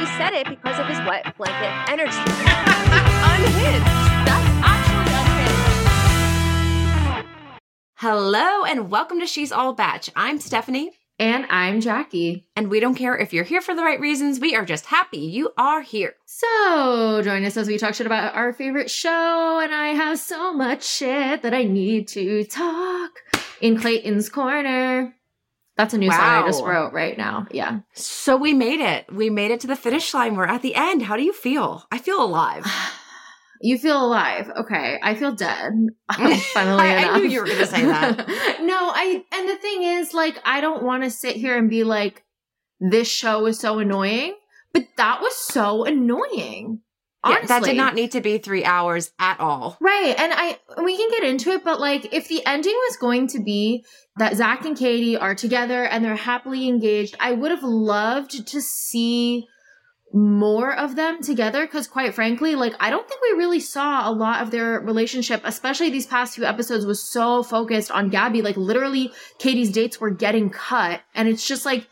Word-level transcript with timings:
She 0.00 0.06
said 0.16 0.32
it 0.32 0.48
because 0.48 0.78
of 0.78 0.86
his 0.86 0.96
wet 1.06 1.36
blanket 1.36 1.90
energy. 1.90 2.16
unhinged. 2.16 3.84
That's 4.24 4.48
actually 4.64 5.12
unhinged. 7.12 7.28
Hello 7.96 8.64
and 8.64 8.90
welcome 8.90 9.20
to 9.20 9.26
She's 9.26 9.52
All 9.52 9.74
Bach. 9.74 10.04
I'm 10.16 10.38
Stefanie, 10.38 10.88
And 11.18 11.44
I'm 11.50 11.82
Jackie. 11.82 12.46
and 12.56 12.70
we 12.70 12.80
don't 12.80 12.94
care 12.94 13.14
if 13.14 13.34
you're 13.34 13.44
here 13.44 13.60
for 13.60 13.74
the 13.74 13.82
right 13.82 14.00
reasons. 14.00 14.40
We 14.40 14.54
are 14.56 14.64
just 14.64 14.86
happy 14.86 15.18
you 15.18 15.50
are 15.58 15.82
here. 15.82 16.14
So 16.24 17.20
join 17.22 17.44
us 17.44 17.58
as 17.58 17.68
we 17.68 17.76
talk 17.76 17.92
shit 17.92 18.06
about 18.06 18.34
our 18.34 18.54
favorite 18.54 18.90
show. 18.90 19.60
And 19.62 19.74
I 19.74 19.88
have 19.88 20.18
so 20.18 20.54
much 20.54 20.82
shit 20.82 21.42
that 21.42 21.52
I 21.52 21.64
need 21.64 22.08
to 22.08 22.44
talk 22.44 23.10
in 23.60 23.78
Clayton's 23.78 24.30
Corner. 24.30 25.14
That's 25.80 25.94
a 25.94 25.98
new 25.98 26.10
song 26.10 26.20
I 26.20 26.42
just 26.46 26.62
wrote 26.62 26.92
right 26.92 27.16
now. 27.16 27.46
Yeah. 27.50 27.80
So 27.94 28.36
we 28.36 28.52
made 28.52 28.80
it. 28.80 29.10
We 29.10 29.30
made 29.30 29.50
it 29.50 29.60
to 29.60 29.66
the 29.66 29.76
finish 29.76 30.12
line. 30.12 30.36
We're 30.36 30.44
at 30.44 30.60
the 30.60 30.74
end. 30.74 31.00
How 31.00 31.16
do 31.16 31.22
you 31.22 31.32
feel? 31.32 31.86
I 31.90 31.96
feel 31.98 32.22
alive. 32.22 32.66
You 33.62 33.76
feel 33.76 34.02
alive. 34.02 34.50
Okay. 34.60 34.98
I 35.02 35.14
feel 35.14 35.32
dead. 35.32 35.72
Funnily 36.12 36.82
I- 36.82 36.94
I 36.96 37.02
enough. 37.02 37.16
knew 37.18 37.28
you 37.28 37.40
were 37.42 37.46
gonna 37.46 37.66
say 37.66 37.84
that. 37.84 38.16
no, 38.62 38.90
I, 38.94 39.22
and 39.32 39.48
the 39.50 39.56
thing 39.56 39.82
is, 39.82 40.14
like, 40.14 40.40
I 40.46 40.62
don't 40.62 40.82
want 40.82 41.02
to 41.04 41.10
sit 41.10 41.36
here 41.36 41.58
and 41.58 41.68
be 41.68 41.84
like, 41.84 42.24
this 42.80 43.06
show 43.06 43.44
is 43.44 43.58
so 43.60 43.78
annoying, 43.78 44.34
but 44.72 44.84
that 44.96 45.20
was 45.20 45.36
so 45.36 45.84
annoying. 45.84 46.80
Yeah, 47.26 47.44
that 47.46 47.64
did 47.64 47.76
not 47.76 47.94
need 47.94 48.12
to 48.12 48.22
be 48.22 48.38
three 48.38 48.64
hours 48.64 49.12
at 49.18 49.40
all. 49.40 49.76
Right. 49.80 50.14
And 50.18 50.32
I 50.34 50.58
we 50.82 50.96
can 50.96 51.10
get 51.10 51.24
into 51.24 51.50
it, 51.50 51.64
but 51.64 51.78
like 51.78 52.14
if 52.14 52.28
the 52.28 52.44
ending 52.46 52.74
was 52.74 52.96
going 52.96 53.26
to 53.28 53.40
be 53.40 53.84
that 54.16 54.36
Zach 54.36 54.64
and 54.64 54.76
Katie 54.76 55.16
are 55.16 55.34
together 55.34 55.84
and 55.84 56.04
they're 56.04 56.16
happily 56.16 56.66
engaged, 56.66 57.16
I 57.20 57.32
would 57.32 57.50
have 57.50 57.62
loved 57.62 58.46
to 58.46 58.60
see 58.62 59.46
more 60.12 60.74
of 60.74 60.96
them 60.96 61.22
together 61.22 61.64
because 61.64 61.86
quite 61.86 62.12
frankly 62.12 62.56
like 62.56 62.74
i 62.80 62.90
don't 62.90 63.08
think 63.08 63.20
we 63.22 63.38
really 63.38 63.60
saw 63.60 64.08
a 64.08 64.10
lot 64.10 64.42
of 64.42 64.50
their 64.50 64.80
relationship 64.80 65.40
especially 65.44 65.88
these 65.88 66.06
past 66.06 66.34
few 66.34 66.44
episodes 66.44 66.84
was 66.84 67.00
so 67.00 67.44
focused 67.44 67.92
on 67.92 68.10
gabi 68.10 68.42
like 68.42 68.56
literally 68.56 69.12
katie's 69.38 69.70
dates 69.70 70.00
were 70.00 70.10
getting 70.10 70.50
cut 70.50 71.00
and 71.14 71.28
it's 71.28 71.46
just 71.46 71.64
like 71.64 71.86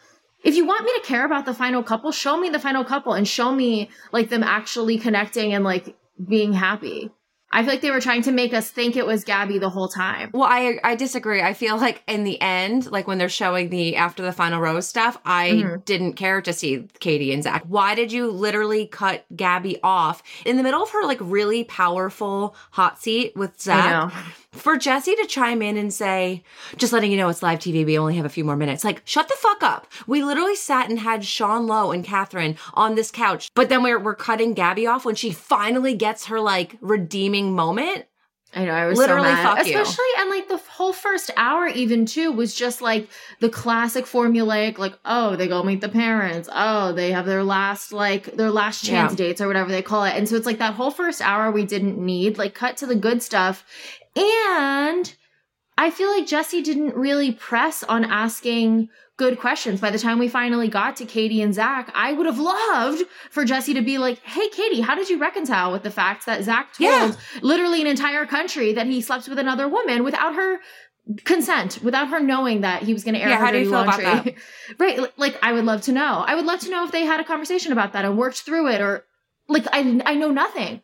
if 0.44 0.54
you 0.54 0.64
want 0.66 0.84
me 0.84 0.92
to 0.94 1.06
care 1.06 1.24
about 1.24 1.44
the 1.46 1.54
final 1.54 1.82
couple 1.82 2.12
show 2.12 2.36
me 2.38 2.48
the 2.48 2.58
final 2.60 2.84
couple 2.84 3.12
and 3.12 3.26
show 3.26 3.52
me 3.52 3.90
like 4.12 4.28
them 4.28 4.42
actually 4.42 4.98
connecting 4.98 5.52
and 5.52 5.64
like 5.64 5.96
being 6.28 6.52
happy 6.52 7.10
i 7.50 7.62
feel 7.62 7.70
like 7.72 7.80
they 7.80 7.90
were 7.90 8.00
trying 8.00 8.22
to 8.22 8.30
make 8.32 8.52
us 8.52 8.70
think 8.70 8.96
it 8.96 9.06
was 9.06 9.24
gabi 9.24 9.58
the 9.58 9.70
whole 9.70 9.88
time 9.88 10.30
Well, 10.34 10.48
I 10.48 10.78
I 10.84 10.94
disagree. 10.96 11.40
I 11.42 11.54
feel 11.54 11.76
like 11.78 12.02
in 12.06 12.24
the 12.24 12.38
end, 12.40 12.90
like 12.92 13.06
when 13.06 13.16
they're 13.18 13.28
showing 13.30 13.70
the 13.70 13.96
after 13.96 14.22
the 14.22 14.32
final 14.32 14.60
rose 14.60 14.86
stuff, 14.86 15.16
I 15.24 15.50
Mhm. 15.50 15.84
didn't 15.84 16.12
care 16.14 16.42
to 16.42 16.52
see 16.52 16.86
Katie 17.00 17.32
and 17.32 17.42
Zach. 17.42 17.64
Why 17.66 17.94
did 17.94 18.12
you 18.12 18.30
literally 18.30 18.86
cut 18.86 19.24
Gabi 19.34 19.78
off 19.82 20.22
in 20.44 20.56
the 20.58 20.62
middle 20.62 20.82
of 20.82 20.90
her 20.90 21.04
like 21.06 21.18
really 21.22 21.64
powerful 21.64 22.54
hot 22.72 23.00
seat 23.00 23.32
with 23.34 23.58
Zach? 23.60 24.12
For 24.52 24.78
Jesse 24.78 25.14
to 25.14 25.26
chime 25.26 25.60
in 25.60 25.76
and 25.76 25.92
say, 25.92 26.42
just 26.78 26.92
letting 26.92 27.10
you 27.12 27.18
know 27.18 27.28
it's 27.28 27.42
live 27.42 27.58
TV, 27.58 27.84
we 27.84 27.98
only 27.98 28.16
have 28.16 28.24
a 28.24 28.30
few 28.30 28.44
more 28.44 28.56
minutes. 28.56 28.82
Like, 28.82 29.02
shut 29.04 29.28
the 29.28 29.34
fuck 29.38 29.62
up. 29.62 29.86
We 30.06 30.24
literally 30.24 30.56
sat 30.56 30.88
and 30.88 30.98
had 30.98 31.22
Sean 31.24 31.66
Lowe 31.66 31.90
and 31.92 32.02
Catherine 32.02 32.56
on 32.72 32.94
this 32.94 33.10
couch, 33.10 33.50
but 33.54 33.68
then 33.68 33.82
we're, 33.82 33.98
we're 33.98 34.14
cutting 34.14 34.54
Gabi 34.54 34.90
off 34.90 35.04
when 35.04 35.16
she 35.16 35.32
finally 35.32 35.94
gets 35.94 36.26
her 36.26 36.40
like 36.40 36.76
redeeming 36.80 37.54
moment. 37.54 38.06
I 38.54 38.64
know. 38.64 38.72
I 38.72 38.86
was 38.86 38.96
Literally, 38.96 39.28
so 39.28 39.34
mad. 39.34 39.56
fuck 39.58 39.66
you. 39.66 39.78
Especially 39.78 40.06
and 40.20 40.30
like 40.30 40.48
the 40.48 40.56
whole 40.56 40.94
first 40.94 41.30
hour, 41.36 41.66
even 41.68 42.06
too, 42.06 42.32
was 42.32 42.54
just 42.54 42.80
like 42.80 43.06
the 43.40 43.50
classic 43.50 44.06
formulaic, 44.06 44.78
like 44.78 44.94
oh, 45.04 45.36
they 45.36 45.46
go 45.48 45.62
meet 45.62 45.82
the 45.82 45.88
parents. 45.90 46.48
Oh, 46.50 46.92
they 46.92 47.12
have 47.12 47.26
their 47.26 47.44
last 47.44 47.92
like 47.92 48.24
their 48.38 48.50
last 48.50 48.82
chance 48.86 49.12
Yeah. 49.12 49.16
dates 49.16 49.42
or 49.42 49.48
whatever 49.48 49.70
they 49.70 49.82
call 49.82 50.04
it. 50.04 50.14
And 50.16 50.26
so 50.26 50.34
it's 50.34 50.46
like 50.46 50.60
that 50.60 50.72
whole 50.72 50.90
first 50.90 51.20
hour 51.20 51.50
we 51.50 51.66
didn't 51.66 51.98
need. 51.98 52.38
Like 52.38 52.54
cut 52.54 52.78
to 52.78 52.86
the 52.86 52.94
good 52.96 53.22
stuff, 53.22 53.66
and 54.16 55.14
I 55.76 55.90
feel 55.90 56.10
like 56.10 56.26
Jesse 56.26 56.60
didn't 56.62 56.94
really 56.96 57.32
press 57.32 57.84
on 57.84 58.04
asking 58.04 58.88
good 59.16 59.38
questions. 59.38 59.80
By 59.80 59.90
the 59.90 59.98
time 59.98 60.18
we 60.18 60.28
finally 60.28 60.68
got 60.68 60.96
to 60.96 61.04
Katie 61.04 61.40
and 61.42 61.54
Zach, 61.54 61.90
I 61.94 62.12
would 62.12 62.26
have 62.26 62.38
loved 62.38 63.02
for 63.30 63.44
Jesse 63.44 63.74
to 63.74 63.82
be 63.82 63.98
like, 63.98 64.18
"Hey, 64.20 64.48
Katie, 64.48 64.80
how 64.80 64.94
did 64.94 65.08
you 65.08 65.18
reconcile 65.18 65.70
with 65.72 65.82
the 65.82 65.90
fact 65.90 66.26
that 66.26 66.42
Zach 66.44 66.72
told 66.74 66.90
Yeah. 66.90 67.12
literally 67.42 67.80
an 67.80 67.86
entire 67.86 68.26
country 68.26 68.72
that 68.72 68.86
he 68.86 69.00
slept 69.00 69.28
with 69.28 69.38
another 69.38 69.68
woman 69.68 70.02
without 70.04 70.34
her 70.34 70.60
consent, 71.24 71.78
without 71.82 72.08
her 72.08 72.20
knowing 72.20 72.60
that 72.60 72.82
he 72.82 72.92
was 72.92 73.02
going 73.02 73.14
to 73.14 73.20
air 73.20 73.28
Yeah, 73.30 73.38
her 73.38 73.46
how 73.46 73.50
do 73.52 73.58
you 73.58 73.70
feel 73.70 73.80
about 73.80 74.02
laundry. 74.02 74.36
right? 74.78 75.18
Like, 75.18 75.38
I 75.42 75.52
would 75.52 75.64
love 75.64 75.82
to 75.82 75.92
know. 75.92 76.24
I 76.26 76.34
would 76.34 76.44
love 76.44 76.60
to 76.60 76.70
know 76.70 76.84
if 76.84 76.92
they 76.92 77.04
had 77.04 77.18
a 77.20 77.24
conversation 77.24 77.72
about 77.72 77.92
that 77.94 78.04
and 78.04 78.18
worked 78.18 78.40
through 78.42 78.68
it, 78.68 78.80
or 78.80 79.04
like, 79.48 79.66
I 79.72 80.00
I 80.04 80.14
know 80.14 80.30
nothing. 80.30 80.82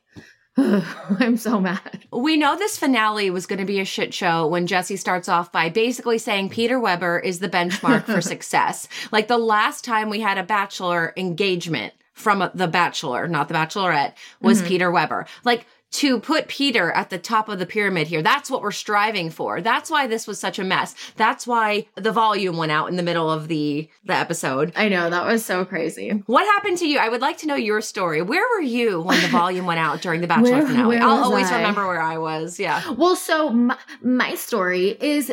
I'm 0.57 1.37
so 1.37 1.61
mad. 1.61 2.05
We 2.13 2.37
know 2.37 2.57
this 2.57 2.79
finale 2.79 3.29
was 3.31 3.47
going 3.47 3.59
to 3.59 3.65
be 3.65 3.81
a 3.81 3.85
shit 3.85 4.15
show 4.15 4.47
when 4.47 4.67
Jesse 4.67 4.97
starts 4.97 5.29
off 5.29 5.51
by 5.51 5.69
basically 5.69 6.19
saying 6.19 6.51
Peter 6.51 6.79
Weber 6.79 7.19
is 7.19 7.41
the 7.41 7.49
benchmark 7.49 8.05
for 8.05 8.21
success. 8.33 8.89
Like 9.11 9.27
the 9.29 9.39
last 9.39 9.85
time 9.85 10.11
we 10.11 10.21
had 10.21 10.39
a 10.39 10.43
bachelor 10.45 11.13
engagement 11.17 11.93
from 12.13 12.41
a- 12.43 12.53
the 12.55 12.69
bachelor, 12.69 13.27
not 13.27 13.49
the 13.49 13.55
bachelorette, 13.55 14.13
was 14.41 14.63
Mhm. 14.63 14.67
Peter 14.69 14.91
Weber. 14.93 15.27
Like 15.45 15.67
to 15.95 16.19
put 16.19 16.49
Peter 16.49 16.91
at 16.93 17.11
the 17.11 17.19
top 17.19 17.49
of 17.49 17.59
the 17.59 17.67
pyramid 17.67 18.09
here, 18.09 18.21
that's 18.23 18.51
what 18.51 18.63
we're 18.63 18.73
striving 18.73 19.31
for. 19.31 19.61
That's 19.61 19.91
why 19.91 20.07
this 20.07 20.27
was 20.27 20.39
such 20.39 20.59
a 20.59 20.65
mess. 20.65 20.95
That's 21.17 21.47
why 21.47 21.87
the 21.95 22.11
volume 22.13 22.57
went 22.57 22.73
out 22.73 22.89
in 22.89 22.97
the 22.97 23.03
middle 23.03 23.31
of 23.31 23.49
the 23.49 23.89
the 24.05 24.15
episode. 24.15 24.73
I 24.77 24.89
know 24.89 25.09
that 25.11 25.25
was 25.25 25.45
so 25.45 25.65
crazy. 25.65 26.11
What 26.27 26.45
happened 26.47 26.79
to 26.79 26.89
you? 26.89 26.99
I 26.99 27.09
would 27.09 27.21
like 27.21 27.39
to 27.39 27.47
know 27.47 27.55
your 27.55 27.81
story. 27.81 28.23
Where 28.23 28.45
were 28.57 28.63
you 28.63 29.01
when 29.03 29.21
the 29.23 29.29
volume 29.29 29.67
went 29.67 29.81
out 29.81 30.03
during 30.03 30.21
the 30.21 30.27
Bachelor 30.27 30.59
Where- 30.59 30.67
finale? 30.67 30.97
where 30.97 31.03
I'll 31.03 31.25
always 31.25 31.51
I? 31.51 31.57
remember 31.59 31.87
where 31.87 32.01
I 32.03 32.19
was. 32.19 32.59
Yeah. 32.59 32.83
Well, 32.93 33.17
so 33.17 33.51
my, 33.51 33.77
my 34.03 34.35
story 34.35 34.89
is 35.01 35.33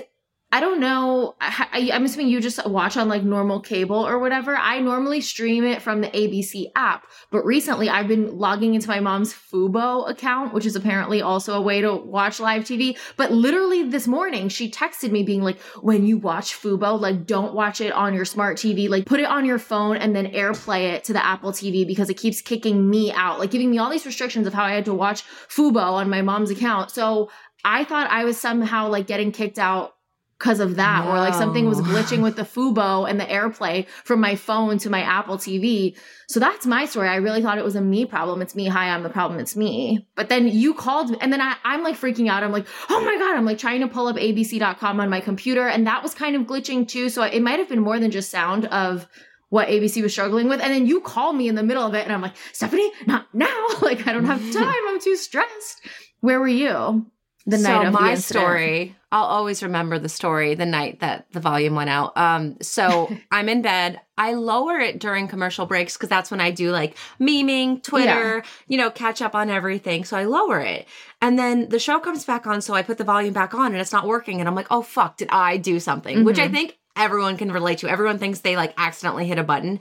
I 0.53 0.59
don't 0.59 0.81
know. 0.81 1.35
I, 1.39 1.91
I'm 1.93 2.03
assuming 2.03 2.27
you 2.27 2.41
just 2.41 2.65
watch 2.67 2.97
on 2.97 3.07
like 3.07 3.23
normal 3.23 3.61
cable 3.61 4.05
or 4.05 4.19
whatever. 4.19 4.57
I 4.57 4.79
normally 4.79 5.21
stream 5.21 5.63
it 5.63 5.81
from 5.81 6.01
the 6.01 6.09
ABC 6.09 6.71
app, 6.75 7.05
but 7.29 7.45
recently 7.45 7.89
I've 7.89 8.09
been 8.09 8.37
logging 8.37 8.75
into 8.75 8.89
my 8.89 8.99
mom's 8.99 9.33
Fubo 9.33 10.09
account, 10.09 10.53
which 10.53 10.65
is 10.65 10.75
apparently 10.75 11.21
also 11.21 11.53
a 11.53 11.61
way 11.61 11.79
to 11.79 11.95
watch 11.95 12.41
live 12.41 12.63
TV. 12.63 12.97
But 13.15 13.31
literally 13.31 13.83
this 13.83 14.07
morning, 14.07 14.49
she 14.49 14.69
texted 14.69 15.11
me 15.11 15.23
being 15.23 15.41
like, 15.41 15.57
when 15.81 16.05
you 16.05 16.17
watch 16.17 16.53
Fubo, 16.53 16.99
like 16.99 17.25
don't 17.25 17.53
watch 17.53 17.79
it 17.79 17.93
on 17.93 18.13
your 18.13 18.25
smart 18.25 18.57
TV, 18.57 18.89
like 18.89 19.05
put 19.05 19.21
it 19.21 19.27
on 19.27 19.45
your 19.45 19.59
phone 19.59 19.95
and 19.95 20.13
then 20.13 20.33
AirPlay 20.33 20.91
it 20.91 21.05
to 21.05 21.13
the 21.13 21.25
Apple 21.25 21.53
TV 21.53 21.87
because 21.87 22.09
it 22.09 22.15
keeps 22.15 22.41
kicking 22.41 22.89
me 22.89 23.09
out, 23.13 23.39
like 23.39 23.51
giving 23.51 23.71
me 23.71 23.77
all 23.77 23.89
these 23.89 24.05
restrictions 24.05 24.45
of 24.47 24.53
how 24.53 24.65
I 24.65 24.73
had 24.73 24.85
to 24.85 24.93
watch 24.93 25.23
Fubo 25.47 25.93
on 25.93 26.09
my 26.09 26.21
mom's 26.21 26.51
account. 26.51 26.91
So 26.91 27.29
I 27.63 27.85
thought 27.85 28.09
I 28.09 28.25
was 28.25 28.37
somehow 28.37 28.89
like 28.89 29.07
getting 29.07 29.31
kicked 29.31 29.57
out 29.57 29.93
because 30.41 30.59
of 30.59 30.77
that, 30.77 31.05
or 31.05 31.17
like 31.17 31.35
something 31.35 31.67
was 31.67 31.79
glitching 31.81 32.23
with 32.23 32.35
the 32.35 32.41
Fubo 32.41 33.07
and 33.07 33.19
the 33.19 33.25
AirPlay 33.25 33.87
from 34.03 34.19
my 34.19 34.35
phone 34.35 34.79
to 34.79 34.89
my 34.89 35.01
Apple 35.01 35.37
TV. 35.37 35.95
So 36.27 36.39
that's 36.39 36.65
my 36.65 36.85
story. 36.85 37.09
I 37.09 37.17
really 37.17 37.43
thought 37.43 37.59
it 37.59 37.63
was 37.63 37.75
a 37.75 37.81
me 37.81 38.05
problem. 38.05 38.41
It's 38.41 38.55
me. 38.55 38.65
Hi, 38.67 38.89
I'm 38.89 39.03
the 39.03 39.09
problem. 39.09 39.39
It's 39.39 39.55
me. 39.55 40.07
But 40.15 40.29
then 40.29 40.47
you 40.47 40.73
called 40.73 41.11
me, 41.11 41.17
and 41.21 41.31
then 41.31 41.41
I, 41.41 41.57
I'm 41.63 41.83
like 41.83 41.95
freaking 41.95 42.27
out. 42.27 42.41
I'm 42.41 42.51
like, 42.51 42.65
oh 42.89 43.01
my 43.01 43.17
God. 43.19 43.37
I'm 43.37 43.45
like 43.45 43.59
trying 43.59 43.81
to 43.81 43.87
pull 43.87 44.07
up 44.07 44.15
abc.com 44.15 44.99
on 44.99 45.09
my 45.11 45.21
computer, 45.21 45.67
and 45.67 45.85
that 45.85 46.01
was 46.01 46.15
kind 46.15 46.35
of 46.35 46.43
glitching 46.43 46.87
too. 46.87 47.09
So 47.09 47.21
it 47.21 47.41
might 47.41 47.59
have 47.59 47.69
been 47.69 47.81
more 47.81 47.99
than 47.99 48.09
just 48.09 48.31
sound 48.31 48.65
of 48.65 49.07
what 49.49 49.67
ABC 49.67 50.01
was 50.01 50.11
struggling 50.11 50.49
with. 50.49 50.59
And 50.59 50.73
then 50.73 50.87
you 50.87 51.01
call 51.01 51.33
me 51.33 51.49
in 51.49 51.55
the 51.55 51.61
middle 51.61 51.85
of 51.85 51.93
it, 51.93 52.03
and 52.03 52.11
I'm 52.11 52.21
like, 52.21 52.35
Stefanie, 52.51 52.89
not 53.05 53.27
now. 53.31 53.67
like, 53.83 54.07
I 54.07 54.13
don't 54.13 54.25
have 54.25 54.41
time. 54.53 54.87
I'm 54.87 54.99
too 54.99 55.17
stressed. 55.17 55.87
Where 56.21 56.39
were 56.39 56.47
you? 56.47 57.05
The 57.47 57.57
so 57.57 57.79
night 57.79 57.87
of 57.87 57.93
my 57.93 58.15
story, 58.15 58.95
I'll 59.11 59.23
always 59.23 59.63
remember 59.63 59.97
the 59.97 60.09
story 60.09 60.53
the 60.53 60.65
night 60.65 60.99
that 60.99 61.25
the 61.31 61.39
volume 61.39 61.73
went 61.75 61.89
out. 61.89 62.15
Um, 62.15 62.57
so 62.61 63.11
I'm 63.31 63.49
in 63.49 63.61
bed. 63.61 63.99
I 64.17 64.33
lower 64.33 64.79
it 64.79 64.99
during 64.99 65.27
commercial 65.27 65.65
breaks 65.65 65.97
because 65.97 66.09
that's 66.09 66.29
when 66.29 66.39
I 66.39 66.51
do 66.51 66.71
like 66.71 66.95
memeing, 67.19 67.81
Twitter, 67.81 68.43
you 68.67 68.77
know, 68.77 68.91
catch 68.91 69.21
up 69.21 69.33
on 69.33 69.49
everything. 69.49 70.03
So 70.05 70.15
I 70.17 70.25
lower 70.25 70.59
it. 70.59 70.87
And 71.21 71.37
then 71.39 71.69
the 71.69 71.79
show 71.79 71.99
comes 71.99 72.25
back 72.25 72.45
on. 72.45 72.61
So 72.61 72.75
I 72.75 72.83
put 72.83 72.99
the 72.99 73.03
volume 73.03 73.33
back 73.33 73.53
on 73.55 73.71
and 73.71 73.81
it's 73.81 73.91
not 73.91 74.05
working. 74.07 74.39
And 74.39 74.47
I'm 74.47 74.55
like, 74.55 74.67
oh 74.69 74.83
fuck, 74.83 75.17
did 75.17 75.29
I 75.31 75.57
do 75.57 75.79
something? 75.79 76.23
Which 76.23 76.37
I 76.39 76.47
Mhm. 76.47 76.51
think 76.51 76.77
everyone 76.95 77.37
can 77.37 77.51
relate 77.51 77.79
to. 77.79 77.89
Everyone 77.89 78.19
thinks 78.19 78.41
they 78.41 78.55
like 78.55 78.73
accidentally 78.77 79.25
hit 79.25 79.39
a 79.39 79.43
button. 79.43 79.79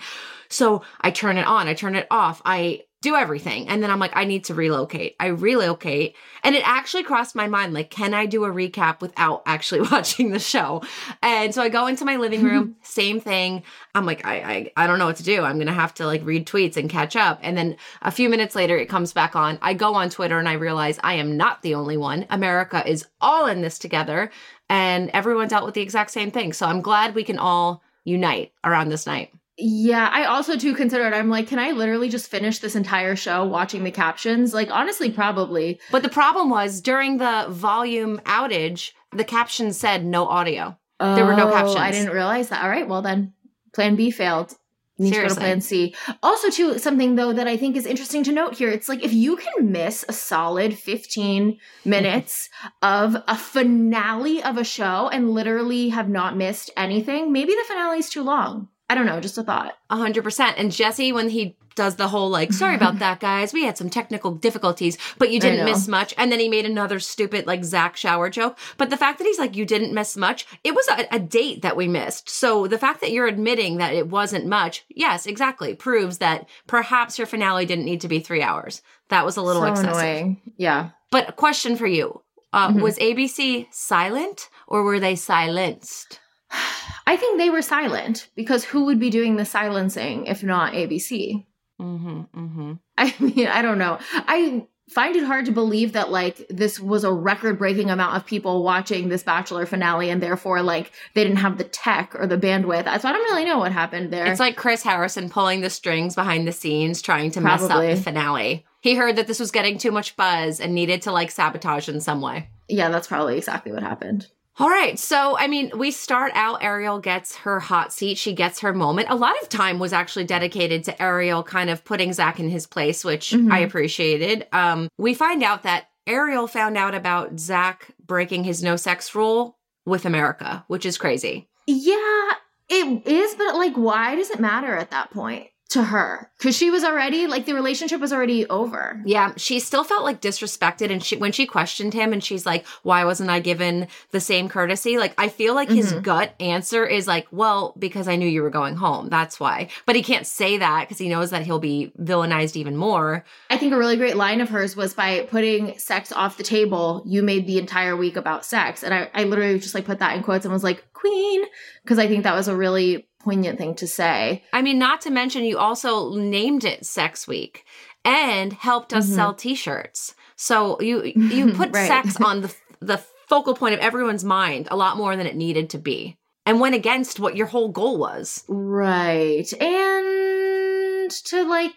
So 0.48 0.82
I 1.00 1.10
turn 1.10 1.36
it 1.36 1.46
on, 1.46 1.68
I 1.68 1.74
turn 1.74 1.94
it 1.94 2.06
off, 2.10 2.40
I 2.44 2.82
do 3.02 3.14
everything. 3.14 3.66
And 3.68 3.82
then 3.82 3.90
I'm 3.90 3.98
like, 3.98 4.14
I 4.14 4.24
need 4.24 4.44
to 4.44 4.54
relocate. 4.54 5.16
I 5.18 5.28
relocate. 5.28 6.16
And 6.44 6.54
it 6.54 6.62
actually 6.68 7.02
crossed 7.02 7.34
my 7.34 7.46
mind 7.46 7.72
like, 7.72 7.88
can 7.88 8.12
I 8.12 8.26
do 8.26 8.44
a 8.44 8.50
recap 8.50 9.00
without 9.00 9.42
actually 9.46 9.80
watching 9.80 10.30
the 10.30 10.38
show? 10.38 10.82
And 11.22 11.54
so 11.54 11.62
I 11.62 11.70
go 11.70 11.86
into 11.86 12.04
my 12.04 12.16
living 12.16 12.44
room, 12.44 12.76
same 12.82 13.18
thing. 13.20 13.62
I'm 13.94 14.04
like, 14.04 14.26
I, 14.26 14.34
I, 14.34 14.72
I 14.76 14.86
don't 14.86 14.98
know 14.98 15.06
what 15.06 15.16
to 15.16 15.22
do. 15.22 15.42
I'm 15.42 15.56
going 15.56 15.66
to 15.66 15.72
have 15.72 15.94
to 15.94 16.06
like 16.06 16.24
read 16.24 16.46
tweets 16.46 16.76
and 16.76 16.90
catch 16.90 17.16
up. 17.16 17.38
And 17.42 17.56
then 17.56 17.76
a 18.02 18.10
few 18.10 18.28
minutes 18.28 18.54
later, 18.54 18.76
it 18.76 18.90
comes 18.90 19.14
back 19.14 19.34
on. 19.34 19.58
I 19.62 19.72
go 19.72 19.94
on 19.94 20.10
Twitter 20.10 20.38
and 20.38 20.48
I 20.48 20.54
realize 20.54 21.00
I 21.02 21.14
am 21.14 21.38
not 21.38 21.62
the 21.62 21.74
only 21.74 21.96
one. 21.96 22.26
America 22.28 22.86
is 22.86 23.06
all 23.20 23.46
in 23.46 23.62
this 23.62 23.78
together 23.78 24.30
and 24.68 25.10
everyone 25.14 25.48
dealt 25.48 25.64
with 25.64 25.74
the 25.74 25.80
exact 25.80 26.10
same 26.10 26.30
thing. 26.30 26.52
So 26.52 26.66
I'm 26.66 26.82
glad 26.82 27.14
we 27.14 27.24
can 27.24 27.38
all 27.38 27.82
unite 28.04 28.52
around 28.62 28.90
this 28.90 29.06
night. 29.06 29.32
Yeah, 29.60 30.08
I 30.10 30.24
also 30.24 30.56
too 30.56 30.74
considered. 30.74 31.12
I'm 31.12 31.28
like, 31.28 31.46
can 31.48 31.58
I 31.58 31.72
literally 31.72 32.08
just 32.08 32.30
finish 32.30 32.58
this 32.58 32.74
entire 32.74 33.14
show 33.14 33.44
watching 33.44 33.84
the 33.84 33.90
captions? 33.90 34.54
Like, 34.54 34.70
honestly, 34.70 35.10
probably. 35.10 35.78
But 35.90 36.02
the 36.02 36.08
problem 36.08 36.48
was 36.48 36.80
during 36.80 37.18
the 37.18 37.46
volume 37.50 38.18
outage, 38.24 38.92
the 39.12 39.24
caption 39.24 39.72
said 39.72 40.04
no 40.04 40.26
audio. 40.26 40.78
There 40.98 41.24
were 41.24 41.34
no 41.36 41.48
Oh, 41.48 41.52
captions. 41.52 41.76
I 41.76 41.90
didn't 41.90 42.12
realize 42.12 42.48
that. 42.48 42.62
All 42.62 42.68
right, 42.68 42.88
well 42.88 43.02
then, 43.02 43.32
Plan 43.74 43.96
B 43.96 44.10
failed. 44.10 44.54
Need 44.98 45.14
to 45.14 45.22
go 45.22 45.28
to 45.28 45.34
Plan 45.34 45.62
C. 45.62 45.94
Also, 46.22 46.50
too, 46.50 46.78
something 46.78 47.14
though 47.14 47.32
that 47.32 47.48
I 47.48 47.56
think 47.56 47.74
is 47.74 47.86
interesting 47.86 48.22
to 48.24 48.32
note 48.32 48.54
here. 48.58 48.68
It's 48.68 48.86
like 48.86 49.02
if 49.02 49.14
you 49.14 49.36
can 49.36 49.72
miss 49.72 50.04
a 50.08 50.12
solid 50.12 50.76
15 50.76 51.58
minutes 51.86 52.50
of 52.82 53.16
a 53.26 53.36
finale 53.36 54.42
of 54.42 54.58
a 54.58 54.64
show 54.64 55.08
and 55.10 55.30
literally 55.30 55.88
have 55.88 56.10
not 56.10 56.36
missed 56.36 56.70
anything, 56.76 57.32
maybe 57.32 57.52
the 57.52 57.64
finale 57.66 57.98
is 58.00 58.10
too 58.10 58.22
long. 58.22 58.68
I 58.90 58.94
don't 58.96 59.06
know. 59.06 59.20
Just 59.20 59.38
a 59.38 59.44
thought. 59.44 59.78
A 59.88 59.96
hundred 59.96 60.24
percent. 60.24 60.58
And 60.58 60.72
Jesse, 60.72 61.12
when 61.12 61.28
he 61.28 61.56
does 61.76 61.94
the 61.94 62.08
whole 62.08 62.28
like, 62.28 62.52
sorry 62.52 62.74
about 62.74 62.98
that, 62.98 63.20
guys, 63.20 63.52
we 63.52 63.64
had 63.64 63.78
some 63.78 63.88
technical 63.88 64.32
difficulties, 64.32 64.98
but 65.16 65.30
you 65.30 65.38
didn't 65.38 65.64
miss 65.64 65.86
much. 65.86 66.12
And 66.18 66.32
then 66.32 66.40
he 66.40 66.48
made 66.48 66.66
another 66.66 66.98
stupid 66.98 67.46
like 67.46 67.62
Zach 67.64 67.96
shower 67.96 68.28
joke. 68.30 68.58
But 68.78 68.90
the 68.90 68.96
fact 68.96 69.18
that 69.18 69.26
he's 69.28 69.38
like, 69.38 69.54
you 69.56 69.64
didn't 69.64 69.94
miss 69.94 70.16
much, 70.16 70.44
it 70.64 70.74
was 70.74 70.88
a, 70.88 71.06
a 71.14 71.20
date 71.20 71.62
that 71.62 71.76
we 71.76 71.86
missed. 71.86 72.28
So 72.28 72.66
the 72.66 72.78
fact 72.78 73.00
that 73.00 73.12
you're 73.12 73.28
admitting 73.28 73.76
that 73.76 73.94
it 73.94 74.08
wasn't 74.08 74.46
much, 74.46 74.84
yes, 74.88 75.24
exactly, 75.24 75.76
proves 75.76 76.18
that 76.18 76.48
perhaps 76.66 77.16
your 77.16 77.28
finale 77.28 77.66
didn't 77.66 77.84
need 77.84 78.00
to 78.00 78.08
be 78.08 78.18
three 78.18 78.42
hours. 78.42 78.82
That 79.08 79.24
was 79.24 79.36
a 79.36 79.42
little 79.42 79.62
so 79.62 79.68
excessive. 79.68 79.92
annoying. 79.92 80.40
Yeah. 80.56 80.90
But 81.12 81.28
a 81.28 81.32
question 81.32 81.76
for 81.76 81.86
you. 81.86 82.22
Uh, 82.52 82.70
Mhm. 82.70 82.80
Was 82.82 82.98
ABC 82.98 83.68
silent 83.70 84.48
or 84.66 84.82
were 84.82 84.98
they 84.98 85.14
silenced? 85.14 86.18
I 87.10 87.16
think 87.16 87.38
they 87.38 87.50
were 87.50 87.60
silent 87.60 88.28
because 88.36 88.62
who 88.62 88.84
would 88.84 89.00
be 89.00 89.10
doing 89.10 89.34
the 89.34 89.44
silencing 89.44 90.26
if 90.26 90.44
not 90.44 90.74
ABC? 90.74 91.44
Mm-hmm, 91.80 92.20
mm-hmm. 92.20 92.72
I 92.96 93.14
mean, 93.20 93.48
I 93.48 93.62
don't 93.62 93.78
know. 93.78 93.98
I 94.14 94.64
find 94.88 95.16
it 95.16 95.24
hard 95.24 95.46
to 95.46 95.50
believe 95.50 95.94
that 95.94 96.12
like 96.12 96.46
this 96.48 96.78
was 96.78 97.02
a 97.02 97.12
record 97.12 97.58
breaking 97.58 97.90
amount 97.90 98.16
of 98.16 98.24
people 98.26 98.62
watching 98.62 99.08
this 99.08 99.24
Bachelor 99.24 99.66
finale 99.66 100.08
and 100.08 100.22
therefore 100.22 100.62
like 100.62 100.92
they 101.14 101.24
didn't 101.24 101.38
have 101.38 101.58
the 101.58 101.64
tech 101.64 102.14
or 102.14 102.28
the 102.28 102.38
bandwidth. 102.38 102.84
So 103.00 103.08
I 103.08 103.12
don't 103.12 103.24
really 103.24 103.44
know 103.44 103.58
what 103.58 103.72
happened 103.72 104.12
there. 104.12 104.26
It's 104.26 104.38
like 104.38 104.54
Chris 104.54 104.84
Harrison 104.84 105.30
pulling 105.30 105.62
the 105.62 105.70
strings 105.70 106.14
behind 106.14 106.46
the 106.46 106.52
scenes, 106.52 107.02
trying 107.02 107.32
to 107.32 107.40
mess 107.40 107.64
up 107.64 107.82
the 107.82 107.96
finale. 107.96 108.64
He 108.82 108.94
heard 108.94 109.16
that 109.16 109.26
this 109.26 109.40
was 109.40 109.50
getting 109.50 109.78
too 109.78 109.90
much 109.90 110.16
buzz 110.16 110.60
and 110.60 110.76
needed 110.76 111.02
to 111.02 111.10
like 111.10 111.32
sabotage 111.32 111.88
in 111.88 112.00
some 112.00 112.20
way. 112.20 112.50
yeah, 112.68 112.88
that's 112.88 113.08
probably 113.08 113.36
exactly 113.36 113.72
what 113.72 113.82
happened. 113.82 114.28
All 114.60 114.68
right. 114.68 114.98
So, 114.98 115.38
I 115.38 115.46
mean, 115.46 115.72
we 115.74 115.90
start 115.90 116.32
out, 116.34 116.62
Ariel 116.62 116.98
gets 116.98 117.34
her 117.36 117.60
hot 117.60 117.94
seat. 117.94 118.18
She 118.18 118.34
gets 118.34 118.60
her 118.60 118.74
moment. 118.74 119.08
A 119.08 119.14
lot 119.14 119.34
of 119.42 119.48
time 119.48 119.78
was 119.78 119.94
actually 119.94 120.24
dedicated 120.26 120.84
to 120.84 121.02
Ariel 121.02 121.42
kind 121.42 121.70
of 121.70 121.82
putting 121.82 122.12
Zach 122.12 122.38
in 122.38 122.50
his 122.50 122.66
place, 122.66 123.02
which 123.02 123.30
Mhm. 123.30 123.50
I 123.50 123.60
appreciated. 123.60 124.46
Um, 124.52 124.88
we 124.98 125.14
find 125.14 125.42
out 125.42 125.62
that 125.62 125.86
Ariel 126.06 126.46
found 126.46 126.76
out 126.76 126.94
about 126.94 127.40
Zach 127.40 127.86
breaking 128.06 128.44
his 128.44 128.62
no 128.62 128.76
sex 128.76 129.14
rule 129.14 129.56
with 129.86 130.04
America, 130.04 130.62
which 130.68 130.84
is 130.84 130.98
crazy. 130.98 131.48
Yeah, 131.66 132.32
it 132.68 133.06
is, 133.06 133.34
but 133.36 133.54
like, 133.54 133.74
why 133.76 134.14
does 134.14 134.28
it 134.30 134.40
matter 134.40 134.76
at 134.76 134.90
that 134.90 135.10
point 135.10 135.46
to 135.70 135.84
her? 135.84 136.30
Because 136.38 136.56
she 136.56 136.70
was 136.70 136.84
already 136.84 137.26
like 137.26 137.46
the 137.46 137.54
relationship 137.54 138.00
was 138.00 138.12
already 138.12 138.46
over. 138.48 139.00
Yeah, 139.04 139.32
she 139.36 139.60
still 139.60 139.84
felt 139.84 140.04
like 140.04 140.20
disrespected 140.20 140.90
and 140.90 141.02
she 141.02 141.16
when 141.16 141.32
she 141.32 141.46
questioned 141.46 141.94
him 141.94 142.12
and 142.12 142.22
she's 142.22 142.44
like, 142.46 142.66
"Why 142.82 143.04
wasn't 143.04 143.30
I 143.30 143.40
given 143.40 143.88
the 144.10 144.20
same 144.20 144.48
courtesy?" 144.48 144.98
Like 144.98 145.14
I 145.18 145.28
feel 145.28 145.54
like 145.54 145.68
his 145.68 145.92
Mhm. 145.92 146.02
gut 146.02 146.34
answer 146.40 146.86
is 146.86 147.06
like, 147.06 147.26
"Well, 147.30 147.74
because 147.78 148.08
I 148.08 148.16
knew 148.16 148.28
you 148.28 148.42
were 148.42 148.50
going 148.50 148.76
home. 148.76 149.08
That's 149.08 149.38
why." 149.38 149.68
But 149.86 149.96
he 149.96 150.02
can't 150.02 150.26
say 150.26 150.58
that 150.58 150.80
because 150.88 150.98
he 150.98 151.08
knows 151.08 151.30
that 151.30 151.42
he'll 151.42 151.58
be 151.58 151.92
villainized 152.00 152.56
even 152.56 152.76
more. 152.76 153.24
I 153.50 153.56
think 153.56 153.72
a 153.72 153.78
really 153.78 153.96
great 153.96 154.16
line 154.16 154.40
of 154.40 154.48
hers 154.48 154.76
was 154.76 154.94
by 154.94 155.26
putting 155.30 155.78
sex 155.78 156.10
off 156.12 156.36
the 156.36 156.42
table, 156.42 157.02
you 157.06 157.22
made 157.22 157.46
the 157.46 157.58
entire 157.58 157.96
week 157.96 158.16
about 158.16 158.44
sex. 158.44 158.82
And 158.82 158.92
I, 158.94 159.08
I 159.14 159.24
literally 159.24 159.58
just 159.58 159.74
like 159.74 159.84
put 159.84 159.98
that 160.00 160.16
in 160.16 160.22
quotes 160.22 160.44
and 160.44 160.52
was 160.52 160.64
like, 160.64 160.84
Queen, 160.92 161.42
because 161.82 161.98
I 161.98 162.06
think 162.08 162.24
that 162.24 162.34
was 162.34 162.48
a 162.48 162.54
really 162.56 163.06
poignant 163.20 163.58
thing 163.58 163.74
to 163.76 163.86
say. 163.86 164.42
I 164.52 164.62
mean, 164.62 164.78
not 164.78 165.00
to 165.02 165.10
mention 165.10 165.44
you 165.44 165.58
also 165.58 166.14
named 166.14 166.64
it 166.64 166.84
Sex 166.86 167.28
Week 167.28 167.64
and 168.04 168.52
helped 168.52 168.92
us 168.94 169.06
Mhm. 169.08 169.14
sell 169.14 169.34
t-shirts. 169.34 170.14
So 170.36 170.80
you 170.80 171.02
you 171.14 171.52
put 171.60 171.72
Right. 171.72 171.86
sex 171.88 172.16
on 172.20 172.40
the 172.42 172.54
the 172.80 172.98
focal 173.28 173.54
point 173.54 173.74
of 173.74 173.80
everyone's 173.80 174.24
mind 174.24 174.66
a 174.70 174.76
lot 174.76 174.96
more 174.96 175.14
than 175.16 175.26
it 175.26 175.36
needed 175.36 175.70
to 175.70 175.78
be. 175.78 176.16
And 176.46 176.58
went 176.58 176.74
against 176.74 177.20
what 177.20 177.36
your 177.36 177.46
whole 177.46 177.68
goal 177.68 177.98
was. 177.98 178.42
Right. 178.48 179.52
And 179.60 181.10
to 181.10 181.44
like 181.44 181.74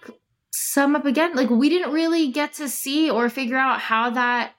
sum 0.52 0.96
up 0.96 1.06
again, 1.06 1.36
like 1.36 1.50
we 1.50 1.70
didn't 1.70 1.92
really 1.92 2.30
get 2.30 2.54
to 2.54 2.70
see 2.70 3.10
or 3.10 3.30
figure 3.30 3.58
out 3.58 3.80
how 3.82 4.10
that 4.12 4.54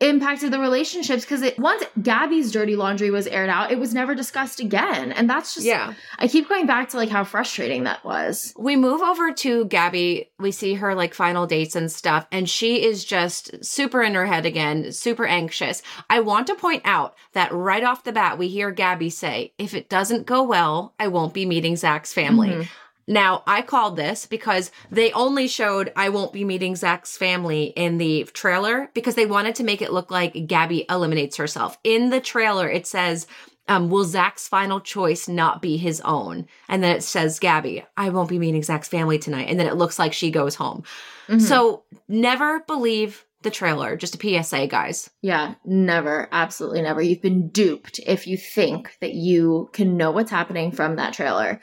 impacted 0.00 0.52
the 0.52 0.60
relationships 0.60 1.24
because 1.24 1.42
it 1.42 1.58
once 1.58 1.82
Gabi's 2.00 2.52
dirty 2.52 2.76
laundry 2.76 3.10
was 3.10 3.26
aired 3.26 3.50
out, 3.50 3.72
it 3.72 3.78
was 3.80 3.92
never 3.92 4.14
discussed 4.14 4.60
again. 4.60 5.10
And 5.12 5.28
that's 5.28 5.54
just 5.54 5.66
Yeah. 5.66 5.94
I 6.18 6.28
keep 6.28 6.48
going 6.48 6.66
back 6.66 6.88
to 6.90 6.96
like 6.96 7.08
how 7.08 7.24
frustrating 7.24 7.84
that 7.84 8.04
was. 8.04 8.54
We 8.56 8.76
move 8.76 9.00
over 9.02 9.32
to 9.32 9.64
Gabi. 9.66 10.28
We 10.38 10.52
see 10.52 10.74
her 10.74 10.94
like 10.94 11.14
final 11.14 11.46
dates 11.46 11.74
and 11.74 11.90
stuff, 11.90 12.26
and 12.30 12.48
she 12.48 12.84
is 12.84 13.04
just 13.04 13.64
super 13.64 14.02
in 14.02 14.14
her 14.14 14.26
head 14.26 14.46
again, 14.46 14.92
super 14.92 15.26
anxious. 15.26 15.82
I 16.08 16.20
want 16.20 16.46
to 16.46 16.54
point 16.54 16.82
out 16.84 17.16
that 17.32 17.52
right 17.52 17.82
off 17.82 18.04
the 18.04 18.12
bat, 18.12 18.38
we 18.38 18.48
hear 18.48 18.72
Gabi 18.72 19.10
say, 19.10 19.52
If 19.58 19.74
it 19.74 19.88
doesn't 19.88 20.26
go 20.26 20.42
well, 20.44 20.94
I 21.00 21.08
won't 21.08 21.34
be 21.34 21.44
meeting 21.44 21.74
Zach's 21.76 22.12
family. 22.12 22.50
Mhm. 22.50 22.68
Now, 23.08 23.42
I 23.46 23.62
called 23.62 23.96
this 23.96 24.26
because 24.26 24.70
they 24.90 25.10
only 25.12 25.48
showed 25.48 25.90
I 25.96 26.10
won't 26.10 26.32
be 26.32 26.44
meeting 26.44 26.76
Zach's 26.76 27.16
family 27.16 27.72
in 27.74 27.96
the 27.96 28.24
trailer 28.34 28.90
because 28.92 29.14
they 29.14 29.24
wanted 29.24 29.54
to 29.56 29.64
make 29.64 29.80
it 29.80 29.92
look 29.92 30.10
like 30.10 30.34
Gabi 30.34 30.84
eliminates 30.90 31.38
herself. 31.38 31.78
In 31.82 32.10
the 32.10 32.20
trailer, 32.20 32.68
it 32.68 32.86
says, 32.86 33.26
um, 33.66 33.88
Will 33.88 34.04
Zach's 34.04 34.46
final 34.46 34.78
choice 34.78 35.26
not 35.26 35.62
be 35.62 35.78
his 35.78 36.02
own? 36.02 36.46
And 36.68 36.82
then 36.82 36.94
it 36.94 37.02
says, 37.02 37.40
Gabi, 37.40 37.84
I 37.96 38.10
won't 38.10 38.28
be 38.28 38.38
meeting 38.38 38.62
Zach's 38.62 38.88
family 38.88 39.18
tonight. 39.18 39.48
And 39.48 39.58
then 39.58 39.66
it 39.66 39.76
looks 39.76 39.98
like 39.98 40.12
she 40.12 40.30
goes 40.30 40.54
home. 40.54 40.84
Mhm. 41.28 41.40
So 41.40 41.84
never 42.08 42.60
believe 42.60 43.24
the 43.42 43.50
trailer. 43.50 43.96
Just 43.96 44.16
a 44.16 44.18
PSA, 44.18 44.66
guys. 44.66 45.10
Yeah, 45.22 45.54
never, 45.64 46.28
absolutely 46.32 46.82
never. 46.82 47.00
You've 47.00 47.22
been 47.22 47.48
duped 47.50 48.00
if 48.04 48.26
you 48.26 48.36
think 48.36 48.96
that 49.00 49.14
you 49.14 49.70
can 49.72 49.96
know 49.96 50.10
what's 50.10 50.30
happening 50.30 50.72
from 50.72 50.96
that 50.96 51.12
trailer. 51.12 51.60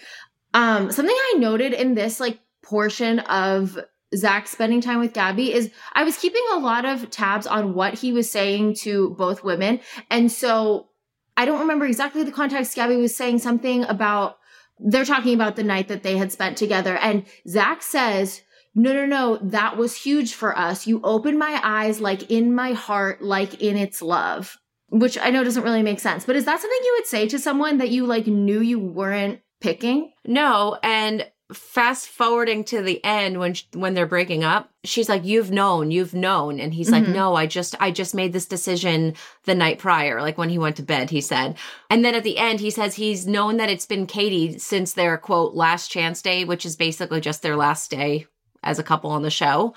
Um, 0.56 0.90
something 0.90 1.16
I 1.16 1.38
noted 1.38 1.74
in 1.74 1.96
this 1.96 2.22
like 2.22 2.40
portion 2.63 3.19
of 3.19 3.78
Zach 4.16 4.48
spending 4.48 4.80
time 4.80 5.00
with 5.00 5.12
Gabi 5.12 5.50
is 5.50 5.70
I 5.91 6.06
was 6.06 6.18
keeping 6.18 6.41
a 6.53 6.60
lot 6.60 6.86
of 6.86 7.10
tabs 7.10 7.46
on 7.46 7.74
what 7.74 7.96
he 7.96 8.13
was 8.13 8.32
saying 8.32 8.75
to 8.75 9.10
both 9.12 9.44
women. 9.44 9.82
And 10.10 10.32
so 10.32 10.88
I 11.36 11.44
don't 11.44 11.60
remember 11.60 11.86
exactly 11.86 12.24
the 12.24 12.32
context. 12.32 12.77
Gabi 12.77 12.98
was 12.98 13.13
saying 13.13 13.39
something 13.39 13.84
about 13.84 14.38
they're 14.80 15.03
talking 15.03 15.34
about 15.34 15.58
the 15.58 15.63
night 15.63 15.89
that 15.89 16.03
they 16.03 16.18
had 16.18 16.32
spent 16.32 16.58
together. 16.58 16.96
And 16.98 17.25
Zach 17.48 17.82
says, 17.82 18.41
no, 18.74 18.94
no, 18.94 19.06
no, 19.06 19.38
that 19.41 19.75
was 19.75 19.96
huge 19.96 20.34
for 20.34 20.58
us. 20.58 20.88
You 20.88 21.01
opened 21.03 21.38
my 21.38 21.60
eyes 21.63 22.00
like 22.00 22.32
in 22.32 22.56
my 22.56 22.72
heart, 22.72 23.22
like 23.22 23.62
in 23.62 23.75
its 23.75 24.01
love, 24.01 24.58
which 24.88 25.18
I 25.18 25.32
know 25.32 25.44
doesn't 25.44 25.63
really 25.63 25.84
make 25.84 26.00
sense. 26.00 26.25
But 26.25 26.38
is 26.38 26.46
that 26.46 26.62
something 26.62 26.80
you 26.82 26.96
would 26.98 27.08
say 27.08 27.27
to 27.27 27.39
someone 27.39 27.77
that 27.80 27.89
you 27.89 28.06
like 28.06 28.27
knew 28.27 28.62
you 28.62 28.80
weren't 28.80 29.41
picking? 29.65 30.12
No, 30.25 30.77
and 30.84 31.25
fast 31.53 32.07
forwarding 32.07 32.63
to 32.63 32.81
the 32.81 33.03
end 33.05 33.39
when 33.39 33.53
sh- 33.53 33.65
when 33.74 33.93
they're 33.93 34.07
breaking 34.07 34.43
up, 34.43 34.69
she's 34.84 35.07
like, 35.07 35.24
"You've 35.25 35.51
known, 35.51 35.91
you've 35.91 36.13
known," 36.15 36.60
and 36.60 36.74
he's 36.74 36.89
like, 36.89 37.03
Mhm. 37.03 37.13
"No, 37.13 37.36
I 37.36 37.45
just 37.45 37.75
I 37.79 37.91
just 37.91 38.15
made 38.15 38.34
this 38.34 38.48
decision 38.48 39.13
the 39.43 39.53
night 39.53 39.77
prior, 39.77 40.22
like 40.22 40.38
when 40.39 40.50
he 40.50 40.57
went 40.57 40.75
to 40.77 40.84
bed." 40.84 41.12
He 41.12 41.22
said, 41.22 41.55
and 41.89 42.03
then 42.03 42.15
at 42.15 42.24
the 42.24 42.38
end, 42.39 42.60
he 42.62 42.72
says 42.72 42.95
he's 42.95 43.27
known 43.27 43.57
that 43.57 43.69
it's 43.69 43.86
been 43.86 44.07
Katie 44.07 44.57
since 44.57 44.93
their 44.93 45.17
quote 45.17 45.53
last 45.53 45.91
chance 45.91 46.22
day, 46.22 46.45
which 46.45 46.65
is 46.65 46.75
basically 46.75 47.22
just 47.22 47.41
their 47.43 47.55
last 47.55 47.91
day 47.91 48.25
as 48.63 48.79
a 48.79 48.84
couple 48.84 49.12
on 49.12 49.22
the 49.22 49.29
show. 49.29 49.75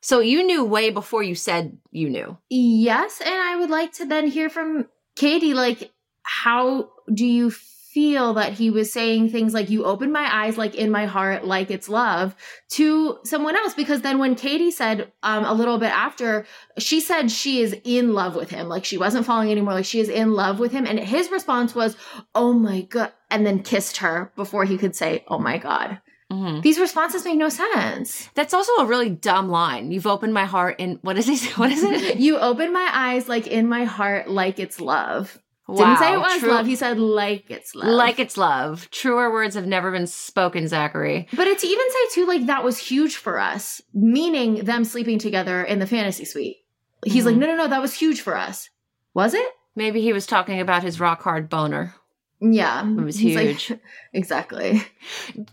So 0.00 0.18
you 0.18 0.44
knew 0.44 0.64
way 0.64 0.90
before 0.90 1.22
you 1.22 1.34
said 1.36 1.78
you 1.92 2.10
knew. 2.10 2.36
Yes. 2.50 3.20
And 3.24 3.34
I 3.34 3.56
would 3.56 3.70
like 3.70 3.92
to 3.94 4.04
then 4.04 4.26
hear 4.26 4.50
from 4.50 4.86
Katie, 5.16 5.54
like, 5.54 5.92
how 6.24 6.90
do 7.12 7.24
you 7.24 7.50
feel 7.52 7.73
that 7.94 8.52
he 8.54 8.70
was 8.70 8.92
saying 8.92 9.30
things 9.30 9.54
like, 9.54 9.70
you 9.70 9.84
opened 9.84 10.12
my 10.12 10.28
eyes, 10.30 10.58
like 10.58 10.74
in 10.74 10.90
my 10.90 11.06
heart, 11.06 11.44
like 11.44 11.70
it's 11.70 11.88
love 11.88 12.34
to 12.70 13.18
someone 13.24 13.56
else? 13.56 13.74
Because 13.74 14.02
then 14.02 14.18
when 14.18 14.34
Katie 14.34 14.70
said 14.70 15.12
um, 15.22 15.44
a 15.44 15.54
little 15.54 15.78
bit 15.78 15.92
after, 15.92 16.44
she 16.78 17.00
said 17.00 17.30
she 17.30 17.60
is 17.60 17.76
in 17.84 18.12
love 18.12 18.34
with 18.34 18.50
him. 18.50 18.68
Like 18.68 18.84
she 18.84 18.98
wasn't 18.98 19.26
falling 19.26 19.50
anymore. 19.50 19.74
Like 19.74 19.84
she 19.84 20.00
is 20.00 20.08
in 20.08 20.32
love 20.32 20.58
with 20.58 20.72
him. 20.72 20.86
And 20.86 20.98
his 20.98 21.30
response 21.30 21.74
was, 21.74 21.96
oh 22.34 22.52
my 22.52 22.82
God. 22.82 23.12
And 23.30 23.46
then 23.46 23.62
kissed 23.62 23.98
her 23.98 24.32
before 24.36 24.64
he 24.64 24.76
could 24.76 24.96
say, 24.96 25.24
oh 25.28 25.38
my 25.38 25.58
God. 25.58 26.00
Mhm. 26.32 26.62
These 26.62 26.78
responses 26.78 27.24
make 27.24 27.36
no 27.36 27.48
sense. 27.48 28.28
That's 28.34 28.54
also 28.54 28.72
a 28.78 28.86
really 28.86 29.10
dumb 29.10 29.48
line. 29.50 29.92
You've 29.92 30.06
opened 30.06 30.32
my 30.34 30.46
heart, 30.46 30.76
and 30.78 30.98
what 31.02 31.18
is 31.18 31.26
he? 31.26 31.48
What 31.52 31.70
is 31.70 31.82
it? 31.82 32.16
you 32.18 32.38
open 32.38 32.72
my 32.72 32.88
eyes 32.92 33.28
like 33.28 33.46
in 33.46 33.68
my 33.68 33.84
heart, 33.84 34.28
like 34.28 34.58
it's 34.58 34.80
love. 34.80 35.38
Didn't 35.68 35.96
say 35.98 36.12
it 36.12 36.18
was 36.20 36.38
true- 36.40 36.50
love. 36.50 36.66
He 36.66 36.76
said 36.76 36.98
like 36.98 37.50
it's 37.50 37.74
love. 37.74 37.88
Like 37.88 38.18
it's 38.18 38.36
love. 38.36 38.88
Truer 38.90 39.32
words 39.32 39.54
have 39.54 39.66
never 39.66 39.90
been 39.90 40.06
spoken, 40.06 40.68
Zachary. 40.68 41.26
But 41.34 41.44
to 41.44 41.66
even 41.66 41.84
say 41.90 41.98
too, 42.14 42.26
like 42.26 42.46
that 42.46 42.62
was 42.64 42.78
huge 42.78 43.16
for 43.16 43.38
us, 43.38 43.80
meaning 43.94 44.56
them 44.64 44.84
sleeping 44.84 45.18
together 45.18 45.62
in 45.62 45.78
the 45.78 45.86
fantasy 45.86 46.24
suite. 46.26 46.58
He's 47.06 47.24
like, 47.26 47.36
Mhm. 47.36 47.40
no, 47.40 47.46
no, 47.46 47.56
no, 47.56 47.68
that 47.68 47.80
was 47.82 47.94
huge 47.94 48.20
for 48.20 48.36
us. 48.36 48.68
Was 49.14 49.32
it? 49.34 49.46
Maybe 49.76 50.00
he 50.02 50.12
was 50.12 50.26
talking 50.26 50.60
about 50.60 50.82
his 50.82 51.00
rock 51.00 51.22
hard 51.22 51.48
boner. 51.48 51.94
Yeah, 52.40 52.86
It 52.86 53.00
was 53.00 53.16
He's 53.16 53.34
like- 53.36 53.56
huge. 53.56 53.78
exactly. 54.12 54.82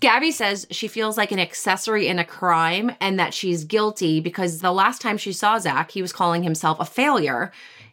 Gabi 0.02 0.34
says 0.34 0.68
she 0.72 0.88
feels 0.90 1.18
like 1.18 1.32
an 1.32 1.40
accessory 1.40 2.08
in 2.08 2.20
a 2.20 2.26
crime 2.26 2.92
and 3.00 3.18
that 3.20 3.34
she's 3.34 3.64
guilty 3.64 4.20
because 4.20 4.60
the 4.60 4.74
last 4.74 5.02
time 5.02 5.18
she 5.18 5.32
saw 5.32 5.58
Zach, 5.58 5.92
he 5.92 6.02
was 6.02 6.12
calling 6.12 6.44
himself 6.44 6.80
a 6.82 6.86
failure 6.86 7.52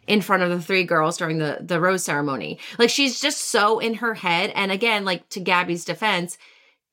in 0.08 0.20
front 0.20 0.42
of 0.42 0.50
the 0.50 0.60
three 0.60 0.84
girls 0.84 1.16
during 1.18 1.38
the, 1.38 1.58
the 1.60 1.80
rose 1.80 2.02
ceremony. 2.04 2.58
Like 2.78 2.90
she's 2.90 3.20
just 3.20 3.40
so 3.50 3.78
in 3.78 3.94
her 3.94 4.14
head. 4.14 4.50
And 4.54 4.72
again, 4.72 5.04
like 5.04 5.28
to 5.30 5.40
Gabi's 5.40 5.84
defense, 5.84 6.38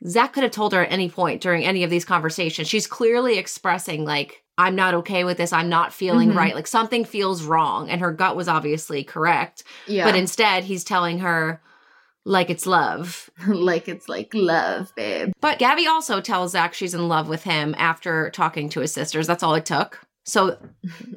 Zach 0.08 0.34
could 0.34 0.44
have 0.44 0.52
told 0.52 0.74
her 0.74 0.86
at 0.86 0.92
any 0.92 1.10
point 1.10 1.42
during 1.42 1.64
any 1.66 1.84
of 1.84 1.90
these 1.90 2.06
conversations. 2.06 2.68
She's 2.68 2.86
clearly 2.88 3.38
expressing, 3.38 4.04
like, 4.06 4.44
I'm 4.58 4.76
not 4.76 4.94
okay 4.96 5.24
with 5.24 5.38
this. 5.38 5.52
I'm 5.54 5.70
not 5.70 5.94
feeling 5.94 6.32
Mhm. 6.32 6.36
right. 6.36 6.56
Like 6.56 6.68
something 6.68 7.04
feels 7.06 7.44
wrong. 7.44 7.90
And 7.90 8.00
her 8.02 8.12
gut 8.12 8.36
was 8.36 8.48
obviously 8.48 9.04
correct. 9.04 9.64
Yeah, 9.88 10.06
But 10.06 10.16
instead, 10.16 10.64
he's 10.66 10.84
telling 10.84 11.20
her, 11.20 11.62
like, 12.26 12.50
it's 12.50 12.66
love. 12.66 13.30
like 13.48 13.88
it's 13.88 14.10
like 14.10 14.32
love, 14.34 14.94
babe. 14.96 15.32
But 15.42 15.60
Gabi 15.60 15.88
also 15.88 16.22
tells 16.22 16.52
Zach 16.54 16.74
she's 16.74 16.94
in 16.94 17.08
love 17.08 17.28
with 17.28 17.44
him 17.44 17.76
after 17.78 18.30
talking 18.32 18.70
to 18.70 18.80
his 18.82 18.92
sisters. 18.94 19.28
That's 19.28 19.44
all 19.44 19.56
it 19.56 19.66
took. 19.66 20.00
So 20.26 20.58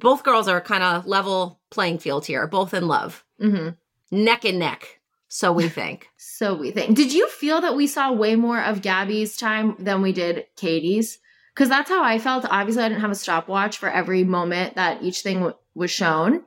both 0.01 0.23
girls 0.23 0.49
are 0.49 0.61
kind 0.61 0.83
of 0.83 1.07
level 1.07 1.61
playing 1.71 1.99
field 1.99 2.27
here, 2.27 2.47
both 2.47 2.73
in 2.75 2.87
love, 2.87 3.25
hmm 3.41 3.71
neck 4.11 4.45
and 4.45 4.59
neck. 4.59 5.01
So 5.29 5.53
we 5.53 5.69
think. 5.81 6.09
So 6.17 6.55
we 6.55 6.71
think. 6.71 6.97
Did 6.97 7.13
you 7.13 7.29
feel 7.29 7.61
that 7.61 7.77
we 7.77 7.87
saw 7.87 8.13
way 8.13 8.37
more 8.37 8.61
of 8.63 8.81
Gabi's 8.81 9.37
time 9.37 9.77
than 9.79 10.01
we 10.03 10.13
did 10.13 10.47
Katie's? 10.57 11.19
Because 11.55 11.69
that's 11.69 11.91
how 11.91 12.05
I 12.05 12.19
felt. 12.19 12.47
Obviously, 12.49 12.85
I 12.85 12.89
didn't 12.89 13.01
have 13.01 13.11
a 13.11 13.17
stopwatch 13.17 13.79
for 13.79 13.91
every 13.91 14.25
moment 14.25 14.77
that 14.77 15.03
each 15.03 15.21
thing 15.23 15.39
w- 15.39 15.57
was 15.75 15.91
shown. 15.91 16.45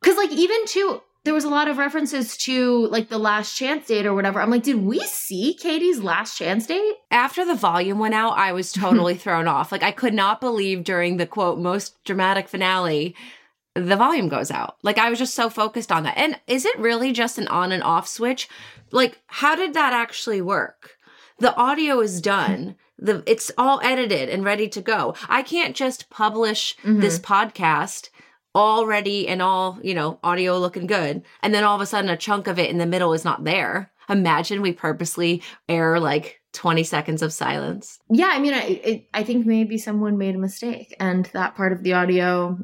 Because, 0.00 0.16
like, 0.16 0.32
even 0.32 0.66
too, 0.66 1.02
there 1.24 1.34
was 1.34 1.44
a 1.44 1.48
lot 1.48 1.68
of 1.68 1.78
references 1.78 2.36
to 2.36 2.86
like 2.88 3.08
the 3.08 3.18
last 3.18 3.56
chance 3.56 3.86
date 3.86 4.06
or 4.06 4.14
whatever. 4.14 4.40
I'm 4.40 4.50
like, 4.50 4.62
did 4.62 4.84
we 4.84 5.00
see 5.00 5.54
Katie's 5.54 6.00
last 6.00 6.36
chance 6.36 6.66
date? 6.66 6.94
After 7.10 7.46
the 7.46 7.54
volume 7.54 7.98
went 7.98 8.14
out, 8.14 8.36
I 8.36 8.52
was 8.52 8.72
totally 8.72 9.14
thrown 9.16 9.48
off. 9.48 9.72
Like 9.72 9.82
I 9.82 9.90
could 9.90 10.14
not 10.14 10.40
believe 10.40 10.84
during 10.84 11.16
the 11.16 11.26
quote 11.26 11.58
most 11.58 12.02
dramatic 12.04 12.48
finale 12.48 13.14
the 13.74 13.96
volume 13.96 14.28
goes 14.28 14.52
out. 14.52 14.76
Like 14.82 14.98
I 14.98 15.10
was 15.10 15.18
just 15.18 15.34
so 15.34 15.50
focused 15.50 15.90
on 15.90 16.04
that. 16.04 16.16
And 16.16 16.38
is 16.46 16.64
it 16.64 16.78
really 16.78 17.12
just 17.12 17.38
an 17.38 17.48
on 17.48 17.72
and 17.72 17.82
off 17.82 18.06
switch? 18.06 18.48
Like 18.92 19.20
how 19.26 19.56
did 19.56 19.74
that 19.74 19.92
actually 19.92 20.40
work? 20.40 20.96
The 21.38 21.54
audio 21.56 22.00
is 22.00 22.20
done. 22.20 22.76
The 22.98 23.24
it's 23.26 23.50
all 23.58 23.80
edited 23.82 24.28
and 24.28 24.44
ready 24.44 24.68
to 24.68 24.80
go. 24.80 25.16
I 25.28 25.42
can't 25.42 25.74
just 25.74 26.08
publish 26.08 26.76
mm-hmm. 26.78 27.00
this 27.00 27.18
podcast 27.18 28.10
already 28.54 29.26
and 29.28 29.42
all, 29.42 29.78
you 29.82 29.94
know, 29.94 30.18
audio 30.22 30.58
looking 30.58 30.86
good 30.86 31.22
and 31.42 31.54
then 31.54 31.64
all 31.64 31.74
of 31.74 31.80
a 31.80 31.86
sudden 31.86 32.10
a 32.10 32.16
chunk 32.16 32.46
of 32.46 32.58
it 32.58 32.70
in 32.70 32.78
the 32.78 32.86
middle 32.86 33.12
is 33.12 33.24
not 33.24 33.44
there. 33.44 33.90
Imagine 34.08 34.62
we 34.62 34.72
purposely 34.72 35.42
air 35.68 35.98
like 35.98 36.40
20 36.52 36.84
seconds 36.84 37.22
of 37.22 37.32
silence. 37.32 37.98
Yeah, 38.10 38.30
I 38.32 38.38
mean, 38.38 38.54
I 38.54 38.60
it, 38.62 39.08
I 39.14 39.24
think 39.24 39.46
maybe 39.46 39.78
someone 39.78 40.18
made 40.18 40.34
a 40.34 40.38
mistake, 40.38 40.94
and 41.00 41.24
that 41.32 41.56
part 41.56 41.72
of 41.72 41.82
the 41.82 41.94
audio 41.94 42.58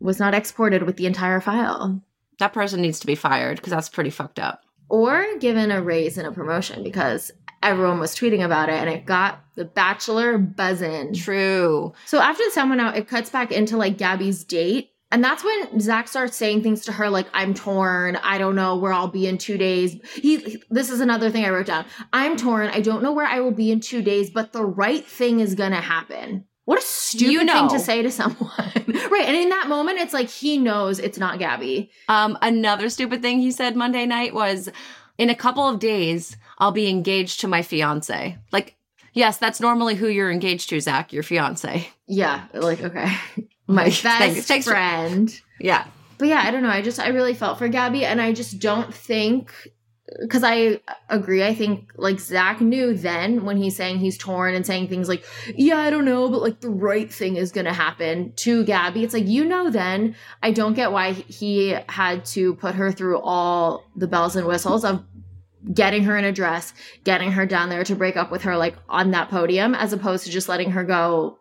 was 0.00 0.18
not 0.18 0.34
exported 0.34 0.82
with 0.82 0.96
the 0.96 1.06
entire 1.06 1.40
file. 1.40 2.02
That 2.40 2.52
person 2.52 2.82
needs 2.82 2.98
to 3.00 3.06
be 3.06 3.14
fired 3.14 3.56
because 3.56 3.70
that's 3.70 3.88
pretty 3.88 4.10
fucked 4.10 4.38
up. 4.40 4.62
or 4.90 5.24
given 5.38 5.70
a 5.70 5.80
raise 5.80 6.18
and 6.18 6.26
a 6.26 6.32
promotion 6.32 6.82
because 6.82 7.30
everyone 7.62 7.98
was 8.00 8.14
tweeting 8.14 8.44
about 8.44 8.68
it 8.68 8.74
and 8.74 8.90
it 8.90 9.06
got 9.06 9.40
the 9.54 9.64
bachelor 9.64 10.36
buzzing. 10.36 11.14
True. 11.14 11.94
So 12.04 12.18
after 12.20 12.44
the 12.44 12.50
sound 12.50 12.70
went 12.70 12.82
out, 12.82 12.96
it 12.96 13.08
cuts 13.08 13.30
back 13.30 13.52
into 13.52 13.76
like 13.78 13.96
Gabi's 13.96 14.44
date. 14.44 14.90
And 15.14 15.22
that's 15.22 15.44
when 15.44 15.78
Zach 15.78 16.08
starts 16.08 16.36
saying 16.36 16.64
things 16.64 16.80
to 16.86 16.92
her 16.92 17.08
like, 17.08 17.28
I'm 17.32 17.54
torn. 17.54 18.16
I 18.16 18.36
don't 18.36 18.56
know 18.56 18.74
where 18.74 18.92
I'll 18.92 19.06
be 19.06 19.28
in 19.28 19.38
two 19.38 19.56
days. 19.56 19.96
He, 20.16 20.60
this 20.70 20.90
is 20.90 20.98
another 20.98 21.30
thing 21.30 21.44
I 21.44 21.50
wrote 21.50 21.66
down. 21.66 21.84
I'm 22.12 22.36
torn. 22.36 22.66
I 22.66 22.80
don't 22.80 23.00
know 23.00 23.12
where 23.12 23.24
I 23.24 23.38
will 23.38 23.52
be 23.52 23.70
in 23.70 23.78
two 23.78 24.02
days, 24.02 24.28
but 24.28 24.52
the 24.52 24.64
right 24.64 25.06
thing 25.06 25.38
is 25.38 25.54
going 25.54 25.70
to 25.70 25.80
happen. 25.80 26.46
What 26.64 26.80
a 26.80 26.82
stupid 26.82 27.30
You 27.32 27.44
know. 27.44 27.68
thing 27.68 27.78
to 27.78 27.84
say 27.84 28.02
to 28.02 28.10
someone. 28.10 28.50
right. 28.88 29.24
And 29.26 29.36
in 29.36 29.50
that 29.50 29.68
moment, 29.68 30.00
it's 30.00 30.12
like 30.12 30.28
he 30.28 30.58
knows 30.58 30.98
it's 30.98 31.18
not 31.18 31.38
Gabi. 31.38 31.90
Um, 32.08 32.36
another 32.42 32.88
stupid 32.90 33.22
thing 33.22 33.38
he 33.38 33.52
said 33.52 33.76
Monday 33.76 34.06
night 34.06 34.34
was 34.34 34.68
in 35.16 35.30
a 35.30 35.36
couple 35.36 35.68
of 35.68 35.78
days, 35.78 36.36
I'll 36.58 36.72
be 36.72 36.88
engaged 36.88 37.38
to 37.42 37.46
my 37.46 37.62
fiance. 37.62 38.36
Like, 38.50 38.74
yes, 39.14 39.38
that's 39.38 39.60
normally 39.60 39.94
who 39.94 40.08
you're 40.08 40.30
engaged 40.30 40.68
to, 40.70 40.80
Zach, 40.80 41.12
your 41.12 41.22
fiance. 41.22 41.88
Yeah. 42.06 42.44
Like, 42.52 42.82
okay. 42.82 43.12
My 43.66 43.84
best 43.84 44.02
Thanks- 44.02 44.46
thanks 44.46 44.66
for- 44.66 44.72
friend. 44.72 45.40
Yeah. 45.58 45.86
but 46.18 46.28
yeah, 46.28 46.42
I 46.44 46.50
don't 46.50 46.62
know. 46.62 46.68
I 46.68 46.82
just 46.82 47.00
I 47.00 47.08
really 47.08 47.32
felt 47.34 47.58
for 47.58 47.68
Gabi, 47.68 48.02
and 48.02 48.20
I 48.20 48.32
just 48.32 48.58
don't 48.60 48.92
think 48.92 49.52
because 50.20 50.44
I 50.44 50.80
agree. 51.08 51.42
I 51.42 51.54
think 51.54 51.90
like 51.96 52.20
Zach 52.20 52.60
knew 52.60 52.92
then 52.94 53.44
when 53.46 53.56
he's 53.56 53.74
saying 53.74 53.98
he's 53.98 54.18
torn 54.18 54.54
and 54.54 54.66
saying 54.66 54.88
things 54.88 55.08
like, 55.08 55.24
"Yeah, 55.56 55.78
I 55.78 55.88
don't 55.90 56.04
know, 56.04 56.28
but 56.28 56.42
like 56.42 56.60
the 56.60 56.68
right 56.68 57.10
thing 57.12 57.36
is 57.36 57.50
gonna 57.52 57.72
happen" 57.72 58.32
to 58.36 58.64
Gabi. 58.64 59.02
It's 59.02 59.14
like 59.14 59.26
you 59.26 59.44
know. 59.46 59.70
Then 59.70 60.14
I 60.42 60.50
don't 60.52 60.74
get 60.74 60.92
why 60.92 61.12
he 61.12 61.74
had 61.88 62.24
to 62.26 62.54
put 62.56 62.74
her 62.74 62.92
through 62.92 63.18
all 63.20 63.84
the 63.96 64.06
bells 64.06 64.36
and 64.36 64.46
whistles 64.46 64.84
of 64.84 65.02
getting 65.72 66.04
her 66.04 66.16
in 66.16 66.24
a 66.24 66.32
dress, 66.32 66.74
getting 67.04 67.32
her 67.32 67.46
down 67.46 67.68
there 67.70 67.84
to 67.84 67.94
break 67.96 68.16
up 68.16 68.30
with 68.30 68.42
her 68.42 68.56
like 68.56 68.76
on 68.88 69.10
that 69.12 69.30
podium, 69.30 69.74
as 69.74 69.92
opposed 69.92 70.24
to 70.24 70.30
just 70.30 70.48
letting 70.48 70.72
her 70.72 70.84
go 70.84 71.38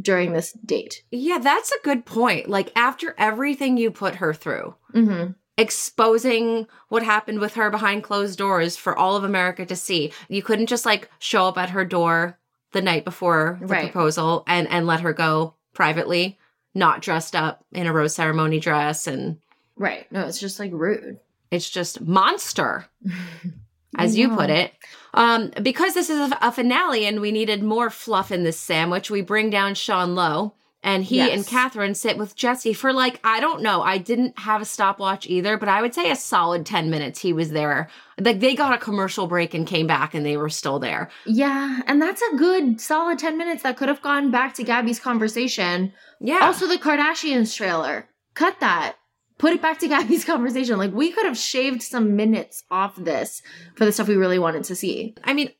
during 0.00 0.32
this 0.32 0.52
date. 0.64 1.02
Yeah, 1.10 1.38
that's 1.38 1.72
a 1.72 1.82
good 1.82 2.04
point. 2.04 2.48
Like, 2.50 2.70
after 2.76 3.14
everything 3.18 3.76
you 3.76 3.90
put 3.90 4.16
her 4.16 4.32
through, 4.34 4.74
Mm-hmm. 4.94 5.32
exposing 5.58 6.66
what 6.88 7.02
happened 7.02 7.38
with 7.38 7.54
her 7.54 7.70
behind 7.70 8.02
closed 8.02 8.38
doors 8.38 8.76
for 8.76 8.96
all 8.96 9.16
of 9.16 9.24
America 9.24 9.64
to 9.66 9.76
see, 9.76 10.12
you 10.28 10.42
couldn't 10.42 10.66
just 10.66 10.84
like 10.86 11.10
show 11.18 11.46
up 11.46 11.56
at 11.58 11.70
her 11.70 11.84
door 11.84 12.38
the 12.72 12.82
night 12.82 13.04
before 13.04 13.56
the 13.60 13.66
Right. 13.66 13.90
proposal 13.92 14.44
and 14.46 14.68
and 14.68 14.86
let 14.86 15.00
her 15.00 15.12
go 15.14 15.54
privately, 15.72 16.38
not 16.74 17.00
dressed 17.02 17.34
up 17.34 17.64
in 17.72 17.86
a 17.86 17.92
rose 17.92 18.14
ceremony 18.14 18.60
dress 18.60 19.06
and 19.06 19.38
Right. 19.76 20.10
No, 20.12 20.26
it's 20.26 20.40
just 20.40 20.58
like 20.58 20.72
rude. 20.74 21.20
it's 21.50 21.68
just 21.70 22.00
monster 22.02 22.86
as 23.96 24.16
you 24.16 24.34
put 24.34 24.50
it. 24.50 24.72
Um, 25.14 25.50
because 25.62 25.94
this 25.94 26.10
is 26.10 26.32
a, 26.32 26.38
a 26.42 26.52
finale 26.52 27.06
and 27.06 27.20
we 27.20 27.32
needed 27.32 27.62
more 27.62 27.90
fluff 27.90 28.30
in 28.30 28.44
this 28.44 28.58
sandwich, 28.58 29.10
we 29.10 29.22
bring 29.22 29.48
down 29.50 29.74
Sean 29.74 30.14
Lowe 30.14 30.54
and 30.82 31.02
he 31.02 31.16
Yes. 31.16 31.30
and 31.32 31.46
Catherine 31.46 31.94
sit 31.94 32.18
with 32.18 32.36
Jesse 32.36 32.74
for 32.74 32.92
like, 32.92 33.18
I 33.24 33.40
don't 33.40 33.62
know. 33.62 33.82
I 33.82 33.98
didn't 33.98 34.38
have 34.38 34.60
a 34.60 34.66
stopwatch 34.66 35.26
either, 35.26 35.56
but 35.56 35.68
I 35.70 35.80
would 35.80 35.94
say 35.94 36.10
a 36.10 36.16
solid 36.16 36.66
10 36.66 36.90
minutes 36.90 37.18
he 37.20 37.32
was 37.32 37.50
there. 37.50 37.88
Like 38.20 38.40
they 38.40 38.54
got 38.54 38.74
a 38.74 38.78
commercial 38.78 39.26
break 39.26 39.54
and 39.54 39.66
came 39.66 39.86
back 39.86 40.14
and 40.14 40.24
they 40.24 40.36
were 40.36 40.50
still 40.50 40.78
there. 40.78 41.08
Yeah, 41.24 41.80
and 41.86 42.00
that's 42.00 42.22
a 42.22 42.36
good 42.36 42.80
solid 42.80 43.18
10 43.18 43.38
minutes 43.38 43.62
that 43.62 43.76
could 43.78 43.88
have 43.88 44.02
gone 44.02 44.30
back 44.30 44.54
to 44.54 44.64
Gabi's 44.64 45.00
conversation. 45.00 45.92
Yeah. 46.20 46.40
Also, 46.42 46.66
the 46.66 46.78
Kardashians 46.78 47.56
trailer. 47.56 48.08
Cut 48.34 48.60
that. 48.60 48.96
Put 49.38 49.52
it 49.52 49.60
back 49.62 49.78
to 49.80 49.88
Gabi's 49.88 50.24
conversation. 50.32 50.78
Like, 50.78 50.92
we 50.92 51.12
could 51.12 51.26
have 51.26 51.36
shaved 51.36 51.82
some 51.82 52.16
minutes 52.16 52.64
off 52.70 52.96
this 52.96 53.42
for 53.74 53.84
the 53.84 53.92
stuff 53.92 54.08
we 54.08 54.16
really 54.16 54.38
wanted 54.38 54.64
to 54.64 54.74
see. 54.76 55.14
I 55.24 55.34
mean, 55.34 55.50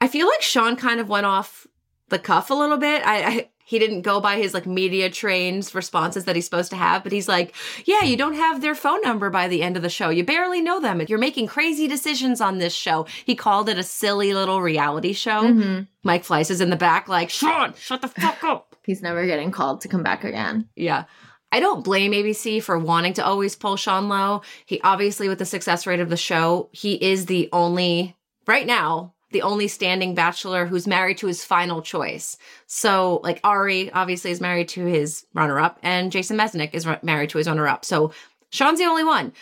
I 0.00 0.08
feel 0.08 0.26
like 0.26 0.42
Sean 0.42 0.76
kind 0.76 1.00
of 1.00 1.08
went 1.08 1.26
off 1.26 1.66
the 2.08 2.18
cuff 2.18 2.50
a 2.50 2.54
little 2.54 2.76
bit. 2.78 3.06
I, 3.06 3.22
I 3.24 3.48
he 3.64 3.78
didn't 3.78 4.02
go 4.02 4.20
by 4.20 4.36
his 4.36 4.52
like 4.52 4.66
media 4.66 5.08
trained 5.08 5.70
responses 5.74 6.24
that 6.24 6.34
he's 6.34 6.44
supposed 6.44 6.70
to 6.70 6.76
have, 6.76 7.04
but 7.04 7.12
he's 7.12 7.28
like, 7.28 7.54
"Yeah, 7.84 8.02
you 8.02 8.16
don't 8.16 8.34
have 8.34 8.60
their 8.60 8.74
phone 8.74 9.00
number 9.02 9.30
by 9.30 9.46
the 9.46 9.62
end 9.62 9.76
of 9.76 9.82
the 9.84 9.88
show. 9.88 10.08
You 10.10 10.24
barely 10.24 10.60
know 10.60 10.80
them. 10.80 11.00
You're 11.08 11.20
making 11.20 11.46
crazy 11.46 11.86
decisions 11.86 12.40
on 12.40 12.58
this 12.58 12.74
show." 12.74 13.06
He 13.24 13.36
called 13.36 13.68
it 13.68 13.78
a 13.78 13.84
silly 13.84 14.34
little 14.34 14.60
reality 14.60 15.12
show. 15.12 15.42
Mhm. 15.44 15.86
Mike 16.02 16.24
Fleiss 16.24 16.50
is 16.50 16.60
in 16.60 16.70
the 16.70 16.76
back, 16.76 17.06
like, 17.06 17.30
"Sean, 17.30 17.74
shut 17.78 18.02
the 18.02 18.08
fuck 18.08 18.42
up." 18.42 18.74
He's 18.84 19.02
never 19.02 19.24
getting 19.24 19.52
called 19.52 19.82
to 19.82 19.88
come 19.88 20.02
back 20.02 20.24
again. 20.24 20.68
Yeah. 20.74 21.04
I 21.52 21.60
don't 21.60 21.84
blame 21.84 22.12
ABC 22.12 22.62
for 22.62 22.78
wanting 22.78 23.14
to 23.14 23.24
always 23.24 23.56
pull 23.56 23.76
Sean 23.76 24.08
Lowe. 24.08 24.42
He 24.66 24.80
obviously, 24.82 25.28
with 25.28 25.38
the 25.38 25.44
success 25.44 25.86
rate 25.86 26.00
of 26.00 26.08
the 26.08 26.16
show, 26.16 26.68
he 26.72 26.94
is 26.94 27.26
the 27.26 27.48
only, 27.52 28.16
right 28.46 28.66
now, 28.66 29.14
the 29.32 29.42
only 29.42 29.68
standing 29.68 30.14
bachelor 30.14 30.66
who's 30.66 30.86
married 30.86 31.18
to 31.18 31.26
his 31.26 31.44
final 31.44 31.82
choice. 31.82 32.36
So, 32.66 33.20
like, 33.22 33.40
Ari 33.44 33.92
obviously 33.92 34.30
is 34.30 34.40
married 34.40 34.68
to 34.70 34.84
his 34.84 35.24
runner 35.34 35.58
up, 35.58 35.78
and 35.82 36.12
Jason 36.12 36.36
Mesnick 36.36 36.74
is 36.74 36.86
married 37.02 37.30
to 37.30 37.38
his 37.38 37.46
runner 37.46 37.68
up. 37.68 37.84
So, 37.84 38.12
Sean's 38.50 38.78
the 38.78 38.86
only 38.86 39.04
one. 39.04 39.32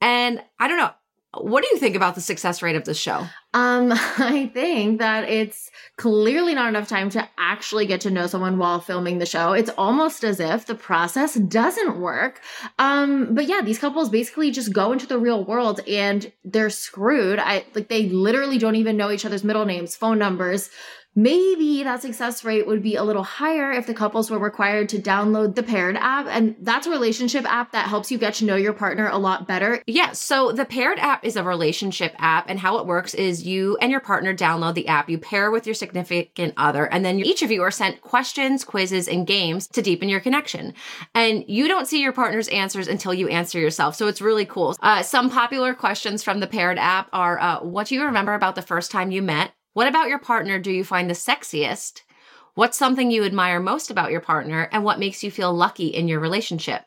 And 0.00 0.42
I 0.58 0.68
don't 0.68 0.78
know. 0.78 0.90
what 1.34 1.62
do 1.62 1.68
you 1.72 1.78
think 1.78 1.96
about 1.96 2.14
the 2.14 2.20
success 2.20 2.62
rate 2.62 2.76
of 2.76 2.84
this 2.84 2.98
show? 2.98 3.26
Um, 3.58 3.92
I 4.18 4.50
think 4.54 5.00
that 5.00 5.28
it's 5.28 5.70
clearly 5.96 6.54
not 6.54 6.68
enough 6.68 6.88
time 6.88 7.10
to 7.10 7.28
actually 7.38 7.86
get 7.86 8.00
to 8.02 8.10
know 8.10 8.28
someone 8.28 8.58
while 8.58 8.80
filming 8.80 9.18
the 9.18 9.26
show. 9.26 9.52
It's 9.52 9.70
almost 9.76 10.22
as 10.22 10.38
if 10.38 10.66
the 10.66 10.76
process 10.76 11.34
doesn't 11.34 11.98
work. 11.98 12.40
Um, 12.78 13.34
but 13.34 13.46
yeah, 13.46 13.60
these 13.62 13.78
couples 13.78 14.08
basically 14.08 14.52
just 14.52 14.72
go 14.72 14.92
into 14.92 15.06
the 15.06 15.18
real 15.18 15.44
world 15.44 15.80
and 15.88 16.30
they're 16.44 16.70
screwed. 16.70 17.40
I 17.40 17.64
like 17.74 17.88
they 17.88 18.08
literally 18.08 18.58
don't 18.58 18.76
even 18.76 18.96
know 18.96 19.10
each 19.10 19.24
other's 19.24 19.42
middle 19.42 19.64
names, 19.64 19.96
phone 19.96 20.18
numbers, 20.18 20.70
maybe 21.18 21.82
that 21.82 22.00
success 22.00 22.44
rate 22.44 22.64
would 22.66 22.80
be 22.80 22.94
a 22.94 23.02
little 23.02 23.24
higher 23.24 23.72
if 23.72 23.86
the 23.86 23.94
couples 23.94 24.30
were 24.30 24.38
required 24.38 24.88
to 24.88 24.98
download 24.98 25.56
the 25.56 25.62
paired 25.64 25.96
app 25.96 26.26
and 26.28 26.54
that's 26.60 26.86
a 26.86 26.90
relationship 26.90 27.44
app 27.44 27.72
that 27.72 27.88
helps 27.88 28.12
you 28.12 28.18
get 28.18 28.34
to 28.34 28.44
know 28.44 28.54
your 28.54 28.72
partner 28.72 29.08
a 29.08 29.18
lot 29.18 29.46
better. 29.46 29.82
Yeah 29.88 30.12
so 30.12 30.52
the 30.52 30.64
paired 30.64 30.98
app 31.00 31.24
is 31.24 31.34
a 31.34 31.42
relationship 31.42 32.14
app 32.18 32.48
and 32.48 32.60
how 32.60 32.78
it 32.78 32.86
works 32.86 33.14
is 33.14 33.44
you 33.44 33.76
and 33.80 33.90
your 33.90 34.00
partner 34.00 34.32
download 34.32 34.74
the 34.74 34.86
app 34.86 35.10
you 35.10 35.18
pair 35.18 35.50
with 35.50 35.66
your 35.66 35.74
significant 35.74 36.54
other 36.56 36.84
and 36.84 37.04
then 37.04 37.18
each 37.18 37.42
of 37.42 37.50
you 37.50 37.62
are 37.62 37.70
sent 37.72 38.00
questions 38.00 38.64
quizzes 38.64 39.08
and 39.08 39.26
games 39.26 39.66
to 39.68 39.82
deepen 39.82 40.08
your 40.08 40.20
connection. 40.20 40.72
And 41.16 41.44
you 41.48 41.66
don't 41.66 41.88
see 41.88 42.00
your 42.00 42.12
partner's 42.12 42.48
answers 42.48 42.86
until 42.86 43.12
you 43.12 43.26
answer 43.26 43.58
yourself 43.58 43.96
so 43.96 44.06
it's 44.06 44.20
really 44.20 44.46
cool. 44.46 44.76
Uh, 44.80 45.02
some 45.02 45.30
popular 45.30 45.74
questions 45.74 46.22
from 46.22 46.38
the 46.38 46.46
paired 46.46 46.78
app 46.78 47.08
are 47.12 47.40
uh, 47.40 47.60
what 47.60 47.88
do 47.88 47.96
you 47.96 48.04
remember 48.04 48.34
about 48.34 48.54
the 48.54 48.62
first 48.62 48.92
time 48.92 49.10
you 49.10 49.20
met 49.20 49.50
what 49.78 49.86
about 49.86 50.08
your 50.08 50.18
partner 50.18 50.58
do 50.58 50.72
you 50.72 50.82
find 50.82 51.08
the 51.08 51.14
sexiest? 51.14 52.02
What's 52.54 52.76
something 52.76 53.12
you 53.12 53.22
admire 53.22 53.60
most 53.60 53.92
about 53.92 54.10
your 54.10 54.20
partner? 54.20 54.68
And 54.72 54.82
what 54.82 54.98
makes 54.98 55.22
you 55.22 55.30
feel 55.30 55.54
lucky 55.54 55.86
in 55.86 56.08
your 56.08 56.18
relationship? 56.18 56.82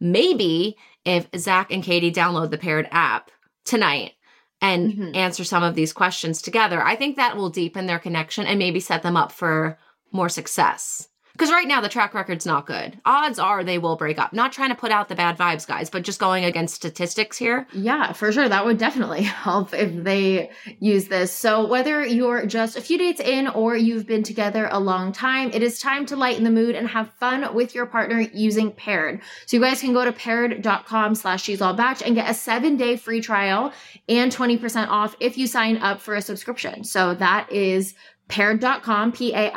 Maybe 0.00 0.76
if 1.06 1.28
Zach 1.38 1.72
and 1.72 1.82
Katie 1.82 2.12
download 2.12 2.50
the 2.50 2.58
paired 2.58 2.88
app 2.90 3.30
tonight 3.64 4.16
and 4.60 4.92
mm-hmm. 4.92 5.16
answer 5.16 5.44
some 5.44 5.62
of 5.62 5.74
these 5.74 5.94
questions 5.94 6.42
together, 6.42 6.82
I 6.82 6.94
think 6.94 7.16
that 7.16 7.38
will 7.38 7.48
deepen 7.48 7.86
their 7.86 7.98
connection 7.98 8.44
and 8.44 8.58
maybe 8.58 8.80
set 8.80 9.02
them 9.02 9.16
up 9.16 9.32
for 9.32 9.78
more 10.12 10.28
success. 10.28 11.08
Because 11.36 11.52
right 11.52 11.68
now 11.68 11.82
the 11.82 11.88
track 11.90 12.14
record's 12.14 12.46
not 12.46 12.66
good. 12.66 12.98
Odds 13.04 13.38
are 13.38 13.62
they 13.62 13.76
will 13.76 13.96
break 13.96 14.18
up. 14.18 14.32
Not 14.32 14.52
trying 14.52 14.70
to 14.70 14.74
put 14.74 14.90
out 14.90 15.10
the 15.10 15.14
bad 15.14 15.36
vibes, 15.36 15.66
guys, 15.66 15.90
but 15.90 16.02
just 16.02 16.18
going 16.18 16.46
against 16.46 16.74
statistics 16.74 17.36
here. 17.36 17.66
Yeah, 17.74 18.12
for 18.12 18.32
sure. 18.32 18.48
That 18.48 18.64
would 18.64 18.78
definitely 18.78 19.22
help 19.24 19.74
if 19.74 20.02
they 20.02 20.50
use 20.80 21.08
this. 21.08 21.32
So 21.32 21.66
whether 21.66 22.06
you're 22.06 22.46
just 22.46 22.78
a 22.78 22.80
few 22.80 22.96
dates 22.96 23.20
in 23.20 23.48
or 23.48 23.76
you've 23.76 24.06
been 24.06 24.22
together 24.22 24.66
a 24.72 24.80
long 24.80 25.12
time, 25.12 25.50
it 25.52 25.62
is 25.62 25.78
time 25.78 26.06
to 26.06 26.16
lighten 26.16 26.42
the 26.42 26.50
mood 26.50 26.74
and 26.74 26.88
have 26.88 27.10
fun 27.20 27.54
with 27.54 27.74
your 27.74 27.84
partner 27.84 28.20
using 28.32 28.72
Paired. 28.72 29.20
So 29.44 29.58
you 29.58 29.62
guys 29.62 29.82
can 29.82 29.92
go 29.92 30.06
to 30.06 30.12
paired.com 30.12 31.14
slash 31.14 31.42
she's 31.42 31.60
all 31.60 31.74
bach 31.74 32.00
and 32.06 32.14
get 32.14 32.30
a 32.30 32.34
seven 32.34 32.78
day 32.78 32.96
free 32.96 33.20
trial 33.20 33.74
and 34.08 34.32
20% 34.32 34.88
off 34.88 35.14
if 35.20 35.36
you 35.36 35.46
sign 35.46 35.76
up 35.76 36.00
for 36.00 36.14
a 36.14 36.22
subscription. 36.22 36.82
So 36.82 37.14
that 37.14 37.52
is 37.52 37.94
paired.com, 38.28 39.12
P-A-I-R-E-D.com 39.12 39.48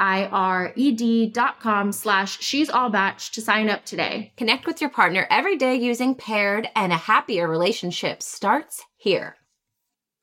slash 1.92 2.40
she's 2.42 2.70
all 2.70 2.90
bach 2.90 3.20
to 3.20 3.42
sign 3.42 3.70
up 3.70 3.86
today. 3.86 4.34
Connect 4.38 4.66
with 4.66 4.82
your 4.82 4.90
partner 4.90 5.28
every 5.30 5.58
day 5.58 5.76
using 5.76 6.16
paired 6.16 6.70
and 6.76 6.92
a 6.94 6.98
happier 6.98 7.48
relationship 7.48 8.22
starts 8.22 8.84
here. 8.96 9.36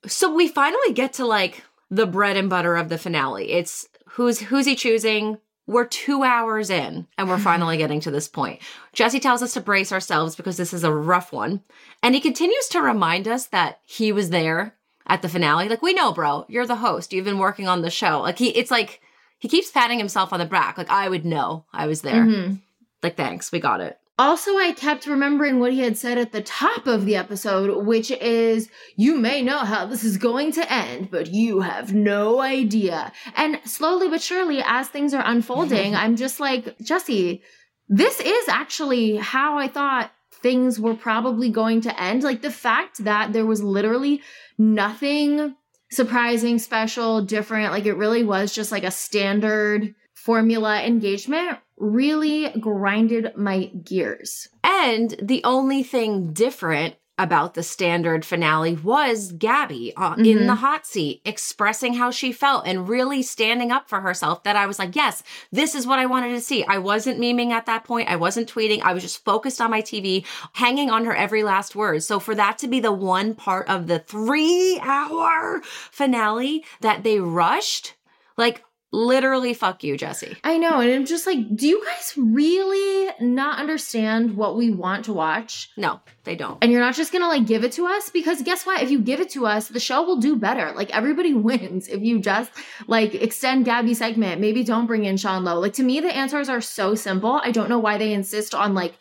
So 0.06 0.34
we 0.34 0.48
finally 0.48 0.92
get 0.92 1.14
to 1.14 1.26
like 1.26 1.64
the 1.90 2.06
bread 2.06 2.36
and 2.36 2.50
butter 2.50 2.76
of 2.76 2.88
the 2.88 2.98
finale. 2.98 3.50
It's 3.50 3.88
who's 4.10 4.40
who's 4.40 4.66
he 4.66 4.76
choosing? 4.76 5.38
We're 5.68 5.86
two 5.86 6.22
hours 6.22 6.70
in 6.70 7.08
and 7.18 7.28
we're 7.28 7.38
finally 7.38 7.76
getting 7.78 7.98
to 8.00 8.12
this 8.12 8.28
point. 8.28 8.60
Jesse 8.92 9.18
tells 9.18 9.42
us 9.42 9.54
to 9.54 9.60
brace 9.60 9.90
ourselves 9.90 10.36
because 10.36 10.56
this 10.56 10.72
is 10.72 10.84
a 10.84 10.92
rough 10.92 11.32
one. 11.32 11.62
And 12.04 12.14
he 12.14 12.20
continues 12.20 12.68
to 12.68 12.80
remind 12.80 13.26
us 13.26 13.46
that 13.48 13.80
he 13.84 14.12
was 14.12 14.30
there 14.30 14.75
at 15.06 15.22
the 15.22 15.28
finale. 15.28 15.68
Like, 15.68 15.82
we 15.82 15.94
know, 15.94 16.12
bro, 16.12 16.44
you're 16.48 16.66
the 16.66 16.76
host. 16.76 17.12
You've 17.12 17.24
been 17.24 17.38
working 17.38 17.68
on 17.68 17.82
the 17.82 17.90
show. 17.90 18.20
Like, 18.20 18.38
he, 18.38 18.48
it's 18.50 18.70
like, 18.70 19.00
he 19.38 19.48
keeps 19.48 19.70
patting 19.70 19.98
himself 19.98 20.32
on 20.32 20.38
the 20.38 20.46
back. 20.46 20.78
Like, 20.78 20.90
I 20.90 21.08
would 21.08 21.24
know 21.24 21.64
I 21.72 21.86
was 21.86 22.02
there. 22.02 22.24
Mm-hmm. 22.24 22.54
Like, 23.02 23.16
thanks, 23.16 23.52
we 23.52 23.60
got 23.60 23.80
it. 23.80 23.98
Also, 24.18 24.56
I 24.56 24.72
kept 24.72 25.06
remembering 25.06 25.60
what 25.60 25.74
he 25.74 25.80
had 25.80 25.98
said 25.98 26.16
at 26.16 26.32
the 26.32 26.40
top 26.40 26.86
of 26.86 27.04
the 27.04 27.16
episode, 27.16 27.84
which 27.84 28.10
is, 28.10 28.70
You 28.96 29.18
may 29.18 29.42
know 29.42 29.58
how 29.58 29.84
this 29.84 30.04
is 30.04 30.16
going 30.16 30.52
to 30.52 30.72
end, 30.72 31.10
but 31.10 31.26
you 31.26 31.60
have 31.60 31.92
no 31.92 32.40
idea. 32.40 33.12
And 33.36 33.60
slowly 33.64 34.08
but 34.08 34.22
surely, 34.22 34.62
as 34.64 34.88
things 34.88 35.12
are 35.12 35.22
unfolding, 35.24 35.94
I'm 35.94 36.16
just 36.16 36.40
like, 36.40 36.78
Jesse, 36.78 37.42
this 37.88 38.18
is 38.20 38.48
actually 38.48 39.16
how 39.16 39.58
I 39.58 39.68
thought 39.68 40.10
things 40.42 40.78
were 40.78 40.94
probably 40.94 41.50
going 41.50 41.80
to 41.82 42.00
end. 42.00 42.22
Like 42.22 42.42
the 42.42 42.50
fact 42.50 43.04
that 43.04 43.32
there 43.32 43.46
was 43.46 43.62
literally 43.62 44.22
nothing 44.58 45.54
surprising, 45.90 46.58
special, 46.58 47.22
different. 47.22 47.72
Like 47.72 47.86
it 47.86 47.94
really 47.94 48.24
was 48.24 48.52
just 48.52 48.72
like 48.72 48.84
a 48.84 48.90
standard 48.90 49.94
formula 50.14 50.82
engagement 50.82 51.58
really 51.78 52.50
grinded 52.58 53.36
my 53.36 53.66
gears. 53.66 54.48
And 54.64 55.14
the 55.22 55.42
only 55.44 55.82
thing 55.82 56.32
different 56.32 56.96
about 57.18 57.54
the 57.54 57.62
standard 57.62 58.24
finale 58.24 58.74
was 58.74 59.32
Gabby 59.32 59.94
uh, 59.96 60.12
mm-hmm. 60.12 60.24
in 60.24 60.46
the 60.46 60.56
hot 60.56 60.86
seat 60.86 61.22
expressing 61.24 61.94
how 61.94 62.10
she 62.10 62.30
felt 62.30 62.66
and 62.66 62.88
really 62.88 63.22
standing 63.22 63.72
up 63.72 63.88
for 63.88 64.00
herself 64.02 64.42
that 64.42 64.56
I 64.56 64.66
was 64.66 64.78
like, 64.78 64.94
yes, 64.94 65.22
this 65.50 65.74
is 65.74 65.86
what 65.86 65.98
I 65.98 66.06
wanted 66.06 66.32
to 66.32 66.40
see. 66.42 66.64
I 66.64 66.78
wasn't 66.78 67.18
memeing 67.18 67.52
at 67.52 67.66
that 67.66 67.84
point. 67.84 68.10
I 68.10 68.16
wasn't 68.16 68.52
tweeting. 68.52 68.82
I 68.82 68.92
was 68.92 69.02
just 69.02 69.24
focused 69.24 69.60
on 69.62 69.70
my 69.70 69.80
TV, 69.80 70.26
hanging 70.52 70.90
on 70.90 71.06
her 71.06 71.16
every 71.16 71.42
last 71.42 71.74
word. 71.74 72.02
So 72.02 72.20
for 72.20 72.34
that 72.34 72.58
to 72.58 72.68
be 72.68 72.80
the 72.80 72.92
one 72.92 73.34
part 73.34 73.68
of 73.68 73.86
the 73.86 73.98
three 73.98 74.78
hour 74.82 75.62
finale 75.90 76.64
that 76.82 77.02
they 77.02 77.18
rushed, 77.18 77.94
like 78.36 78.62
literally 78.92 79.52
fuck 79.52 79.82
you 79.82 79.96
jesse. 79.96 80.36
I 80.44 80.58
know 80.58 80.80
and 80.80 80.90
i'm 80.90 81.04
just 81.04 81.26
like 81.26 81.56
do 81.56 81.66
you 81.66 81.84
guys 81.84 82.14
really 82.16 83.10
not 83.20 83.58
understand 83.58 84.36
what 84.36 84.56
we 84.56 84.70
want 84.70 85.06
to 85.06 85.12
watch? 85.12 85.70
No 85.76 86.00
they 86.24 86.36
don't. 86.36 86.58
And 86.62 86.72
you're 86.72 86.80
not 86.80 86.94
just 86.94 87.12
gonna 87.12 87.28
like 87.28 87.46
give 87.46 87.64
it 87.64 87.72
to 87.72 87.86
us? 87.86 88.10
Because 88.10 88.42
guess 88.42 88.66
what? 88.66 88.82
If 88.82 88.90
you 88.90 89.00
give 89.00 89.20
it 89.20 89.30
to 89.30 89.46
us 89.46 89.68
the 89.68 89.80
show 89.80 90.02
will 90.02 90.18
do 90.18 90.36
better. 90.36 90.72
Like 90.72 90.94
everybody 90.94 91.34
wins 91.48 91.88
if 91.88 92.02
you 92.02 92.20
just 92.20 92.50
like 92.86 93.14
extend 93.14 93.66
gabi's 93.66 93.98
segment. 93.98 94.40
Maybe 94.40 94.64
don't 94.64 94.86
bring 94.86 95.04
in 95.04 95.16
sean 95.16 95.44
lowe. 95.44 95.60
Like 95.60 95.74
to 95.74 95.82
me 95.82 96.00
the 96.00 96.14
answers 96.14 96.48
are 96.48 96.60
so 96.60 96.94
simple. 96.94 97.40
I 97.42 97.50
don't 97.50 97.68
know 97.68 97.78
why 97.78 97.98
they 97.98 98.12
insist 98.12 98.54
on 98.54 98.74
like 98.74 98.94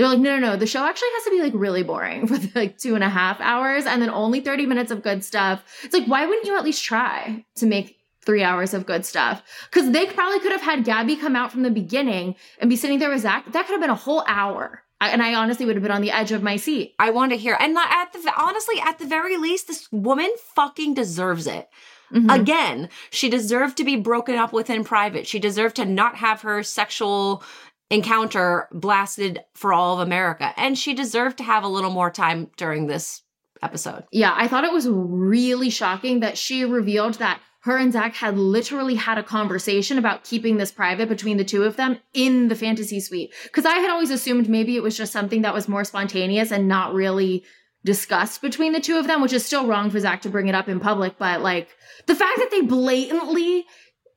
they're 0.00 0.08
like, 0.08 0.18
no, 0.18 0.38
no, 0.38 0.52
no. 0.52 0.56
The 0.56 0.66
show 0.66 0.82
actually 0.82 1.08
has 1.12 1.24
to 1.24 1.30
be 1.30 1.42
like 1.42 1.52
really 1.54 1.82
boring 1.82 2.26
for 2.28 2.38
like 2.54 2.78
two 2.78 2.94
and 2.94 3.04
a 3.04 3.08
half 3.10 3.38
hours 3.40 3.84
and 3.84 4.00
then 4.00 4.08
only 4.08 4.40
30 4.40 4.64
minutes 4.64 4.90
of 4.90 5.02
good 5.02 5.22
stuff. 5.22 5.62
It's 5.82 5.92
like, 5.92 6.06
why 6.06 6.24
wouldn't 6.24 6.46
you 6.46 6.56
at 6.56 6.64
least 6.64 6.82
try 6.82 7.44
to 7.56 7.66
make 7.66 7.99
three 8.22 8.42
hours 8.42 8.74
of 8.74 8.86
good 8.86 9.04
stuff. 9.04 9.42
Because 9.70 9.90
they 9.90 10.06
probably 10.06 10.40
could 10.40 10.52
have 10.52 10.62
had 10.62 10.84
Gabi 10.84 11.20
come 11.20 11.36
out 11.36 11.52
from 11.52 11.62
the 11.62 11.70
beginning 11.70 12.36
and 12.58 12.70
be 12.70 12.76
sitting 12.76 12.98
there 12.98 13.10
with 13.10 13.22
Zach. 13.22 13.50
That 13.52 13.66
could 13.66 13.72
have 13.72 13.80
been 13.80 13.90
a 13.90 13.94
whole 13.94 14.24
hour. 14.26 14.82
I, 15.00 15.10
and 15.10 15.22
I 15.22 15.34
honestly 15.34 15.64
would 15.66 15.76
have 15.76 15.82
been 15.82 15.92
on 15.92 16.02
the 16.02 16.10
edge 16.10 16.32
of 16.32 16.42
my 16.42 16.56
seat. 16.56 16.94
I 16.98 17.10
want 17.10 17.32
to 17.32 17.38
hear. 17.38 17.56
And 17.58 17.76
at 17.76 18.12
the 18.12 18.32
honestly, 18.36 18.76
at 18.84 18.98
the 18.98 19.06
very 19.06 19.36
least, 19.36 19.66
this 19.66 19.90
woman 19.90 20.30
fucking 20.54 20.94
deserves 20.94 21.46
it. 21.46 21.68
Mm-hmm. 22.12 22.28
Again, 22.28 22.88
she 23.10 23.30
deserved 23.30 23.76
to 23.78 23.84
be 23.84 23.96
broken 23.96 24.34
up 24.34 24.52
with 24.52 24.68
in 24.68 24.84
private. 24.84 25.26
She 25.26 25.38
deserved 25.38 25.76
to 25.76 25.84
not 25.84 26.16
have 26.16 26.42
her 26.42 26.62
sexual 26.62 27.42
encounter 27.88 28.68
blasted 28.72 29.40
for 29.54 29.72
all 29.72 29.94
of 29.94 30.06
America. 30.06 30.52
And 30.56 30.78
she 30.78 30.92
deserved 30.92 31.38
to 31.38 31.44
have 31.44 31.64
a 31.64 31.68
little 31.68 31.90
more 31.90 32.10
time 32.10 32.50
during 32.56 32.86
this 32.86 33.22
episode. 33.62 34.04
Yeah, 34.10 34.32
I 34.34 34.48
thought 34.48 34.64
it 34.64 34.72
was 34.72 34.88
really 34.88 35.70
shocking 35.70 36.20
that 36.20 36.38
she 36.38 36.64
revealed 36.64 37.14
that 37.14 37.40
her 37.62 37.76
and 37.76 37.92
Zach 37.92 38.14
had 38.14 38.38
literally 38.38 38.94
had 38.94 39.18
a 39.18 39.22
conversation 39.22 39.98
about 39.98 40.24
keeping 40.24 40.56
this 40.56 40.72
private 40.72 41.08
between 41.08 41.36
the 41.36 41.44
two 41.44 41.64
of 41.64 41.76
them 41.76 41.98
in 42.14 42.48
the 42.48 42.54
fantasy 42.54 43.00
suite. 43.00 43.34
Because 43.44 43.66
I 43.66 43.76
had 43.76 43.90
always 43.90 44.10
assumed 44.10 44.48
maybe 44.48 44.76
it 44.76 44.82
was 44.82 44.96
just 44.96 45.12
something 45.12 45.42
that 45.42 45.52
was 45.52 45.68
more 45.68 45.84
spontaneous 45.84 46.50
and 46.50 46.68
not 46.68 46.94
really 46.94 47.44
discussed 47.84 48.40
between 48.40 48.72
the 48.72 48.80
two 48.80 48.98
of 48.98 49.06
them, 49.06 49.20
which 49.20 49.32
is 49.32 49.44
still 49.44 49.66
wrong 49.66 49.90
for 49.90 50.00
Zach 50.00 50.22
to 50.22 50.30
bring 50.30 50.48
it 50.48 50.54
up 50.54 50.68
in 50.68 50.80
public. 50.80 51.18
But 51.18 51.42
like 51.42 51.68
the 52.06 52.14
fact 52.14 52.38
that 52.38 52.50
they 52.50 52.62
blatantly 52.62 53.66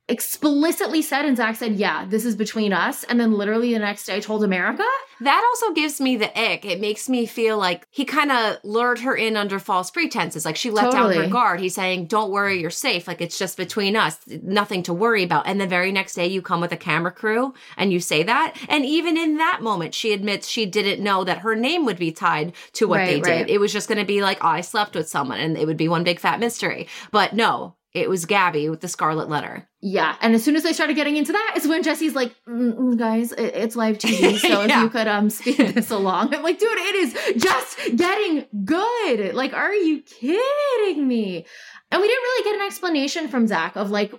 explicitly 0.10 1.02
said 1.02 1.26
and 1.26 1.38
Zach 1.38 1.56
said, 1.56 1.76
Yeah, 1.76 2.06
this 2.06 2.26
is 2.26 2.36
between 2.36 2.74
us. 2.74 3.04
And 3.06 3.20
then 3.20 3.34
literally 3.34 3.74
the 3.74 3.80
next 3.80 4.06
day 4.06 4.20
told 4.20 4.44
America. 4.44 4.84
That 5.22 5.44
also 5.50 5.74
gives 5.74 6.02
me 6.02 6.18
the 6.18 6.38
ick. 6.38 6.66
It 6.66 6.82
makes 6.82 7.08
me 7.08 7.26
feel 7.26 7.58
like 7.58 7.88
he 7.90 8.04
kind 8.04 8.32
of 8.32 8.58
lured 8.64 9.00
her 9.00 9.16
in 9.16 9.38
under 9.38 9.60
false 9.60 9.90
pretenses. 9.90 10.44
Like 10.44 10.58
she 10.58 10.72
let 10.72 10.92
totally. 10.92 11.16
down 11.16 11.24
her 11.24 11.30
guard. 11.30 11.60
He's 11.62 11.76
saying, 11.76 12.08
Don't 12.08 12.32
worry, 12.32 12.60
you're 12.60 12.70
safe. 12.70 13.08
Like 13.08 13.22
it's 13.22 13.38
just 13.38 13.56
between 13.56 13.96
us, 13.96 14.20
nothing 14.28 14.84
to 14.84 14.94
worry 14.94 15.24
about. 15.24 15.48
And 15.48 15.62
the 15.62 15.68
very 15.68 15.92
next 15.92 16.16
day 16.16 16.28
you 16.28 16.42
come 16.42 16.60
with 16.60 16.74
a 16.74 16.78
camera 16.78 17.12
crew 17.12 17.54
and 17.78 17.94
you 17.94 18.00
say 18.00 18.24
that. 18.24 18.58
And 18.68 18.86
even 18.86 19.16
in 19.18 19.38
that 19.38 19.62
moment, 19.62 19.94
she 19.94 20.12
admits 20.12 20.48
she 20.48 20.66
didn't 20.66 21.02
know 21.02 21.24
that 21.24 21.40
her 21.40 21.56
name 21.56 21.86
would 21.86 21.98
be 21.98 22.12
tied 22.12 22.54
to 22.74 22.88
what 22.88 22.98
right, 22.98 23.24
they 23.24 23.38
did. 23.38 23.50
It 23.50 23.60
was 23.60 23.72
just 23.72 23.88
going 23.88 24.00
to 24.00 24.06
be 24.06 24.22
like, 24.22 24.44
oh, 24.44 24.48
I 24.48 24.62
slept 24.62 24.96
with 24.96 25.08
someone 25.08 25.40
and 25.40 25.58
it 25.58 25.66
would 25.66 25.78
be 25.78 25.88
one 25.88 26.04
big 26.04 26.20
fat 26.20 26.40
mystery. 26.40 26.88
But 27.12 27.34
no, 27.34 27.76
it 27.94 28.10
was 28.10 28.26
Gabi 28.26 28.70
with 28.70 28.82
the 28.82 28.88
scarlet 28.88 29.30
letter. 29.30 29.68
Yeah, 29.82 30.16
and 30.22 30.34
as 30.34 30.44
soon 30.44 30.56
as 30.56 30.64
they 30.64 30.74
started 30.74 30.96
getting 30.96 31.16
into 31.16 31.32
that, 31.32 31.54
is 31.58 31.68
when 31.68 31.84
Jesse's 31.84 32.16
like, 32.16 32.34
mm, 32.48 32.98
"Guys, 32.98 33.32
it, 33.32 33.54
it's 33.56 33.76
live 33.76 33.98
TV, 33.98 34.38
so 34.40 34.62
if 34.62 34.76
you 34.76 34.90
could 34.90 35.08
um 35.08 35.30
speed 35.30 35.58
this 35.58 35.92
along." 35.92 36.34
I'm 36.34 36.42
like, 36.42 36.60
"Dude, 36.60 36.70
it 36.72 36.96
is 36.96 37.44
just 37.44 37.78
getting 37.96 38.46
good. 38.66 39.36
Like, 39.36 39.54
are 39.54 39.74
you 39.74 40.02
kidding 40.02 41.08
me?" 41.08 41.46
And 41.92 42.02
we 42.02 42.08
didn't 42.08 42.24
really 42.24 42.44
get 42.44 42.56
an 42.56 42.66
explanation 42.66 43.28
from 43.28 43.46
Zach 43.46 43.76
of 43.76 43.92
like 43.92 44.14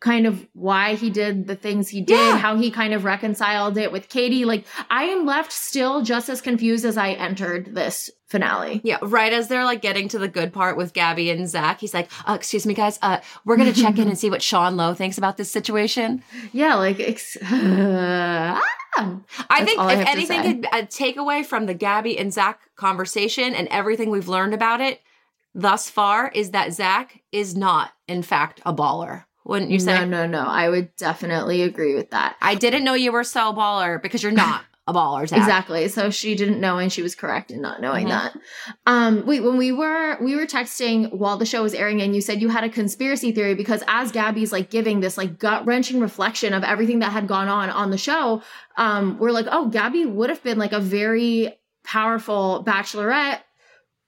kind 0.00 0.26
of 0.26 0.46
why 0.54 0.94
he 0.94 1.10
did 1.10 1.46
the 1.46 1.54
things 1.54 1.88
he 1.90 2.00
did, 2.00 2.14
Yeah. 2.16 2.38
how 2.38 2.56
he 2.56 2.70
kind 2.70 2.94
of 2.94 3.04
reconciled 3.04 3.76
it 3.76 3.92
with 3.92 4.08
Katie. 4.08 4.46
Like, 4.46 4.64
I 4.88 5.04
am 5.04 5.26
left 5.26 5.52
still 5.52 6.00
just 6.02 6.30
as 6.30 6.40
confused 6.40 6.86
as 6.86 6.96
I 6.96 7.10
entered 7.10 7.74
this 7.74 8.08
finale. 8.26 8.80
Yeah, 8.82 8.96
right 9.02 9.30
as 9.32 9.48
they're 9.48 9.64
like 9.64 9.82
getting 9.82 10.08
to 10.08 10.18
the 10.18 10.26
good 10.28 10.54
part 10.54 10.78
with 10.78 10.94
Gabi 10.94 11.30
and 11.30 11.46
Zach, 11.48 11.80
he's 11.80 11.92
like, 11.92 12.08
uh, 12.26 12.32
"Excuse 12.32 12.64
me, 12.64 12.72
guys. 12.72 12.98
Uh, 13.02 13.18
we're 13.44 13.56
gonna 13.58 13.72
check 13.74 13.98
in 13.98 14.08
and 14.08 14.18
see 14.18 14.30
what 14.30 14.40
Sean 14.42 14.76
Lowe 14.76 14.94
thinks 14.94 15.18
about 15.18 15.36
this 15.36 15.50
situation." 15.50 16.22
Yeah, 16.52 16.76
like, 16.76 16.98
ex- 16.98 17.36
ah. 17.42 18.62
I 18.96 19.14
That's 19.50 19.64
think 19.64 19.80
I 19.80 19.92
if 20.00 20.08
anything, 20.08 20.42
could 20.42 20.64
a 20.72 20.82
takeaway 20.86 21.44
from 21.44 21.66
the 21.66 21.74
Gabi 21.74 22.20
and 22.20 22.32
Zach 22.32 22.60
conversation 22.76 23.54
and 23.54 23.68
everything 23.68 24.10
we've 24.10 24.28
learned 24.28 24.52
about 24.54 24.80
it 24.80 25.00
thus 25.54 25.88
far 25.90 26.30
is 26.34 26.50
that 26.50 26.72
Zach 26.72 27.20
is 27.32 27.56
not, 27.56 27.92
in 28.08 28.22
fact, 28.22 28.60
a 28.66 28.72
baller. 28.74 29.24
Wouldn't 29.44 29.70
you 29.70 29.78
say? 29.78 30.04
No, 30.04 30.04
no, 30.04 30.26
no. 30.26 30.40
I 30.46 30.68
would 30.68 30.94
definitely 30.96 31.62
agree 31.62 31.94
with 31.94 32.10
that. 32.10 32.36
I 32.42 32.54
didn't 32.54 32.84
know 32.84 32.94
you 32.94 33.12
were 33.12 33.24
so 33.24 33.52
baller 33.52 34.00
because 34.02 34.22
you're 34.22 34.32
not 34.32 34.64
a 34.86 34.92
baller, 34.92 35.26
Zach. 35.28 35.38
Exactly. 35.38 35.88
So 35.88 36.10
she 36.10 36.34
didn't 36.34 36.60
know 36.60 36.78
and 36.78 36.92
she 36.92 37.00
was 37.02 37.14
correct 37.14 37.50
in 37.50 37.60
not 37.60 37.80
knowing 37.80 38.06
Mhm. 38.06 38.10
that. 38.10 38.32
Um 38.86 39.24
wait, 39.26 39.40
when 39.42 39.56
we 39.56 39.72
were 39.72 40.18
we 40.22 40.36
were 40.36 40.46
texting 40.46 41.12
while 41.14 41.36
the 41.36 41.46
show 41.46 41.62
was 41.62 41.74
airing 41.74 42.02
and 42.02 42.14
you 42.14 42.20
said 42.20 42.40
you 42.42 42.48
had 42.48 42.64
a 42.64 42.68
conspiracy 42.68 43.32
theory 43.32 43.54
because 43.54 43.82
as 43.88 44.12
Gabi's 44.12 44.52
like 44.52 44.68
giving 44.70 45.00
this 45.00 45.16
like 45.16 45.38
gut-wrenching 45.38 46.00
reflection 46.00 46.52
of 46.52 46.62
everything 46.64 46.98
that 47.00 47.12
had 47.12 47.26
gone 47.28 47.48
on 47.48 47.70
on 47.70 47.90
the 47.90 47.98
show, 47.98 48.42
um 48.76 49.16
we're 49.18 49.30
like, 49.32 49.46
"Oh, 49.50 49.70
Gabi 49.72 50.10
would 50.10 50.28
have 50.30 50.42
been 50.42 50.58
like 50.58 50.72
a 50.72 50.80
very 50.80 51.56
powerful 51.84 52.62
bachelorette." 52.66 53.40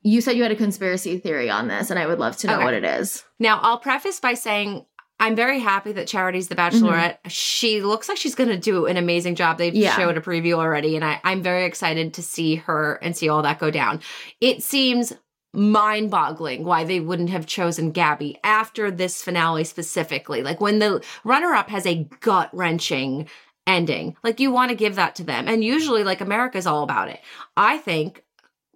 You 0.05 0.21
said 0.21 0.37
you 0.37 0.43
had 0.43 0.51
a 0.51 0.57
conspiracy 0.57 1.19
theory 1.19 1.49
on 1.49 1.69
this 1.69 1.91
and 1.91 1.99
I 1.99 2.07
would 2.09 2.19
love 2.19 2.37
to 2.39 2.49
know 2.49 2.57
Okay. 2.57 2.65
what 2.65 2.75
it 2.75 2.85
is. 2.85 3.23
Now, 3.39 3.61
I'll 3.63 3.79
preface 3.79 4.19
by 4.19 4.35
saying 4.35 4.85
I'm 5.23 5.37
very 5.37 5.61
happy 5.61 5.93
that 5.93 6.09
Charity's 6.09 6.49
the 6.49 6.57
Bachelorette. 6.57 7.19
Mm-hmm. 7.19 7.29
She 7.29 7.81
looks 7.81 8.09
like 8.09 8.19
she's 8.19 8.35
going 8.35 8.51
to 8.51 8.57
do 8.59 8.87
an 8.87 8.97
amazing 8.97 9.37
job. 9.37 9.57
They've 9.57 9.73
Yeah. 9.75 9.95
showed 9.97 10.17
a 10.17 10.21
preview 10.21 10.55
already, 10.55 10.97
and 10.97 11.05
I, 11.05 11.21
I'm 11.23 11.43
very 11.43 11.65
excited 11.65 12.15
to 12.15 12.23
see 12.23 12.57
her 12.57 12.99
and 13.03 13.17
see 13.17 13.29
all 13.29 13.43
that 13.43 13.61
go 13.61 13.71
down. 13.71 14.01
It 14.41 14.63
seems 14.65 15.13
mind 15.55 16.11
boggling 16.11 16.65
why 16.65 16.83
they 16.83 16.99
wouldn't 16.99 17.31
have 17.31 17.47
chosen 17.47 17.93
Gabi 17.93 18.37
after 18.43 18.91
this 18.91 19.23
finale 19.23 19.65
specifically. 19.65 20.43
Like 20.43 20.61
when 20.61 20.81
the 20.81 21.05
runner 21.25 21.53
up 21.53 21.69
has 21.69 21.87
a 21.87 22.09
gut 22.21 22.51
wrenching 22.53 23.29
ending, 23.67 24.17
like 24.25 24.41
you 24.41 24.51
want 24.51 24.71
to 24.71 24.75
give 24.77 24.97
that 24.97 25.15
to 25.17 25.25
them. 25.25 25.47
And 25.47 25.63
usually, 25.63 26.03
like 26.05 26.21
America's 26.21 26.67
all 26.67 26.83
about 26.83 27.09
it. 27.09 27.21
I 27.57 27.79
think 27.79 28.25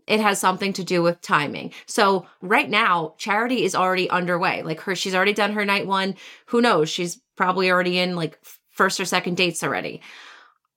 it 0.07 0.21
has 0.21 0.39
something 0.39 0.73
to 0.75 0.85
do 0.85 1.03
with 1.03 1.21
timing. 1.21 1.73
So 1.87 2.27
right 2.41 2.69
now, 2.71 3.15
Charity 3.19 3.65
is 3.65 3.75
already 3.75 4.09
underway. 4.09 4.63
Like 4.63 4.81
her, 4.83 4.95
she's 4.95 5.15
already 5.15 5.33
done 5.33 5.53
her 5.55 5.65
night 5.65 5.87
one. 5.87 6.15
Who 6.47 6.61
knows? 6.61 6.89
She's 6.89 7.21
probably 7.37 7.71
already 7.71 7.99
in 7.99 8.17
like 8.17 8.39
first 8.71 9.01
or 9.01 9.05
second 9.05 9.37
dates 9.37 9.63
already. 9.65 10.01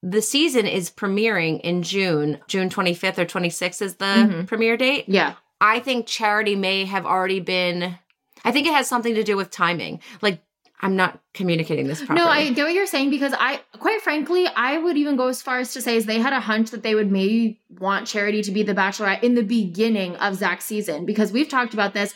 The 0.01 0.21
season 0.21 0.65
is 0.65 0.89
premiering 0.89 1.59
in 1.61 1.83
June. 1.83 2.39
June 2.47 2.69
25th 2.69 3.19
or 3.19 3.25
26th 3.25 3.81
is 3.81 3.95
the 3.95 4.05
Mhm. 4.05 4.47
premiere 4.47 4.77
date. 4.77 5.05
Yeah. 5.07 5.33
I 5.61 5.79
think 5.79 6.07
Charity 6.07 6.55
may 6.55 6.85
have 6.85 7.05
already 7.05 7.41
been. 7.41 7.97
I 8.45 8.51
think 8.53 8.65
it 8.65 8.73
has 8.73 8.87
something 8.87 9.13
to 9.15 9.23
do 9.25 9.35
with 9.35 9.51
timing. 9.51 9.99
Like 10.21 10.41
I'm 10.81 10.95
not 10.95 11.19
communicating 11.33 11.87
this 11.87 11.99
properly. 11.99 12.19
No, 12.19 12.27
I 12.27 12.51
get 12.51 12.63
what 12.63 12.73
you're 12.73 12.87
saying 12.87 13.09
because 13.09 13.33
I, 13.37 13.61
quite 13.79 14.01
frankly, 14.01 14.47
I 14.47 14.77
would 14.77 14.95
even 14.95 15.17
go 15.17 15.27
as 15.27 15.41
far 15.41 15.59
as 15.59 15.73
to 15.73 15.81
say 15.81 15.97
is 15.97 16.05
they 16.05 16.19
had 16.19 16.31
a 16.31 16.39
hunch 16.39 16.71
that 16.71 16.83
they 16.83 16.95
would 16.95 17.11
maybe 17.11 17.59
want 17.79 18.07
Charity 18.07 18.41
to 18.43 18.51
be 18.51 18.63
the 18.63 18.73
Bachelorette 18.73 19.23
in 19.23 19.35
the 19.35 19.43
beginning 19.43 20.15
of 20.17 20.35
Zach's 20.35 20.65
season 20.65 21.05
because 21.05 21.33
we've 21.33 21.49
talked 21.49 21.73
about 21.73 21.93
this. 21.93 22.13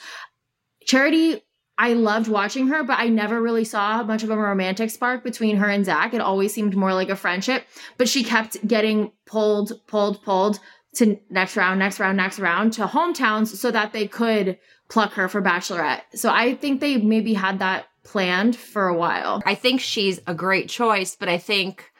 Charity, 0.85 1.43
I 1.77 1.93
loved 1.93 2.29
watching 2.29 2.67
her, 2.67 2.83
but 2.83 2.99
I 2.99 3.09
never 3.09 3.41
really 3.41 3.65
saw 3.65 4.01
much 4.03 4.23
of 4.23 4.29
a 4.29 4.37
romantic 4.37 4.91
spark 4.91 5.23
between 5.23 5.57
her 5.57 5.69
and 5.69 5.83
Zach. 5.83 6.13
It 6.13 6.21
always 6.21 6.53
seemed 6.53 6.75
more 6.75 6.93
like 6.93 7.09
a 7.09 7.15
friendship, 7.17 7.65
but 7.97 8.07
she 8.07 8.23
kept 8.23 8.65
getting 8.65 9.11
pulled, 9.25 9.73
pulled, 9.87 10.23
pulled 10.23 10.59
to 10.95 11.19
next 11.29 11.57
round, 11.57 11.79
next 11.79 11.99
round, 11.99 12.15
next 12.15 12.39
round 12.39 12.73
to 12.73 12.85
hometowns 12.85 13.47
so 13.47 13.71
that 13.71 13.91
they 13.91 14.07
could 14.07 14.57
pluck 14.89 15.13
her 15.13 15.27
for 15.27 15.41
Bachelorette. 15.41 16.01
So 16.13 16.29
I 16.29 16.55
think 16.55 16.79
they 16.79 16.97
maybe 16.97 17.33
had 17.33 17.59
that 17.59 17.87
planned 18.03 18.55
for 18.55 18.87
a 18.87 18.93
while. 18.93 19.41
I 19.45 19.55
think 19.55 19.81
she's 19.81 20.19
a 20.27 20.33
great 20.33 20.69
choice, 20.69 21.15
but 21.15 21.29
I 21.29 21.37
think 21.37 21.91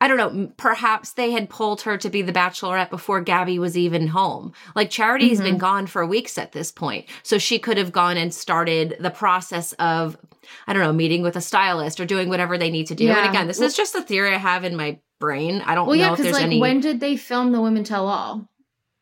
I 0.00 0.08
don't 0.08 0.16
know, 0.18 0.52
perhaps 0.58 1.12
they 1.12 1.30
had 1.30 1.48
pulled 1.48 1.82
her 1.82 1.96
to 1.96 2.10
be 2.10 2.20
the 2.20 2.32
bachelorette 2.32 2.90
before 2.90 3.24
Gabi 3.24 3.58
was 3.58 3.78
even 3.78 4.08
home. 4.08 4.52
Like 4.74 4.90
Charity 4.90 5.30
has 5.30 5.40
been 5.40 5.52
mm-hmm. 5.52 5.58
gone 5.58 5.86
for 5.86 6.04
weeks 6.04 6.36
at 6.36 6.52
this 6.52 6.70
point. 6.70 7.06
So 7.22 7.38
she 7.38 7.58
could 7.58 7.78
have 7.78 7.92
gone 7.92 8.16
and 8.16 8.34
started 8.34 8.96
the 9.00 9.10
process 9.10 9.72
of 9.74 10.18
I 10.66 10.74
don't 10.74 10.82
know, 10.82 10.92
meeting 10.92 11.22
with 11.22 11.36
a 11.36 11.40
stylist 11.40 12.00
or 12.00 12.04
doing 12.04 12.28
whatever 12.28 12.58
they 12.58 12.70
need 12.70 12.88
to 12.88 12.94
do. 12.94 13.08
And 13.08 13.30
again, 13.30 13.46
this 13.46 13.58
Well- 13.58 13.68
is 13.68 13.76
just 13.76 13.94
a 13.94 14.02
theory 14.02 14.34
I 14.34 14.38
have 14.38 14.64
in 14.64 14.76
my 14.76 14.98
brain. 15.20 15.62
I 15.64 15.74
don't 15.74 15.86
Well, 15.86 15.96
know 15.96 16.02
yeah, 16.02 16.12
if 16.12 16.18
there's 16.18 16.34
like 16.34 16.42
any 16.42 16.60
when 16.60 16.80
did 16.80 17.00
they 17.00 17.16
film 17.16 17.52
the 17.52 17.62
Women 17.62 17.82
Tell 17.82 18.06
All? 18.08 18.46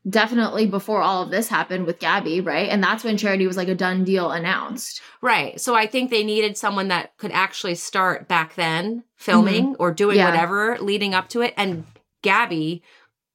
Definitely 0.08 0.66
before 0.66 1.00
all 1.00 1.22
of 1.22 1.30
this 1.30 1.48
happened 1.48 1.86
with 1.86 2.00
Gabi, 2.00 2.44
right? 2.44 2.68
And 2.68 2.82
that's 2.82 3.04
when 3.04 3.16
Charity 3.16 3.46
was 3.46 3.56
like 3.56 3.68
a 3.68 3.74
done 3.74 4.02
deal 4.02 4.32
announced. 4.32 5.00
Right. 5.20 5.60
So 5.60 5.76
I 5.76 5.86
think 5.86 6.10
they 6.10 6.24
needed 6.24 6.56
someone 6.56 6.88
that 6.88 7.16
could 7.18 7.30
actually 7.30 7.76
start 7.76 8.26
back 8.26 8.56
then 8.56 9.04
filming 9.16 9.76
or 9.78 9.92
doing 9.92 10.16
Mm-hmm. 10.16 10.18
Yeah. 10.18 10.30
whatever 10.30 10.78
leading 10.80 11.14
up 11.14 11.28
to 11.30 11.42
it. 11.42 11.54
And 11.56 11.84
Gabi 12.24 12.82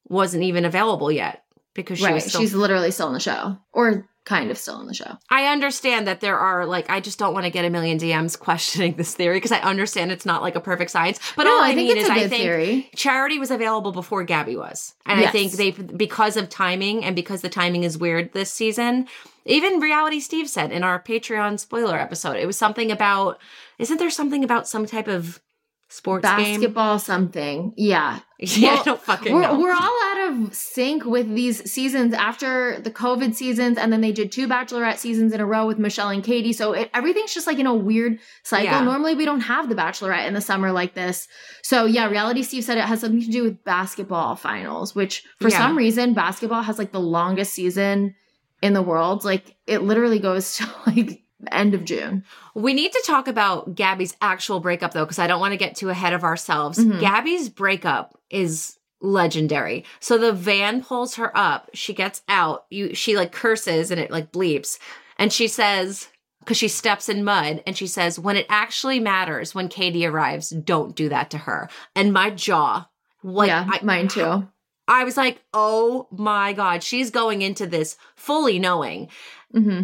wasn't 0.09 0.43
even 0.43 0.65
available 0.65 1.09
yet 1.09 1.45
because 1.73 1.99
she 1.99 2.05
right. 2.05 2.15
was 2.15 2.25
still. 2.25 2.41
She's 2.41 2.53
literally 2.53 2.91
still 2.91 3.07
in 3.07 3.13
the 3.13 3.19
show, 3.21 3.57
or 3.71 4.05
kind 4.27 4.51
of 4.51 4.57
still 4.57 4.79
in 4.81 4.87
the 4.87 4.93
show. 4.93 5.17
I 5.29 5.45
understand 5.45 6.05
that 6.07 6.19
there 6.19 6.37
are 6.37 6.65
like 6.65 6.89
I 6.89 6.99
just 6.99 7.17
don't 7.17 7.33
want 7.33 7.45
to 7.45 7.49
get 7.49 7.65
a 7.65 7.69
million 7.69 7.97
DMs 7.97 8.37
questioning 8.47 8.95
this 8.95 9.15
theory 9.15 9.37
because 9.37 9.53
I 9.53 9.59
understand 9.59 10.11
it's 10.11 10.25
not 10.25 10.41
like 10.41 10.55
a 10.55 10.59
perfect 10.59 10.91
science. 10.91 11.19
But 11.35 11.45
no, 11.45 11.51
all 11.51 11.61
I, 11.63 11.69
I 11.69 11.75
think 11.75 11.87
mean 11.87 11.97
it's 11.97 12.05
is 12.05 12.09
I 12.09 12.27
think 12.27 12.43
theory. 12.43 12.89
Charity 12.95 13.39
was 13.39 13.49
available 13.49 13.91
before 13.91 14.25
Gabi 14.25 14.57
was. 14.57 14.93
And 15.05 15.19
I 15.19 15.27
think 15.27 15.53
they 15.53 15.71
because 15.71 16.37
of 16.37 16.49
timing 16.49 17.05
and 17.05 17.15
because 17.15 17.41
the 17.41 17.49
timing 17.49 17.83
is 17.85 17.97
weird 17.97 18.33
this 18.33 18.51
season, 18.51 19.07
even 19.45 19.79
Reality 19.79 20.19
Steve 20.19 20.49
said 20.49 20.71
in 20.71 20.83
our 20.83 21.01
Patreon 21.01 21.59
spoiler 21.59 21.97
episode, 21.97 22.35
it 22.35 22.45
was 22.45 22.57
something 22.57 22.91
about 22.91 23.39
isn't 23.79 23.97
there 23.97 24.09
something 24.09 24.43
about 24.43 24.67
some 24.67 24.85
type 24.85 25.07
of 25.07 25.41
sports 25.89 26.27
game? 26.27 26.55
Basketball, 26.59 26.99
something. 26.99 27.73
Yeah. 27.77 28.19
Yeah, 28.39 28.73
Well, 28.73 28.79
I 28.81 28.83
don't 28.83 29.01
fucking 29.01 29.33
We're, 29.33 29.41
know. 29.41 29.59
we're 29.59 29.73
all 29.73 29.81
out 30.11 30.16
of 30.27 30.53
sync 30.55 31.05
with 31.05 31.33
these 31.33 31.69
seasons 31.71 32.13
after 32.13 32.79
the 32.79 32.91
COVID 32.91 33.33
seasons, 33.35 33.77
and 33.77 33.91
then 33.91 34.01
they 34.01 34.11
did 34.11 34.31
two 34.31 34.47
Bachelorette 34.47 34.97
seasons 34.97 35.33
in 35.33 35.39
a 35.39 35.45
row 35.45 35.65
with 35.65 35.79
Michelle 35.79 36.09
and 36.09 36.23
Katie. 36.23 36.53
So 36.53 36.73
it, 36.73 36.89
everything's 36.93 37.33
just 37.33 37.47
like 37.47 37.59
in 37.59 37.65
a 37.67 37.73
weird 37.73 38.19
cycle. 38.43 38.65
Yeah. 38.65 38.83
Normally, 38.83 39.15
we 39.15 39.25
don't 39.25 39.41
have 39.41 39.69
the 39.69 39.75
Bachelorette 39.75 40.27
in 40.27 40.33
the 40.33 40.41
summer 40.41 40.71
like 40.71 40.93
this. 40.93 41.27
So 41.63 41.85
yeah, 41.85 42.07
Reality 42.09 42.43
Steve 42.43 42.63
said 42.63 42.77
it 42.77 42.85
has 42.85 43.01
something 43.01 43.21
to 43.21 43.31
do 43.31 43.43
with 43.43 43.63
basketball 43.63 44.35
finals, 44.35 44.93
which 44.95 45.23
for 45.39 45.49
Yeah. 45.49 45.57
some 45.57 45.77
reason 45.77 46.13
basketball 46.13 46.61
has 46.63 46.77
like 46.77 46.91
the 46.91 46.99
longest 46.99 47.53
season 47.53 48.15
in 48.61 48.73
the 48.73 48.81
world. 48.81 49.23
Like 49.25 49.55
it 49.67 49.79
literally 49.83 50.19
goes 50.19 50.55
to 50.57 50.67
like 50.85 51.21
end 51.51 51.73
of 51.75 51.85
June. 51.85 52.23
We 52.55 52.73
need 52.73 52.91
to 52.91 53.03
talk 53.05 53.27
about 53.27 53.75
Gabi's 53.75 54.15
actual 54.21 54.59
breakup 54.59 54.91
though, 54.93 55.05
because 55.05 55.19
I 55.19 55.27
don't 55.27 55.39
want 55.39 55.51
to 55.53 55.57
get 55.57 55.75
too 55.75 55.89
ahead 55.89 56.13
of 56.13 56.23
ourselves. 56.23 56.79
Mhm. 56.79 56.99
Gabi's 56.99 57.49
breakup 57.49 58.19
is 58.29 58.76
legendary. 59.01 59.85
So 59.99 60.17
the 60.17 60.33
van 60.33 60.83
pulls 60.83 61.15
her 61.15 61.35
up, 61.37 61.69
she 61.73 61.93
gets 61.93 62.21
out, 62.27 62.65
you 62.69 62.93
she 62.95 63.15
like 63.15 63.31
curses 63.31 63.91
and 63.91 63.99
it 63.99 64.11
like 64.11 64.31
bleeps, 64.31 64.79
and 65.17 65.31
she 65.31 65.47
says, 65.47 66.09
because 66.39 66.57
she 66.57 66.67
steps 66.67 67.09
in 67.09 67.23
mud, 67.23 67.61
and 67.67 67.77
she 67.77 67.87
says, 67.87 68.19
When 68.19 68.37
it 68.37 68.45
actually 68.49 68.99
matters, 68.99 69.53
when 69.53 69.67
Katie 69.67 70.05
arrives, 70.05 70.49
don't 70.49 70.95
do 70.95 71.09
that 71.09 71.29
to 71.31 71.39
her. 71.39 71.69
And 71.95 72.13
my 72.13 72.29
jaw, 72.29 72.87
like 73.23 73.49
yeah, 73.49 73.67
I, 73.69 73.83
mine 73.83 74.07
too. 74.07 74.47
I 74.87 75.03
was 75.03 75.17
like, 75.17 75.43
oh 75.53 76.07
my 76.11 76.53
God, 76.53 76.81
she's 76.81 77.11
going 77.11 77.41
into 77.41 77.67
this 77.67 77.97
fully 78.15 78.57
knowing 78.57 79.09
hmm 79.51 79.83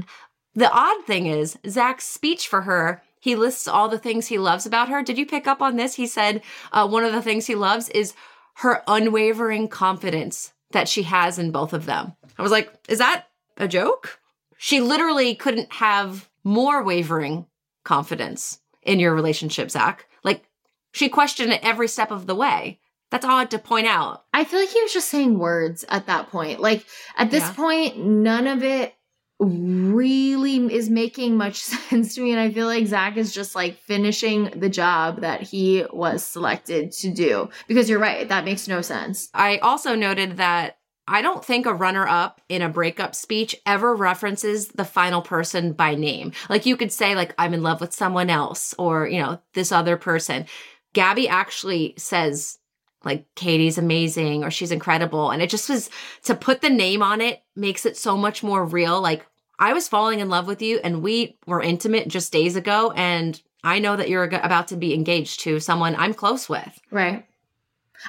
the 0.55 0.71
odd 0.71 1.05
thing 1.05 1.25
is, 1.25 1.57
Zach's 1.67 2.05
speech 2.05 2.47
for 2.47 2.61
her, 2.61 3.01
he 3.19 3.35
lists 3.35 3.67
all 3.67 3.89
the 3.89 3.97
things 3.97 4.27
he 4.27 4.37
loves 4.37 4.65
about 4.65 4.89
her. 4.89 5.01
Did 5.01 5.17
you 5.17 5.25
pick 5.25 5.47
up 5.47 5.61
on 5.61 5.77
this? 5.77 5.95
He 5.95 6.07
said 6.07 6.41
uh, 6.71 6.87
one 6.87 7.03
of 7.03 7.13
the 7.13 7.21
things 7.21 7.47
he 7.47 7.55
loves 7.55 7.89
is 7.89 8.13
her 8.55 8.83
unwavering 8.87 9.67
confidence 9.67 10.53
that 10.71 10.87
she 10.89 11.03
has 11.03 11.37
in 11.39 11.51
both 11.51 11.73
of 11.73 11.85
them. 11.85 12.13
I 12.37 12.41
was 12.41 12.51
like, 12.51 12.73
is 12.89 12.99
that 12.99 13.27
a 13.57 13.67
joke? 13.67 14.19
She 14.57 14.81
literally 14.81 15.35
couldn't 15.35 15.71
have 15.73 16.29
more 16.43 16.83
wavering 16.83 17.45
confidence 17.83 18.59
in 18.81 18.99
your 18.99 19.13
relationship, 19.13 19.69
Zach. 19.71 20.07
Like, 20.23 20.43
she 20.91 21.09
questioned 21.09 21.51
it 21.51 21.63
every 21.63 21.87
step 21.87 22.11
of 22.11 22.27
the 22.27 22.35
way. 22.35 22.79
That's 23.11 23.25
odd 23.25 23.51
to 23.51 23.59
point 23.59 23.85
out. 23.87 24.23
I 24.33 24.43
feel 24.43 24.59
like 24.59 24.69
he 24.69 24.81
was 24.81 24.93
just 24.93 25.09
saying 25.09 25.37
words 25.37 25.85
at 25.89 26.07
that 26.07 26.29
point. 26.29 26.59
Like 26.59 26.83
at 27.15 27.29
this 27.29 27.43
Yeah. 27.43 27.53
point, 27.53 27.97
none 27.97 28.47
of 28.47 28.63
it 28.63 28.95
really 29.39 30.73
is 30.73 30.89
making 30.89 31.37
much 31.37 31.55
sense 31.61 32.15
to 32.15 32.21
me. 32.21 32.31
And 32.31 32.39
I 32.39 32.51
feel 32.51 32.67
like 32.67 32.85
Zach 32.87 33.17
is 33.17 33.33
just 33.33 33.55
like 33.55 33.77
finishing 33.79 34.51
the 34.55 34.69
job 34.69 35.21
that 35.21 35.41
he 35.41 35.85
was 35.91 36.25
selected 36.25 36.91
to 36.93 37.11
do. 37.11 37.49
Because 37.67 37.89
you're 37.89 37.99
right, 37.99 38.27
that 38.29 38.45
makes 38.45 38.67
no 38.67 38.81
sense. 38.81 39.29
I 39.33 39.57
also 39.57 39.95
noted 39.95 40.37
that 40.37 40.77
I 41.07 41.21
don't 41.21 41.43
think 41.43 41.65
a 41.65 41.73
runner 41.73 42.07
up 42.07 42.39
in 42.47 42.61
a 42.61 42.69
breakup 42.69 43.13
speech 43.13 43.55
ever 43.65 43.93
references 43.93 44.69
the 44.69 44.85
final 44.85 45.21
person 45.21 45.73
by 45.73 45.95
name. 45.95 46.31
Like 46.49 46.65
you 46.65 46.77
could 46.77 46.93
say, 46.93 47.13
like, 47.13 47.33
I'm 47.37 47.53
in 47.53 47.61
love 47.61 47.81
with 47.81 47.93
someone 47.93 48.29
else 48.29 48.73
or, 48.79 49.07
you 49.07 49.21
know, 49.21 49.39
this 49.53 49.71
other 49.71 49.97
person. 49.97 50.45
Gabi 50.95 51.27
actually 51.27 51.95
says, 51.97 52.59
like, 53.03 53.25
Katie's 53.35 53.77
amazing 53.77 54.43
or 54.43 54.51
she's 54.51 54.71
incredible. 54.71 55.31
And 55.31 55.41
it 55.41 55.49
just 55.49 55.69
was 55.69 55.89
to 56.23 56.35
put 56.35 56.61
the 56.61 56.69
name 56.69 57.01
on 57.01 57.21
it 57.21 57.43
makes 57.55 57.85
it 57.85 57.97
so 57.97 58.17
much 58.17 58.43
more 58.43 58.65
real. 58.65 59.01
Like, 59.01 59.25
I 59.59 59.73
was 59.73 59.87
falling 59.87 60.19
in 60.19 60.29
love 60.29 60.47
with 60.47 60.61
you 60.61 60.79
and 60.83 61.01
we 61.01 61.37
were 61.45 61.61
intimate 61.61 62.07
just 62.07 62.31
days 62.31 62.55
ago. 62.55 62.91
And 62.95 63.41
I 63.63 63.79
know 63.79 63.95
that 63.95 64.09
you're 64.09 64.25
about 64.25 64.67
to 64.69 64.75
be 64.75 64.93
engaged 64.93 65.41
to 65.41 65.59
someone 65.59 65.95
I'm 65.95 66.13
close 66.13 66.49
with. 66.49 66.79
Right. 66.91 67.25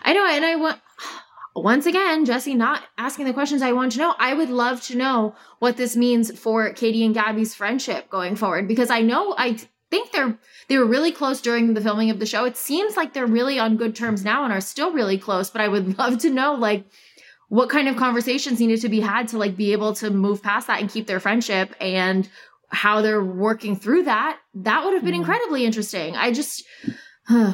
I 0.03 0.13
know. 0.13 0.27
And 0.27 0.45
I 0.45 0.57
want, 0.57 0.81
once 1.55 1.87
again, 1.87 2.25
Jesse 2.25 2.55
not 2.55 2.83
asking 2.99 3.27
the 3.27 3.33
questions 3.33 3.63
I 3.63 3.73
want 3.73 3.93
to 3.93 3.99
know. 3.99 4.15
I 4.19 4.35
would 4.35 4.51
love 4.51 4.83
to 4.83 4.97
know 4.97 5.37
what 5.61 5.77
this 5.77 5.97
means 5.97 6.37
for 6.39 6.73
Katie 6.73 7.05
and 7.05 7.15
Gabi's 7.15 7.55
friendship 7.55 8.11
going 8.11 8.37
forward 8.37 8.67
because 8.67 8.91
I 8.91 9.03
know 9.03 9.35
I 9.37 9.59
think 9.91 10.13
they're 10.13 10.37
they 10.69 10.79
were 10.79 10.87
really 10.87 11.13
close 11.13 11.41
during 11.41 11.75
the 11.75 11.81
filming 11.81 12.11
of 12.11 12.19
the 12.19 12.27
show. 12.27 12.45
It 12.45 12.57
seems 12.57 12.97
like 12.97 13.13
they're 13.13 13.27
really 13.27 13.59
on 13.59 13.77
good 13.77 13.95
terms 13.95 14.25
now 14.25 14.45
and 14.45 14.53
are 14.53 14.61
still 14.61 14.93
really 14.93 15.19
close, 15.19 15.51
but 15.51 15.61
I 15.61 15.69
would 15.69 15.99
love 15.99 16.19
to 16.19 16.31
know 16.31 16.55
like 16.55 16.85
what 17.49 17.69
kind 17.69 17.89
of 17.89 17.97
conversations 17.97 18.61
needed 18.61 18.81
to 18.81 18.89
be 18.89 19.01
had 19.01 19.29
to 19.29 19.39
like 19.39 19.57
be 19.57 19.73
able 19.73 19.95
to 19.95 20.11
move 20.11 20.43
past 20.43 20.67
that 20.67 20.81
and 20.81 20.91
keep 20.91 21.07
their 21.07 21.21
friendship 21.21 21.75
and 21.81 22.29
how 22.69 23.03
they're 23.03 23.23
working 23.23 23.77
through 23.77 24.05
that. 24.05 24.39
That 24.55 24.85
would 24.85 24.95
have 24.95 25.05
been 25.05 25.15
mm. 25.15 25.19
incredibly 25.19 25.65
interesting. 25.65 26.17
I 26.17 26.33
just 26.33 26.65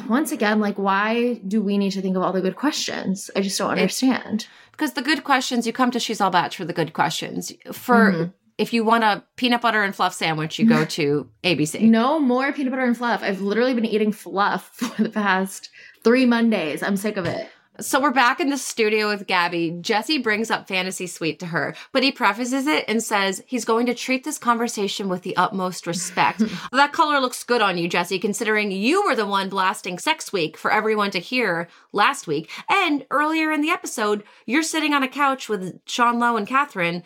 once 0.09 0.31
again, 0.31 0.59
like, 0.59 0.77
why 0.77 1.35
do 1.47 1.61
we 1.61 1.77
need 1.77 1.91
to 1.91 2.01
think 2.01 2.17
of 2.17 2.23
all 2.23 2.33
the 2.33 2.41
good 2.41 2.55
questions? 2.55 3.29
I 3.35 3.41
just 3.41 3.57
don't 3.57 3.71
understand. 3.71 4.47
because 4.71 4.93
the 4.93 5.01
good 5.01 5.23
questions, 5.23 5.65
you 5.65 5.73
come 5.73 5.91
to 5.91 5.99
She's 5.99 6.19
All 6.19 6.29
Bach 6.29 6.53
for 6.53 6.65
the 6.65 6.73
good 6.73 6.93
questions. 6.93 7.53
For 7.71 8.11
mm-hmm. 8.11 8.31
If 8.61 8.73
you 8.73 8.83
want 8.83 9.03
a 9.03 9.23
peanut 9.37 9.61
butter 9.61 9.81
and 9.81 9.95
fluff 9.95 10.13
sandwich, 10.13 10.59
you 10.59 10.67
go 10.67 10.85
to 10.97 11.27
ABC. 11.43 11.81
No 11.81 12.19
more 12.19 12.53
peanut 12.53 12.69
butter 12.69 12.85
and 12.85 12.95
fluff. 12.95 13.23
I've 13.23 13.41
literally 13.41 13.73
been 13.73 13.85
eating 13.85 14.11
fluff 14.11 14.67
for 14.73 15.01
the 15.01 15.09
past 15.09 15.71
three 16.03 16.27
Mondays. 16.27 16.83
I'm 16.83 16.95
sick 16.95 17.17
of 17.17 17.25
it. 17.25 17.49
So 17.79 17.99
we're 17.99 18.11
back 18.11 18.39
in 18.39 18.51
the 18.51 18.59
studio 18.59 19.07
with 19.07 19.25
Gabi. 19.25 19.81
Jesse 19.81 20.19
brings 20.19 20.51
up 20.51 20.67
Fantasy 20.67 21.07
Suite 21.07 21.39
to 21.39 21.47
her, 21.47 21.73
but 21.91 22.03
he 22.03 22.11
prefaces 22.11 22.67
it 22.67 22.85
and 22.87 23.01
says 23.01 23.41
he's 23.47 23.65
going 23.65 23.87
to 23.87 23.95
treat 23.95 24.23
this 24.23 24.37
conversation 24.37 25.09
with 25.09 25.23
the 25.23 25.35
utmost 25.37 25.87
respect. 25.87 26.43
that 26.71 26.93
color 26.93 27.19
looks 27.19 27.43
good 27.43 27.61
on 27.63 27.79
you, 27.79 27.87
Jesse, 27.87 28.19
considering 28.19 28.69
you 28.69 29.03
were 29.03 29.15
the 29.15 29.25
one 29.25 29.49
blasting 29.49 29.97
Sex 29.97 30.31
Week 30.31 30.55
for 30.55 30.71
everyone 30.71 31.09
to 31.11 31.19
hear 31.19 31.67
last 31.91 32.27
week. 32.27 32.51
And 32.69 33.07
earlier 33.09 33.51
in 33.51 33.61
the 33.61 33.71
episode, 33.71 34.23
you're 34.45 34.61
sitting 34.61 34.93
on 34.93 35.01
a 35.01 35.07
couch 35.07 35.49
with 35.49 35.79
Sean 35.87 36.19
Lowe 36.19 36.37
and 36.37 36.45
Catherine 36.45 37.01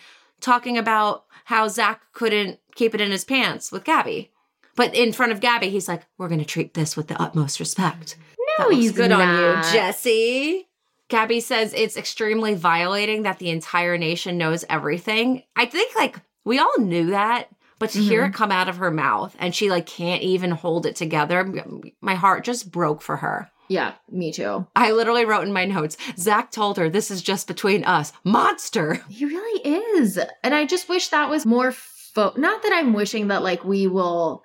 talking 0.45 0.77
about 0.77 1.25
how 1.45 1.67
Zach 1.67 2.01
couldn't 2.13 2.59
keep 2.75 2.93
it 2.93 3.01
in 3.01 3.11
his 3.11 3.25
pants 3.25 3.71
with 3.71 3.83
Gabi. 3.83 4.29
But 4.75 4.93
in 4.93 5.11
front 5.11 5.31
of 5.31 5.39
Gabi, 5.39 5.69
he's 5.69 5.87
like, 5.87 6.03
we're 6.17 6.27
going 6.27 6.39
to 6.39 6.45
treat 6.45 6.73
this 6.73 6.95
with 6.95 7.07
the 7.07 7.19
utmost 7.21 7.59
respect. 7.59 8.17
No, 8.59 8.69
he's 8.69 8.91
good 8.91 9.09
not. 9.09 9.21
on 9.21 9.63
you, 9.63 9.71
Jesse. 9.71 10.67
Gabi 11.09 11.41
says 11.41 11.73
it's 11.73 11.97
extremely 11.97 12.55
violating 12.55 13.23
that 13.23 13.39
the 13.39 13.49
entire 13.49 13.97
nation 13.97 14.37
knows 14.37 14.65
everything. 14.69 15.43
I 15.55 15.65
think 15.65 15.95
like 15.95 16.19
we 16.43 16.59
all 16.59 16.79
knew 16.79 17.07
that, 17.07 17.49
but 17.79 17.91
to 17.91 17.99
mm-hmm. 17.99 18.07
hear 18.07 18.25
it 18.25 18.33
come 18.33 18.51
out 18.51 18.69
of 18.69 18.77
her 18.77 18.91
mouth 18.91 19.35
and 19.39 19.53
she 19.53 19.69
like 19.69 19.85
can't 19.85 20.23
even 20.23 20.51
hold 20.51 20.85
it 20.85 20.95
together, 20.95 21.47
my 22.01 22.15
heart 22.15 22.43
just 22.43 22.71
broke 22.71 23.01
for 23.01 23.17
her. 23.17 23.51
Yeah, 23.67 23.93
me 24.11 24.31
too. 24.31 24.67
I 24.75 24.91
literally 24.91 25.25
wrote 25.25 25.45
in 25.47 25.53
my 25.53 25.65
notes, 25.65 25.97
Zach 26.17 26.51
told 26.51 26.77
her 26.77 26.89
this 26.89 27.09
is 27.09 27.21
just 27.21 27.47
between 27.47 27.83
us. 27.83 28.11
Monster. 28.23 29.01
He 29.09 29.25
really 29.25 29.61
is. 29.97 30.19
And 30.43 30.53
I 30.53 30.65
just 30.65 30.89
wish 30.89 31.07
that 31.09 31.29
was 31.29 31.45
more 31.45 31.71
fo- 31.71 32.33
not 32.35 32.63
that 32.63 32.73
I'm 32.73 32.93
wishing 32.93 33.29
that 33.29 33.43
like 33.43 33.63
we 33.63 33.87
will 33.87 34.43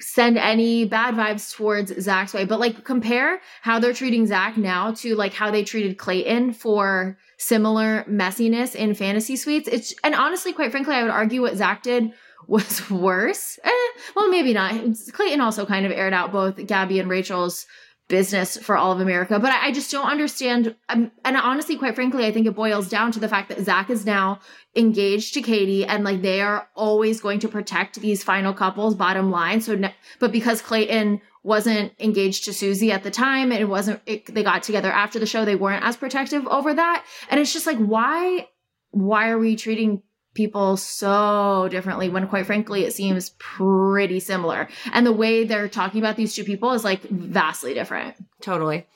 send 0.00 0.36
any 0.36 0.84
bad 0.84 1.14
vibes 1.14 1.54
towards 1.54 1.94
Zach's 2.02 2.34
way, 2.34 2.44
but 2.44 2.58
like 2.58 2.84
compare 2.84 3.40
how 3.62 3.78
they're 3.78 3.92
treating 3.92 4.26
Zach 4.26 4.56
now 4.56 4.92
to 4.94 5.14
like 5.14 5.32
how 5.32 5.50
they 5.50 5.62
treated 5.62 5.96
Clayton 5.96 6.54
for 6.54 7.18
similar 7.38 8.04
messiness 8.04 8.74
in 8.74 8.94
fantasy 8.94 9.36
suites. 9.36 9.68
It's 9.70 9.94
and 10.02 10.14
honestly, 10.14 10.52
quite 10.52 10.72
frankly, 10.72 10.94
I 10.94 11.02
would 11.02 11.12
argue 11.12 11.42
what 11.42 11.56
Zach 11.56 11.82
did 11.82 12.12
was 12.48 12.90
worse. 12.90 13.58
Eh, 13.62 13.70
well, 14.16 14.28
maybe 14.28 14.52
not. 14.52 14.74
Clayton 15.12 15.40
also 15.40 15.64
kind 15.66 15.86
of 15.86 15.92
aired 15.92 16.12
out 16.12 16.32
both 16.32 16.56
Gabi 16.56 16.98
and 16.98 17.08
Rachel's 17.08 17.66
business 18.12 18.58
for 18.58 18.76
all 18.76 18.92
of 18.92 19.00
America. 19.00 19.38
But 19.38 19.52
I, 19.52 19.68
I 19.68 19.72
just 19.72 19.90
don't 19.90 20.06
understand. 20.06 20.76
Um, 20.90 21.10
and 21.24 21.34
honestly, 21.34 21.76
quite 21.76 21.94
frankly, 21.94 22.26
I 22.26 22.30
think 22.30 22.46
it 22.46 22.54
boils 22.54 22.90
down 22.90 23.10
to 23.12 23.18
the 23.18 23.26
fact 23.26 23.48
that 23.48 23.64
Zach 23.64 23.88
is 23.88 24.04
now 24.04 24.38
engaged 24.76 25.32
to 25.34 25.40
Katie 25.40 25.86
and 25.86 26.04
like 26.04 26.20
they 26.20 26.42
are 26.42 26.68
always 26.76 27.22
going 27.22 27.40
to 27.40 27.48
protect 27.48 28.00
these 28.00 28.22
final 28.22 28.52
couples, 28.52 28.94
bottom 28.94 29.30
line. 29.30 29.62
So, 29.62 29.74
ne- 29.76 29.94
but 30.20 30.30
because 30.30 30.60
Clayton 30.60 31.22
wasn't 31.42 31.92
engaged 31.98 32.44
to 32.44 32.52
Susie 32.52 32.92
at 32.92 33.02
the 33.02 33.10
time 33.10 33.50
and 33.50 33.62
it 33.62 33.68
wasn't, 33.68 34.02
it, 34.04 34.32
they 34.32 34.42
got 34.42 34.62
together 34.62 34.92
after 34.92 35.18
the 35.18 35.26
show, 35.26 35.46
they 35.46 35.56
weren't 35.56 35.82
as 35.82 35.96
protective 35.96 36.46
over 36.46 36.74
that. 36.74 37.06
And 37.30 37.40
it's 37.40 37.54
just 37.54 37.66
like, 37.66 37.78
why, 37.78 38.46
why 38.90 39.30
are 39.30 39.38
we 39.38 39.56
treating 39.56 40.02
people 40.34 40.76
so 40.76 41.68
differently 41.70 42.08
when 42.08 42.28
quite 42.28 42.46
frankly 42.46 42.84
it 42.84 42.92
seems 42.92 43.30
pretty 43.38 44.20
similar. 44.20 44.68
And 44.92 45.06
the 45.06 45.12
way 45.12 45.44
they're 45.44 45.68
talking 45.68 46.00
about 46.00 46.16
these 46.16 46.34
two 46.34 46.44
people 46.44 46.72
is 46.72 46.84
like 46.84 47.02
vastly 47.02 47.74
different. 47.74 48.16
Totally. 48.40 48.86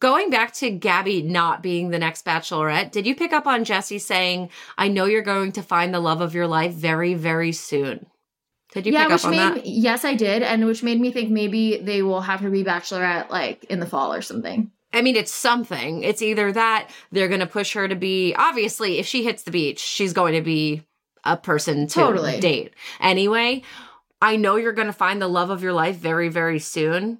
Going 0.00 0.30
back 0.30 0.52
to 0.54 0.78
gabi 0.78 1.24
not 1.24 1.62
being 1.62 1.90
the 1.90 1.98
next 1.98 2.24
bachelorette 2.24 2.92
did 2.92 3.06
you 3.06 3.16
pick 3.16 3.32
up 3.32 3.46
on 3.46 3.64
jesse 3.64 3.98
saying 3.98 4.48
i 4.76 4.86
know 4.86 5.06
you're 5.06 5.22
going 5.22 5.50
to 5.52 5.62
find 5.62 5.92
the 5.92 6.00
love 6.00 6.20
of 6.20 6.34
your 6.34 6.46
life 6.46 6.72
very 6.72 7.14
very 7.14 7.50
soon 7.50 8.06
did 8.72 8.86
you 8.86 8.92
yeah, 8.92 9.04
pick 9.04 9.12
which 9.12 9.24
up 9.24 9.30
on 9.30 9.30
made 9.32 9.54
that? 9.56 9.66
yes 9.66 10.04
i 10.04 10.14
did 10.14 10.42
and 10.42 10.64
which 10.66 10.84
made 10.84 11.00
me 11.00 11.10
think 11.10 11.30
maybe 11.30 11.78
they 11.78 12.02
will 12.02 12.20
have 12.20 12.40
her 12.40 12.50
be 12.50 12.62
bachelorette 12.62 13.28
like 13.30 13.64
in 13.64 13.80
the 13.80 13.86
fall 13.86 14.12
or 14.14 14.22
something 14.22 14.70
I 14.92 15.02
mean, 15.02 15.16
it's 15.16 15.32
something. 15.32 16.02
It's 16.02 16.22
either 16.22 16.50
that 16.52 16.88
they're 17.12 17.28
going 17.28 17.40
to 17.40 17.46
push 17.46 17.74
her 17.74 17.86
to 17.88 17.94
be, 17.94 18.34
obviously, 18.34 18.98
if 18.98 19.06
she 19.06 19.24
hits 19.24 19.42
the 19.42 19.50
beach, 19.50 19.80
she's 19.80 20.12
going 20.12 20.34
to 20.34 20.40
be 20.40 20.82
a 21.24 21.36
person 21.36 21.86
to 21.88 21.94
totally. 21.94 22.40
date. 22.40 22.72
Anyway, 23.00 23.62
I 24.22 24.36
know 24.36 24.56
you're 24.56 24.72
going 24.72 24.86
to 24.86 24.92
find 24.92 25.20
the 25.20 25.28
love 25.28 25.50
of 25.50 25.62
your 25.62 25.72
life 25.72 25.96
very, 25.96 26.28
very 26.28 26.58
soon. 26.58 27.18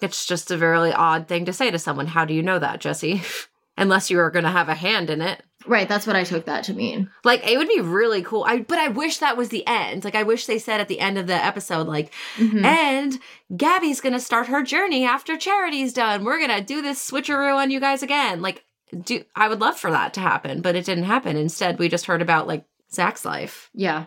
It's 0.00 0.24
just 0.24 0.50
a 0.50 0.56
very 0.56 0.92
odd 0.92 1.26
thing 1.26 1.44
to 1.46 1.52
say 1.52 1.70
to 1.70 1.78
someone. 1.78 2.06
How 2.06 2.24
do 2.24 2.32
you 2.32 2.42
know 2.42 2.58
that, 2.58 2.80
Jesse? 2.80 3.22
Unless 3.76 4.10
you 4.10 4.18
are 4.20 4.30
going 4.30 4.44
to 4.44 4.50
have 4.50 4.68
a 4.68 4.74
hand 4.74 5.10
in 5.10 5.20
it. 5.20 5.42
Right, 5.66 5.88
that's 5.88 6.06
what 6.06 6.16
I 6.16 6.24
took 6.24 6.46
that 6.46 6.64
to 6.64 6.74
mean. 6.74 7.10
Like 7.22 7.46
it 7.46 7.58
would 7.58 7.68
be 7.68 7.80
really 7.80 8.22
cool. 8.22 8.44
I 8.44 8.60
but 8.60 8.78
I 8.78 8.88
wish 8.88 9.18
that 9.18 9.36
was 9.36 9.50
the 9.50 9.66
end. 9.66 10.04
Like 10.04 10.14
I 10.14 10.22
wish 10.22 10.46
they 10.46 10.58
said 10.58 10.80
at 10.80 10.88
the 10.88 11.00
end 11.00 11.18
of 11.18 11.26
the 11.26 11.34
episode 11.34 11.86
like 11.86 12.12
mm-hmm. 12.36 12.64
and 12.64 13.18
Gabi's 13.54 14.00
going 14.00 14.14
to 14.14 14.20
start 14.20 14.46
her 14.46 14.62
journey 14.62 15.04
after 15.04 15.36
charity's 15.36 15.92
done. 15.92 16.24
We're 16.24 16.38
going 16.38 16.58
to 16.58 16.64
do 16.64 16.80
this 16.80 17.10
switcheroo 17.10 17.56
on 17.56 17.70
you 17.70 17.78
guys 17.78 18.02
again. 18.02 18.40
Like 18.40 18.64
do 19.04 19.22
I 19.36 19.48
would 19.48 19.60
love 19.60 19.78
for 19.78 19.90
that 19.90 20.14
to 20.14 20.20
happen, 20.20 20.62
but 20.62 20.76
it 20.76 20.86
didn't 20.86 21.04
happen. 21.04 21.36
Instead, 21.36 21.78
we 21.78 21.88
just 21.88 22.06
heard 22.06 22.22
about 22.22 22.46
like 22.46 22.64
Zach's 22.92 23.24
life. 23.24 23.70
Yeah. 23.74 24.06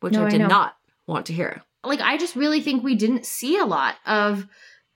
Which 0.00 0.14
no, 0.14 0.26
I 0.26 0.30
did 0.30 0.42
I 0.42 0.46
not 0.46 0.76
want 1.06 1.26
to 1.26 1.32
hear. 1.32 1.62
Like 1.84 2.00
I 2.00 2.16
just 2.16 2.36
really 2.36 2.60
think 2.60 2.84
we 2.84 2.94
didn't 2.94 3.26
see 3.26 3.58
a 3.58 3.66
lot 3.66 3.96
of 4.06 4.46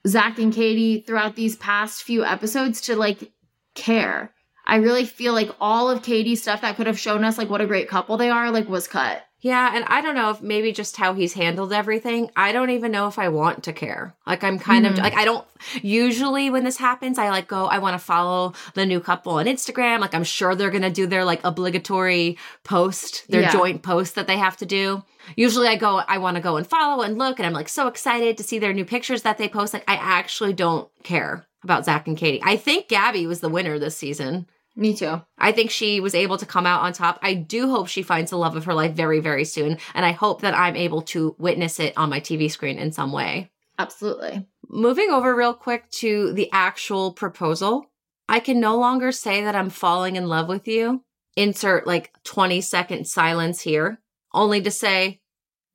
Zach 0.07 0.39
and 0.39 0.53
Katie 0.53 1.01
throughout 1.01 1.35
these 1.35 1.57
past 1.57 2.05
few 2.05 2.25
episodes 2.25 2.81
to 2.83 2.95
like 2.95 3.33
care 3.75 4.33
I 4.67 4.77
really 4.77 5.05
feel 5.05 5.33
like 5.33 5.51
all 5.61 5.91
of 5.91 6.03
Katie's 6.03 6.43
stuff 6.43 6.63
that 6.63 6.77
could 6.77 6.87
have 6.87 6.99
shown 6.99 7.25
us 7.25 7.39
like 7.39 7.49
what 7.49 7.61
a 7.61 7.67
great 7.67 7.89
couple 7.89 8.17
they 8.17 8.31
are, 8.31 8.51
like 8.51 8.69
was 8.69 8.89
cut. 8.89 9.23
Yeah, 9.41 9.77
and 9.77 9.85
I 9.85 10.01
don't 10.01 10.15
know 10.15 10.31
if 10.31 10.41
maybe 10.41 10.73
just 10.73 10.97
how 10.97 11.15
he's 11.15 11.35
handled 11.35 11.73
everything. 11.73 12.31
I 12.35 12.51
don't 12.51 12.71
even 12.71 12.91
know 12.91 13.07
if 13.07 13.19
I 13.19 13.29
want 13.29 13.63
to 13.65 13.73
care. 13.73 14.17
Like 14.27 14.43
I'm 14.43 14.59
kind 14.59 14.85
mm-hmm. 14.85 14.95
of 14.95 14.99
like 15.01 15.15
I 15.15 15.25
don't 15.25 15.47
usually 15.83 16.51
when 16.51 16.65
this 16.65 16.79
happens, 16.79 17.17
I 17.17 17.29
like 17.29 17.47
go 17.47 17.67
I 17.67 17.79
want 17.79 17.95
to 17.95 18.05
follow 18.05 18.55
the 18.75 18.87
new 18.87 18.99
couple 18.99 19.35
on 19.35 19.47
Instagram. 19.47 20.01
Like 20.01 20.15
I'm 20.15 20.25
sure 20.25 20.55
they're 20.55 20.71
going 20.71 20.83
to 20.83 20.91
do 20.91 21.07
their 21.07 21.25
like 21.25 21.45
obligatory 21.45 22.39
post, 22.65 23.29
their 23.29 23.43
yeah. 23.43 23.53
joint 23.53 23.83
post 23.83 24.17
that 24.17 24.27
they 24.27 24.39
have 24.39 24.57
to 24.57 24.67
do. 24.67 25.05
Usually 25.37 25.69
I 25.69 25.77
go 25.77 25.99
I 26.09 26.19
want 26.19 26.37
to 26.37 26.43
go 26.43 26.57
and 26.57 26.67
follow 26.67 27.05
and 27.05 27.17
look 27.17 27.39
and 27.39 27.47
I'm 27.47 27.53
like 27.53 27.69
so 27.69 27.87
excited 27.87 28.39
to 28.39 28.43
see 28.43 28.59
their 28.59 28.73
new 28.73 28.85
pictures 28.85 29.23
that 29.23 29.39
they 29.39 29.49
post. 29.49 29.75
Like 29.75 29.85
I 29.87 29.95
actually 29.95 30.55
don't 30.55 30.89
care 31.05 31.47
about 31.63 31.85
Zach 31.85 32.09
and 32.09 32.17
Katie. 32.17 32.43
I 32.43 32.57
think 32.57 32.89
Gabi 32.89 33.29
was 33.29 33.41
the 33.41 33.49
winner 33.49 33.79
this 33.79 33.97
season. 33.97 34.47
Me 34.79 34.95
too. 34.95 35.23
I 35.39 35.53
think 35.53 35.71
she 35.71 36.01
was 36.01 36.15
able 36.15 36.37
to 36.37 36.45
come 36.45 36.67
out 36.67 36.83
on 36.83 36.93
top. 36.93 37.19
I 37.23 37.33
do 37.33 37.71
hope 37.71 37.89
she 37.89 38.03
finds 38.03 38.31
the 38.31 38.37
love 38.37 38.57
of 38.57 38.67
her 38.67 38.75
life 38.75 38.93
very, 38.93 39.21
very 39.21 39.47
soon. 39.47 39.79
And 39.95 40.05
I 40.05 40.13
hope 40.13 40.43
that 40.43 40.55
I'm 40.55 40.77
able 40.77 41.01
to 41.03 41.35
witness 41.39 41.81
it 41.81 41.95
on 41.97 42.11
my 42.11 42.21
TV 42.21 42.51
screen 42.51 42.79
in 42.79 42.93
some 42.93 43.11
way. 43.11 43.51
Absolutely. 43.79 44.47
Moving 44.69 45.11
over 45.11 45.35
real 45.35 45.55
quick 45.55 45.89
to 45.93 46.35
the 46.35 46.51
actual 46.53 47.13
proposal. 47.13 47.91
I 48.29 48.39
can 48.41 48.61
no 48.61 48.77
longer 48.77 49.13
say 49.13 49.43
that 49.43 49.55
I'm 49.57 49.71
falling 49.71 50.17
in 50.17 50.29
love 50.29 50.49
with 50.49 50.69
you. 50.69 51.03
Insert 51.37 51.87
like 51.87 52.13
20 52.25 52.61
second 52.61 53.07
silence 53.07 53.63
here. 53.63 54.01
only 54.33 54.61
to 54.61 54.71
say, 54.71 55.21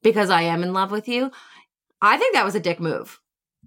because 0.03 0.29
I 0.29 0.43
am 0.43 0.63
in 0.63 0.73
love 0.73 0.91
with 0.91 1.07
you. 1.07 1.31
I 2.01 2.17
think 2.17 2.33
that 2.33 2.45
was 2.45 2.55
a 2.55 2.59
dick 2.59 2.79
move. 2.79 3.20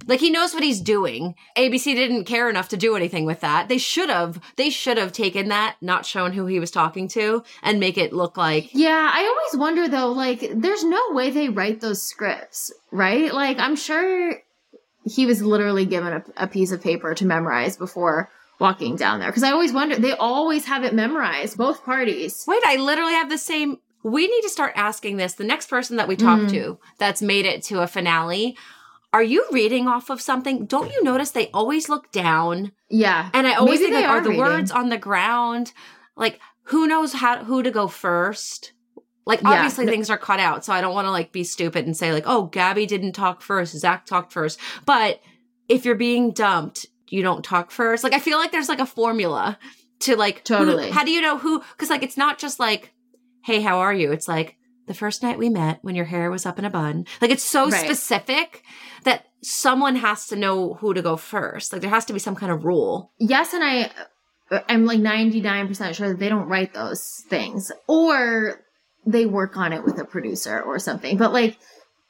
Like 0.07 0.21
he 0.21 0.31
knows 0.31 0.53
what 0.53 0.63
he's 0.65 0.81
doing. 0.81 1.35
ABC 1.57 1.95
didn't 1.95 2.25
care 2.25 2.51
enough 2.51 2.69
to 2.71 2.77
do 2.77 2.97
anything 2.97 3.25
with 3.25 3.41
that. 3.41 3.69
They 3.69 3.79
should 3.79 4.11
have. 4.11 4.41
They 4.57 4.69
should 4.69 4.99
have 4.99 5.13
taken 5.13 5.49
that, 5.49 5.77
not 5.81 6.05
shown 6.05 6.33
who 6.33 6.47
he 6.47 6.59
was 6.61 6.71
talking 6.71 7.09
to, 7.09 7.43
and 7.63 7.81
make 7.81 7.97
it 7.97 8.13
look 8.13 8.37
like 8.37 8.71
Yeah, 8.75 9.11
I 9.13 9.25
always 9.25 9.61
wonder 9.61 9.89
though, 9.89 10.11
like, 10.13 10.51
there's 10.55 10.85
no 10.85 11.01
way 11.11 11.31
they 11.31 11.49
write 11.49 11.81
those 11.81 12.03
scripts, 12.03 12.73
right? 12.91 13.33
Like, 13.33 13.59
I'm 13.59 13.77
sure 13.77 14.43
he 15.07 15.27
was 15.27 15.43
literally 15.43 15.87
given 15.87 16.13
a, 16.13 16.25
a 16.37 16.47
piece 16.49 16.73
of 16.73 16.83
paper 16.83 17.15
to 17.15 17.25
memorize 17.25 17.77
before 17.77 18.31
walking 18.59 18.97
down 18.97 19.21
there. 19.21 19.29
Because 19.31 19.43
I 19.43 19.53
always 19.53 19.73
wonder, 19.73 19.97
they 19.97 20.13
always 20.13 20.65
have 20.67 20.85
it 20.85 20.95
memorized, 20.95 21.57
both 21.57 21.85
parties. 21.85 22.45
Wait, 22.49 22.63
I 22.67 22.77
literally 22.77 23.13
have 23.13 23.29
the 23.31 23.39
same. 23.39 23.79
We 24.03 24.27
need 24.27 24.43
to 24.43 24.49
start 24.49 24.73
asking 24.77 25.17
this. 25.19 25.35
The 25.35 25.45
next 25.45 25.69
person 25.69 25.97
that 25.97 26.09
we 26.09 26.17
talk 26.17 26.41
Mm. 26.41 26.51
to 26.51 26.79
that's 26.99 27.23
made 27.23 27.47
it 27.47 27.63
to 27.65 27.81
a 27.81 27.87
finale, 27.87 28.57
are 29.15 29.23
you 29.23 29.47
reading 29.53 29.87
off 29.89 30.11
of 30.11 30.21
something? 30.21 30.67
Don't 30.67 30.93
you 30.93 31.03
notice 31.05 31.31
they 31.31 31.49
always 31.53 31.89
look 31.89 32.11
down? 32.13 32.73
Yeah. 32.91 33.31
And 33.33 33.47
I 33.47 33.55
always 33.55 33.81
Maybe 33.81 33.93
think, 33.93 34.03
like, 34.05 34.11
are, 34.11 34.19
are 34.19 34.21
the 34.23 34.29
reading. 34.31 34.45
words 34.45 34.71
on 34.71 34.89
the 34.91 34.99
ground? 34.99 35.73
Like, 36.17 36.41
who 36.65 36.87
knows 36.87 37.13
how 37.15 37.45
who 37.45 37.63
to 37.63 37.71
go 37.71 37.87
first? 37.89 38.73
Like, 39.27 39.41
Yeah. 39.41 39.51
obviously 39.53 39.87
things 39.87 40.11
are 40.11 40.19
cut 40.19 40.41
out, 40.41 40.65
so 40.65 40.73
I 40.73 40.81
don't 40.81 40.95
want 40.95 41.07
to 41.07 41.11
like 41.11 41.33
be 41.33 41.45
stupid 41.45 41.87
and 41.87 41.97
say 41.97 42.13
like, 42.13 42.25
oh, 42.27 42.49
Gabi 42.53 42.87
didn't 42.87 43.13
talk 43.13 43.41
first, 43.41 43.77
Zach 43.79 44.05
talked 44.05 44.33
first. 44.33 44.59
But 44.85 45.21
if 45.69 45.85
you're 45.87 45.95
being 45.95 46.33
dumped, 46.33 46.85
you 47.09 47.23
don't 47.23 47.45
talk 47.45 47.71
first. 47.71 48.05
Like, 48.05 48.13
I 48.15 48.19
feel 48.19 48.37
like 48.39 48.53
there's 48.53 48.69
like 48.69 48.81
a 48.81 48.87
formula 48.87 49.59
to 50.01 50.17
like 50.17 50.39
who- 50.47 50.57
Totally. 50.57 50.91
how 50.91 51.05
do 51.05 51.11
you 51.13 51.21
know 51.23 51.39
who? 51.39 51.61
Because 51.61 51.89
like, 51.89 52.03
it's 52.03 52.17
not 52.19 52.39
just 52.39 52.59
like, 52.61 52.93
hey, 53.45 53.61
how 53.61 53.79
are 53.79 53.95
you? 53.95 54.11
It's 54.13 54.29
like 54.29 54.57
the 54.87 54.95
first 54.95 55.23
night 55.23 55.39
we 55.39 55.49
met 55.49 55.79
when 55.83 55.95
your 55.95 56.05
hair 56.07 56.31
was 56.31 56.45
up 56.47 56.59
in 56.59 56.65
a 56.65 56.71
bun. 56.71 57.07
Like, 57.21 57.31
it's 57.31 57.43
so 57.43 57.69
Right. 57.71 57.85
specific 57.85 58.63
that 59.05 59.27
someone 59.43 59.97
has 59.97 60.27
to 60.29 60.37
know 60.37 60.75
who 60.75 60.95
to 60.95 61.03
go 61.03 61.17
first. 61.17 61.73
Like, 61.73 61.81
there 61.83 61.91
has 61.91 62.05
to 62.07 62.13
be 62.13 62.19
some 62.19 62.35
kind 62.35 62.53
of 62.53 62.65
rule. 62.65 63.11
yes 63.19 63.53
and 63.55 63.63
i 63.65 63.91
uh, 64.51 64.61
i'm 64.69 64.85
like 64.85 65.01
99% 65.01 65.95
sure 65.95 66.09
that 66.11 66.19
they 66.19 66.29
don't 66.29 66.49
write 66.49 66.75
those 66.75 67.23
things 67.31 67.73
or 67.89 68.61
they 69.07 69.27
work 69.27 69.57
on 69.57 69.73
it 69.73 69.85
with 69.85 69.99
a 69.99 70.05
producer 70.05 70.61
or 70.61 70.79
something 70.79 71.17
but 71.17 71.33
like 71.33 71.57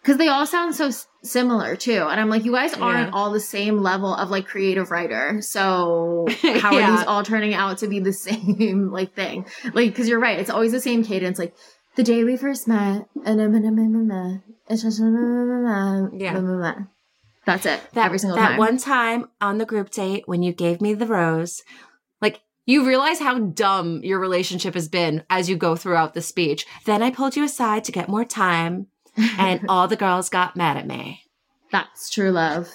because 0.02 0.18
they 0.18 0.28
all 0.28 0.44
sound 0.46 0.74
so 0.74 0.90
similar 1.22 1.76
too 1.76 2.06
and 2.10 2.20
i'm 2.20 2.28
like 2.28 2.44
you 2.44 2.52
guys 2.52 2.74
aren't 2.74 3.08
Yeah. 3.08 3.14
all 3.14 3.30
the 3.30 3.40
same 3.40 3.78
level 3.78 4.14
of 4.14 4.30
like 4.30 4.46
creative 4.46 4.90
writer 4.90 5.40
so 5.40 6.26
how 6.60 6.72
Yeah. 6.76 6.92
are 6.92 6.96
these 6.96 7.06
all 7.06 7.22
turning 7.24 7.54
out 7.54 7.78
to 7.78 7.88
be 7.88 8.00
the 8.00 8.12
same 8.28 8.90
like 8.90 9.14
thing 9.14 9.46
like 9.72 9.90
because 9.90 10.08
you're 10.08 10.20
right 10.20 10.38
it's 10.38 10.50
always 10.50 10.72
the 10.72 10.80
same 10.80 11.04
cadence 11.04 11.38
like 11.38 11.54
the 11.96 12.02
day 12.02 12.24
we 12.24 12.36
first 12.36 12.66
met 12.68 13.08
and 13.24 13.40
Yeah. 16.20 16.82
that's 17.46 17.66
it 17.66 17.80
that, 17.92 18.06
every 18.06 18.18
single 18.18 18.36
that 18.36 18.50
time. 18.50 18.58
one 18.58 18.78
time 18.78 19.28
on 19.40 19.58
the 19.58 19.66
group 19.66 19.90
date 19.90 20.24
when 20.26 20.42
you 20.42 20.52
gave 20.52 20.80
me 20.80 20.94
the 20.94 21.06
rose 21.06 21.62
like 22.20 22.40
you 22.66 22.86
realize 22.86 23.18
how 23.20 23.38
dumb 23.38 24.02
your 24.02 24.18
relationship 24.18 24.74
has 24.74 24.88
been 24.88 25.22
as 25.28 25.50
you 25.50 25.56
go 25.56 25.76
throughout 25.76 26.14
the 26.14 26.22
speech. 26.22 26.64
Then 26.86 27.02
i 27.02 27.10
pulled 27.10 27.36
you 27.36 27.44
aside 27.44 27.84
to 27.84 27.92
get 27.92 28.08
more 28.08 28.24
time 28.24 28.86
and 29.38 29.60
all 29.68 29.86
the 29.86 29.96
girls 29.96 30.30
got 30.30 30.56
mad 30.56 30.76
at 30.78 30.86
me. 30.86 31.22
That's 31.70 32.08
true 32.08 32.30
love. 32.30 32.70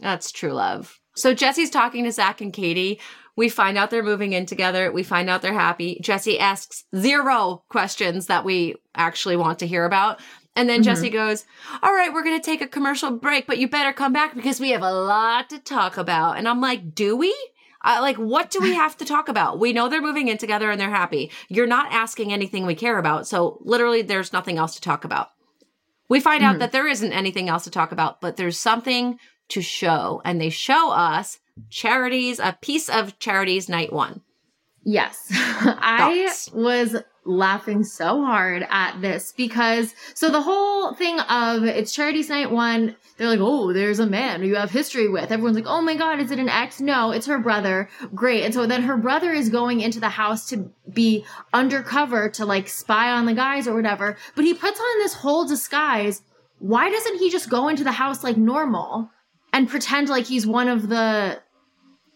That's 0.00 0.30
true 0.30 0.52
love 0.52 0.97
so 1.18 1.34
jesse's 1.34 1.70
talking 1.70 2.04
to 2.04 2.12
zach 2.12 2.40
and 2.40 2.52
katie 2.52 3.00
we 3.36 3.48
find 3.48 3.76
out 3.78 3.90
they're 3.90 4.02
moving 4.02 4.32
in 4.32 4.46
together 4.46 4.90
we 4.92 5.02
find 5.02 5.28
out 5.30 5.42
they're 5.42 5.52
happy 5.52 5.98
jesse 6.02 6.38
asks 6.38 6.84
zero 6.96 7.62
questions 7.68 8.26
that 8.26 8.44
we 8.44 8.74
actually 8.94 9.36
want 9.36 9.58
to 9.58 9.66
hear 9.66 9.84
about 9.84 10.20
and 10.56 10.68
then 10.68 10.80
Mhm. 10.80 10.84
Jesse 10.86 11.10
goes, 11.10 11.44
All 11.84 11.92
right, 11.94 12.12
we're 12.12 12.24
going 12.24 12.40
to 12.40 12.44
take 12.44 12.60
a 12.60 12.66
commercial 12.66 13.12
break, 13.12 13.46
but 13.46 13.58
you 13.58 13.68
better 13.68 13.92
come 13.92 14.12
back 14.12 14.34
because 14.34 14.58
we 14.58 14.70
have 14.70 14.82
a 14.82 14.90
lot 14.92 15.50
to 15.50 15.60
talk 15.60 15.96
about. 15.96 16.36
And 16.36 16.48
I'm 16.48 16.60
like, 16.60 16.96
Do 16.96 17.14
we? 17.14 17.32
Uh, 17.84 17.98
like, 18.00 18.16
what 18.16 18.50
do 18.50 18.58
we 18.60 18.74
have 18.74 18.96
to 18.96 19.04
talk 19.04 19.28
about? 19.28 19.60
We 19.60 19.72
know 19.72 19.88
they're 19.88 20.02
moving 20.02 20.26
in 20.26 20.36
together 20.36 20.68
and 20.68 20.80
they're 20.80 20.90
happy. 20.90 21.30
You're 21.48 21.68
not 21.68 21.92
asking 21.92 22.32
anything 22.32 22.66
we 22.66 22.74
care 22.74 22.98
about. 22.98 23.28
So, 23.28 23.58
literally, 23.60 24.02
there's 24.02 24.32
nothing 24.32 24.58
else 24.58 24.74
to 24.74 24.80
talk 24.80 25.04
about. 25.04 25.28
We 26.08 26.18
find 26.18 26.42
out 26.42 26.56
Mhm. 26.56 26.58
that 26.60 26.72
there 26.72 26.88
isn't 26.88 27.12
anything 27.12 27.48
else 27.48 27.62
to 27.64 27.70
talk 27.70 27.92
about, 27.92 28.20
but 28.20 28.36
there's 28.36 28.58
something 28.58 29.16
to 29.48 29.62
show. 29.62 30.22
And 30.24 30.40
they 30.40 30.50
show 30.50 30.90
us 30.90 31.38
Charity's, 31.70 32.38
a 32.38 32.56
piece 32.60 32.88
of 32.88 33.18
Charity's 33.18 33.68
night 33.68 33.92
one. 33.92 34.22
Yes. 34.84 35.26
I 35.30 36.34
was 36.52 36.96
laughing 37.28 37.84
so 37.84 38.24
hard 38.24 38.66
at 38.70 38.98
this 39.02 39.34
because 39.36 39.94
so 40.14 40.30
the 40.30 40.40
whole 40.40 40.94
thing 40.94 41.20
of 41.20 41.62
it's 41.62 41.94
Charity's 41.94 42.30
night 42.30 42.50
one, 42.50 42.96
they're 43.16 43.28
like, 43.28 43.40
oh, 43.42 43.74
there's 43.74 43.98
a 43.98 44.06
man 44.06 44.42
you 44.42 44.56
have 44.56 44.70
history 44.70 45.08
with. 45.08 45.30
Everyone's 45.30 45.56
like, 45.56 45.66
oh 45.66 45.82
my 45.82 45.94
God, 45.94 46.20
is 46.20 46.30
it 46.30 46.38
an 46.38 46.48
ex? 46.48 46.80
No, 46.80 47.10
it's 47.10 47.26
her 47.26 47.38
brother. 47.38 47.90
Great. 48.14 48.44
And 48.44 48.54
so 48.54 48.66
then 48.66 48.82
her 48.82 48.96
brother 48.96 49.30
is 49.30 49.50
going 49.50 49.80
into 49.80 50.00
the 50.00 50.08
house 50.08 50.48
to 50.48 50.70
be 50.90 51.24
undercover 51.52 52.30
to 52.30 52.46
like 52.46 52.68
spy 52.68 53.10
on 53.10 53.26
the 53.26 53.34
guys 53.34 53.68
or 53.68 53.74
whatever. 53.74 54.16
But 54.34 54.46
he 54.46 54.54
puts 54.54 54.80
on 54.80 54.98
this 55.00 55.14
whole 55.14 55.46
disguise. 55.46 56.22
Why 56.60 56.90
doesn't 56.90 57.18
he 57.18 57.30
just 57.30 57.50
go 57.50 57.68
into 57.68 57.84
the 57.84 57.92
house 57.92 58.24
like 58.24 58.38
normal 58.38 59.10
and 59.58 59.68
pretend 59.68 60.08
like 60.08 60.24
he's 60.26 60.46
one 60.46 60.68
of 60.68 60.88
the 60.88 61.40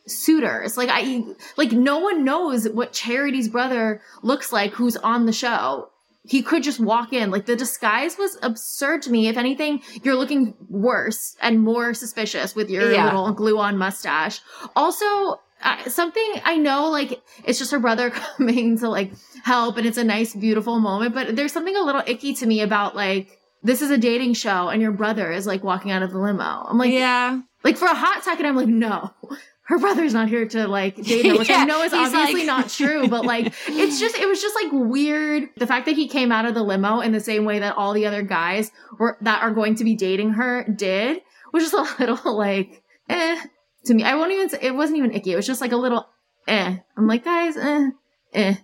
suitors. 0.07 0.77
Like 0.77 0.89
I 0.93 1.25
like 1.57 1.73
no 1.73 1.99
one 1.99 2.25
knows 2.25 2.69
what 2.69 2.93
Charity's 2.93 3.49
brother 3.49 4.01
looks 4.23 4.53
like 4.53 4.73
who's 4.73 4.97
on 4.97 5.27
the 5.27 5.33
show. 5.33 5.89
He 6.25 6.41
could 6.43 6.63
just 6.63 6.79
walk 6.79 7.13
in. 7.13 7.33
Like 7.33 7.47
the 7.47 7.57
disguise 7.57 8.17
was 8.17 8.39
absurd 8.43 9.03
to 9.03 9.11
me. 9.11 9.27
If 9.27 9.37
anything, 9.37 9.83
you're 10.05 10.15
looking 10.15 10.55
worse 10.69 11.37
and 11.43 11.59
more 11.61 11.95
suspicious 11.95 12.55
with 12.55 12.71
your 12.71 12.93
Yeah. 12.93 13.07
little 13.07 13.33
glue 13.33 13.59
on 13.59 13.77
mustache. 13.77 14.41
Also, 14.77 15.41
uh, 15.65 15.89
something 15.89 16.33
I 16.45 16.59
know, 16.59 16.91
like 16.91 17.21
it's 17.45 17.59
just 17.59 17.73
her 17.73 17.81
brother 17.81 18.11
coming 18.37 18.79
to 18.79 18.89
like 18.89 19.11
help, 19.43 19.79
and 19.79 19.87
it's 19.87 19.99
a 19.99 20.05
nice, 20.05 20.33
beautiful 20.33 20.79
moment. 20.79 21.13
But 21.13 21.35
there's 21.35 21.53
something 21.53 21.75
a 21.77 21.83
little 21.83 22.05
icky 22.07 22.35
to 22.35 22.47
me 22.47 22.61
about 22.61 22.95
like 22.95 23.37
this 23.63 23.83
is 23.83 23.91
a 23.91 23.99
dating 23.99 24.35
show, 24.35 24.69
and 24.69 24.83
your 24.83 24.93
brother 24.93 25.31
is 25.31 25.47
like 25.47 25.63
walking 25.63 25.91
out 25.91 26.03
of 26.03 26.11
the 26.11 26.19
limo. 26.19 26.67
I'm 26.69 26.79
like, 26.79 26.93
yeah. 26.93 27.41
like 27.65 27.77
for 27.77 27.87
a 27.87 27.95
hot 27.95 28.25
second, 28.25 28.47
I'm 28.47 28.57
like, 28.57 28.69
no, 28.69 29.11
her 29.65 29.79
brother's 29.79 30.13
not 30.13 30.29
here 30.29 30.47
to 30.47 30.67
like 30.67 30.97
date 30.97 31.27
her, 31.27 31.39
which 31.39 31.51
I 31.51 31.65
know 31.67 31.83
is 31.83 31.93
obviously 31.93 32.41
like- 32.41 32.47
not 32.47 32.69
true, 32.69 33.09
but 33.09 33.25
like 33.33 33.55
it's 33.69 34.01
just 34.01 34.17
it 34.17 34.27
was 34.27 34.41
just 34.41 34.55
like 34.55 34.73
weird. 34.73 35.49
The 35.57 35.67
fact 35.67 35.87
that 35.87 35.95
he 35.95 36.09
came 36.09 36.33
out 36.33 36.45
of 36.45 36.55
the 36.55 36.63
limo 36.63 37.01
in 37.01 37.13
the 37.13 37.21
same 37.21 37.45
way 37.45 37.61
that 37.61 37.77
all 37.77 37.93
the 37.93 38.07
other 38.07 38.23
guys 38.23 38.71
were 38.99 39.17
that 39.23 39.43
are 39.43 39.53
going 39.53 39.77
to 39.77 39.85
be 39.85 39.95
dating 39.95 40.31
her 40.33 40.65
did 40.65 41.23
was 41.53 41.71
just 41.71 41.75
a 41.75 42.03
little 42.03 42.37
like 42.37 42.83
eh 43.09 43.41
to 43.85 43.95
me. 43.95 44.03
I 44.05 44.15
won't 44.15 44.33
even 44.33 44.49
say 44.49 44.59
it 44.61 44.75
wasn't 44.75 44.99
even 44.99 45.13
icky. 45.13 45.33
It 45.33 45.37
was 45.37 45.47
just 45.47 45.61
like 45.61 45.73
a 45.73 45.77
little 45.77 46.07
eh. 46.47 46.77
I'm 46.97 47.07
like, 47.07 47.25
guys, 47.25 47.57
eh, 47.57 47.91
eh. 48.35 48.55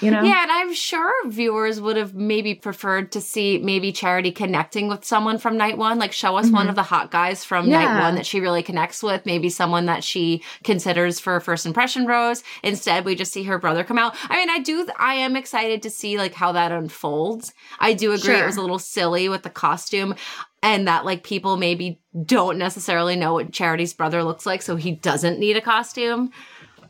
You 0.00 0.10
know? 0.10 0.22
Yeah, 0.22 0.42
and 0.42 0.52
I'm 0.52 0.72
sure 0.72 1.12
viewers 1.28 1.80
would 1.80 1.96
have 1.96 2.14
maybe 2.14 2.54
preferred 2.54 3.12
to 3.12 3.20
see 3.20 3.58
maybe 3.58 3.92
Charity 3.92 4.30
connecting 4.32 4.88
with 4.88 5.04
someone 5.04 5.38
from 5.38 5.56
night 5.56 5.76
one. 5.78 5.98
Like, 5.98 6.12
show 6.12 6.36
us 6.36 6.50
one 6.50 6.66
Mhm. 6.66 6.70
of 6.70 6.74
the 6.76 6.82
hot 6.84 7.10
guys 7.10 7.44
from 7.44 7.68
night 7.68 8.00
one 8.00 8.14
that 8.14 8.26
she 8.26 8.40
really 8.40 8.62
connects 8.62 9.02
with. 9.02 9.26
Maybe 9.26 9.48
someone 9.48 9.86
that 9.86 10.04
she 10.04 10.42
considers 10.64 11.18
for 11.20 11.40
first 11.40 11.66
impression 11.66 12.06
rose. 12.06 12.42
Instead, 12.62 13.04
we 13.04 13.14
just 13.14 13.32
see 13.32 13.44
her 13.44 13.58
brother 13.58 13.82
come 13.84 13.98
out. 13.98 14.14
I 14.28 14.36
mean, 14.36 14.50
I 14.50 14.58
do, 14.60 14.86
I 14.98 15.14
am 15.14 15.36
excited 15.36 15.82
to 15.82 15.90
see 15.90 16.16
like 16.18 16.34
how 16.34 16.52
that 16.52 16.72
unfolds. 16.72 17.52
I 17.80 17.92
do 17.92 18.12
agree 18.12 18.36
it 18.36 18.46
was 18.46 18.56
a 18.56 18.60
little 18.60 18.78
silly 18.78 19.28
with 19.28 19.42
the 19.42 19.50
costume. 19.50 20.14
And 20.60 20.88
that 20.88 21.04
like 21.04 21.22
people 21.22 21.56
maybe 21.56 22.00
don't 22.24 22.58
necessarily 22.58 23.14
know 23.14 23.34
what 23.34 23.52
Charity's 23.52 23.94
brother 23.94 24.24
looks 24.24 24.44
like, 24.44 24.60
so 24.60 24.74
he 24.74 24.90
doesn't 24.90 25.38
need 25.38 25.56
a 25.56 25.60
costume 25.60 26.32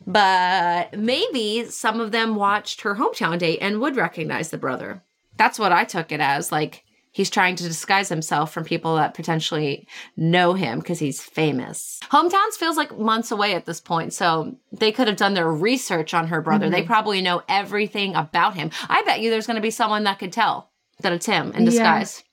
but 0.09 0.99
maybe 0.99 1.67
some 1.67 2.01
of 2.01 2.13
them 2.13 2.35
watched 2.35 2.81
her 2.81 2.95
hometown 2.95 3.39
date 3.39 3.59
and 3.61 3.79
would 3.79 3.95
recognize 3.95 4.49
the 4.49 4.57
brother. 4.57 5.03
That's 5.37 5.59
what 5.59 5.71
I 5.71 5.85
took 5.85 6.11
it 6.11 6.21
as. 6.21 6.51
Like 6.51 6.83
he's 7.13 7.29
trying 7.29 7.57
to 7.57 7.65
disguise 7.65 8.09
himself 8.09 8.51
from 8.51 8.65
people 8.65 8.97
that 8.97 9.13
potentially 9.13 9.87
know 10.17 10.55
him 10.55 10.79
because 10.79 10.99
he's 10.99 11.21
famous. 11.21 12.01
Hometowns 12.05 12.55
feels 12.59 12.79
like 12.79 12.99
months 12.99 13.31
away 13.31 13.55
at 13.55 13.67
this 13.67 13.83
point, 13.83 14.15
so 14.15 14.57
they 14.73 14.93
could 14.93 15.09
have 15.09 15.19
done 15.19 15.35
their 15.35 15.53
research 15.53 16.15
on 16.15 16.29
her 16.29 16.41
brother. 16.41 16.71
They 16.71 16.79
mm-hmm. 16.79 16.87
probably 16.87 17.21
know 17.21 17.43
everything 17.47 18.15
about 18.15 18.55
him. 18.55 18.71
I 18.89 19.03
bet 19.03 19.21
you 19.21 19.29
there's 19.29 19.47
going 19.47 19.57
to 19.57 19.61
be 19.61 19.71
someone 19.71 20.05
that 20.05 20.19
could 20.19 20.33
tell 20.33 20.71
that 21.01 21.13
it's 21.13 21.27
him 21.27 21.53
in 21.53 21.67
disguise. 21.67 22.25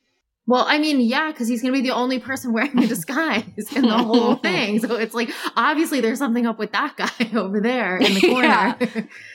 Well, 0.48 0.64
I 0.68 0.78
mean, 0.78 1.02
yeah, 1.02 1.32
because 1.32 1.48
he's 1.48 1.62
gonna 1.62 1.74
be 1.74 1.82
the 1.82 1.92
only 1.92 2.20
person 2.20 2.54
wearing 2.54 2.78
a 2.78 2.88
disguise 2.96 3.44
in 3.76 3.82
the 3.84 3.98
whole 3.98 4.36
thing. 4.48 4.80
So 4.80 4.96
it's 4.96 5.14
like 5.16 5.32
obviously 5.56 6.02
there's 6.02 6.20
something 6.20 6.46
up 6.46 6.60
with 6.60 6.72
that 6.74 6.96
guy 6.96 7.32
over 7.40 7.60
there 7.60 7.98
in 7.98 8.14
the 8.14 8.22
corner. 8.22 8.48
Yeah. 8.48 8.76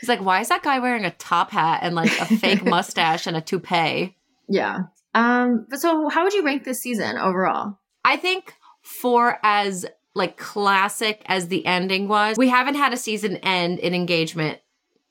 He's 0.00 0.08
like, 0.08 0.20
why 0.24 0.40
is 0.40 0.48
that 0.48 0.62
guy 0.62 0.78
wearing 0.78 1.04
a 1.04 1.10
top 1.12 1.50
hat 1.50 1.80
and 1.82 1.94
like 1.96 2.12
a 2.20 2.26
fake 2.26 2.64
mustache 2.64 3.26
and 3.26 3.36
a 3.36 3.40
toupee? 3.40 4.16
yeah. 4.48 4.78
Um. 5.14 5.66
But 5.68 5.80
so, 5.80 6.08
how 6.08 6.22
would 6.22 6.32
you 6.34 6.44
rank 6.44 6.62
this 6.64 6.80
season 6.80 7.18
overall? 7.18 7.78
I 8.04 8.16
think 8.16 8.54
for 8.80 9.38
as 9.42 9.84
like 10.14 10.36
classic 10.36 11.22
as 11.26 11.48
the 11.48 11.66
ending 11.66 12.06
was, 12.06 12.36
we 12.38 12.48
haven't 12.48 12.76
had 12.76 12.92
a 12.92 12.96
season 12.96 13.36
end 13.38 13.80
in 13.80 13.92
engagement 13.94 14.60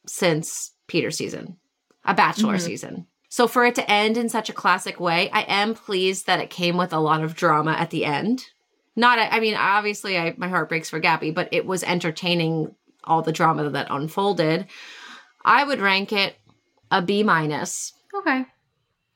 since 0.07 0.71
Peter's 0.87 1.17
season, 1.17 1.57
a 2.05 2.13
bachelor 2.13 2.55
Mhm. 2.55 2.61
season. 2.61 3.07
So 3.29 3.47
for 3.47 3.65
it 3.65 3.75
to 3.75 3.89
end 3.89 4.17
in 4.17 4.27
such 4.27 4.49
a 4.49 4.53
classic 4.53 4.99
way, 4.99 5.29
I 5.31 5.41
am 5.41 5.73
pleased 5.73 6.25
that 6.27 6.41
it 6.41 6.49
came 6.49 6.75
with 6.75 6.91
a 6.91 6.99
lot 6.99 7.23
of 7.23 7.35
drama 7.35 7.71
at 7.71 7.89
the 7.89 8.03
end. 8.03 8.43
Not, 8.95 9.17
I 9.19 9.39
mean, 9.39 9.55
obviously, 9.55 10.17
I, 10.17 10.33
my 10.37 10.49
heart 10.49 10.67
breaks 10.67 10.89
for 10.89 10.99
Gabi, 10.99 11.33
but 11.33 11.49
it 11.51 11.65
was 11.65 11.83
entertaining. 11.83 12.75
All 13.05 13.21
the 13.21 13.31
drama 13.31 13.69
that 13.69 13.87
unfolded. 13.89 14.67
I 15.43 15.63
would 15.63 15.79
rank 15.79 16.11
it 16.11 16.35
a 16.91 17.01
B 17.01 17.23
minus. 17.23 17.93
Okay. 18.13 18.45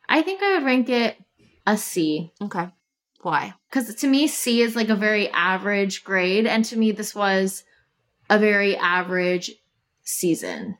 I 0.07 0.22
think 0.22 0.41
I 0.41 0.55
would 0.55 0.66
rank 0.66 0.88
it 0.89 1.18
a 1.68 1.78
C. 1.78 2.32
Okay. 2.41 2.70
Why? 3.22 3.53
Because 3.70 3.93
to 3.93 4.07
me, 4.07 4.28
C 4.28 4.61
is 4.61 4.76
like 4.78 4.88
a 4.88 4.95
very 4.95 5.30
average 5.30 6.05
grade. 6.05 6.47
And 6.47 6.64
to 6.66 6.78
me, 6.78 6.91
this 6.93 7.14
was 7.14 7.66
a 8.30 8.39
very 8.39 8.76
average 8.78 9.51
season. 10.03 10.78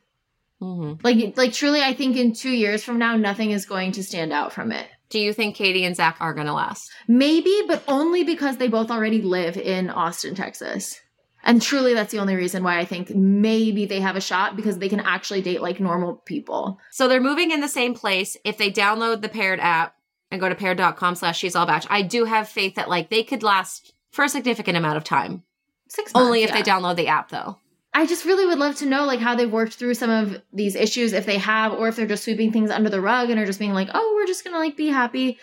Mm-hmm. 0.64 1.04
Like, 1.04 1.36
like 1.36 1.52
truly, 1.52 1.82
I 1.82 1.92
think 1.92 2.16
in 2.16 2.32
two 2.32 2.50
years 2.50 2.82
from 2.82 2.98
now, 2.98 3.16
nothing 3.16 3.50
is 3.50 3.66
going 3.66 3.92
to 3.92 4.02
stand 4.02 4.32
out 4.32 4.52
from 4.52 4.72
it. 4.72 4.86
Do 5.10 5.18
you 5.20 5.32
think 5.32 5.54
Katie 5.54 5.84
and 5.84 5.94
Zach 5.94 6.16
are 6.20 6.34
going 6.34 6.46
to 6.46 6.52
last? 6.52 6.90
Maybe, 7.06 7.62
but 7.68 7.82
only 7.86 8.24
because 8.24 8.56
they 8.56 8.68
both 8.68 8.90
already 8.90 9.20
live 9.20 9.56
in 9.56 9.90
Austin, 9.90 10.34
Texas. 10.34 10.98
And 11.44 11.60
truly, 11.60 11.92
that's 11.92 12.10
the 12.10 12.18
only 12.18 12.34
reason 12.34 12.64
why 12.64 12.78
I 12.78 12.86
think 12.86 13.14
maybe 13.14 13.84
they 13.84 14.00
have 14.00 14.16
a 14.16 14.20
shot 14.20 14.56
because 14.56 14.78
they 14.78 14.88
can 14.88 15.00
actually 15.00 15.42
date 15.42 15.60
like 15.60 15.78
normal 15.78 16.14
people. 16.14 16.80
So 16.90 17.06
they're 17.06 17.20
moving 17.20 17.50
in 17.50 17.60
the 17.60 17.68
same 17.68 17.94
place. 17.94 18.36
If 18.44 18.56
they 18.56 18.70
download 18.70 19.20
the 19.20 19.28
paired 19.28 19.60
app 19.60 19.94
and 20.30 20.40
go 20.40 20.48
to 20.48 20.54
paired.com 20.54 21.14
slash 21.14 21.38
she's 21.38 21.54
all 21.54 21.66
bach, 21.66 21.84
I 21.90 22.00
do 22.00 22.24
have 22.24 22.48
faith 22.48 22.76
that 22.76 22.88
like 22.88 23.10
they 23.10 23.22
could 23.22 23.42
last 23.42 23.92
for 24.10 24.24
a 24.24 24.28
significant 24.28 24.78
amount 24.78 24.96
of 24.96 25.04
time. 25.04 25.42
Six 25.88 26.14
months, 26.14 26.26
Only 26.26 26.42
if 26.44 26.50
yeah. 26.50 26.56
they 26.56 26.62
download 26.62 26.96
the 26.96 27.08
app 27.08 27.28
though. 27.28 27.58
I 27.96 28.06
just 28.06 28.24
really 28.24 28.44
would 28.44 28.58
love 28.58 28.74
to 28.76 28.86
know 28.86 29.04
like 29.04 29.20
how 29.20 29.36
they've 29.36 29.50
worked 29.50 29.74
through 29.74 29.94
some 29.94 30.10
of 30.10 30.42
these 30.52 30.74
issues 30.74 31.12
if 31.12 31.26
they 31.26 31.38
have 31.38 31.72
or 31.72 31.86
if 31.86 31.94
they're 31.94 32.06
just 32.06 32.24
sweeping 32.24 32.50
things 32.50 32.70
under 32.70 32.90
the 32.90 33.00
rug 33.00 33.30
and 33.30 33.38
are 33.38 33.46
just 33.46 33.60
being 33.60 33.72
like, 33.72 33.88
"Oh, 33.94 34.12
we're 34.16 34.26
just 34.26 34.42
going 34.42 34.54
to 34.54 34.58
like 34.58 34.76
be 34.76 34.88
happy." 34.88 35.38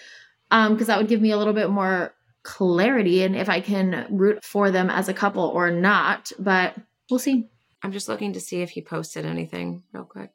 Um 0.51 0.73
because 0.73 0.87
that 0.87 0.97
would 0.97 1.07
give 1.07 1.21
me 1.21 1.31
a 1.31 1.37
little 1.37 1.53
bit 1.53 1.69
more 1.69 2.13
clarity 2.43 3.23
and 3.23 3.35
if 3.35 3.49
I 3.49 3.61
can 3.61 4.05
root 4.09 4.43
for 4.43 4.69
them 4.69 4.89
as 4.89 5.07
a 5.07 5.13
couple 5.13 5.43
or 5.43 5.71
not, 5.71 6.31
but 6.37 6.75
we'll 7.09 7.19
see. 7.19 7.47
I'm 7.83 7.91
just 7.91 8.09
looking 8.09 8.33
to 8.33 8.39
see 8.39 8.61
if 8.61 8.71
he 8.71 8.81
posted 8.81 9.25
anything 9.25 9.83
real 9.93 10.03
quick. 10.03 10.31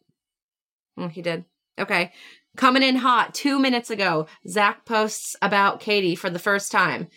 Oh, 0.96 1.08
he 1.08 1.22
did. 1.22 1.44
Okay. 1.78 2.12
Coming 2.56 2.82
in 2.82 2.96
hot 2.96 3.34
two 3.34 3.58
minutes 3.58 3.90
ago, 3.90 4.26
Zach 4.48 4.84
posts 4.86 5.36
about 5.42 5.80
Katie 5.80 6.14
for 6.14 6.30
the 6.30 6.38
first 6.38 6.72
time. 6.72 7.08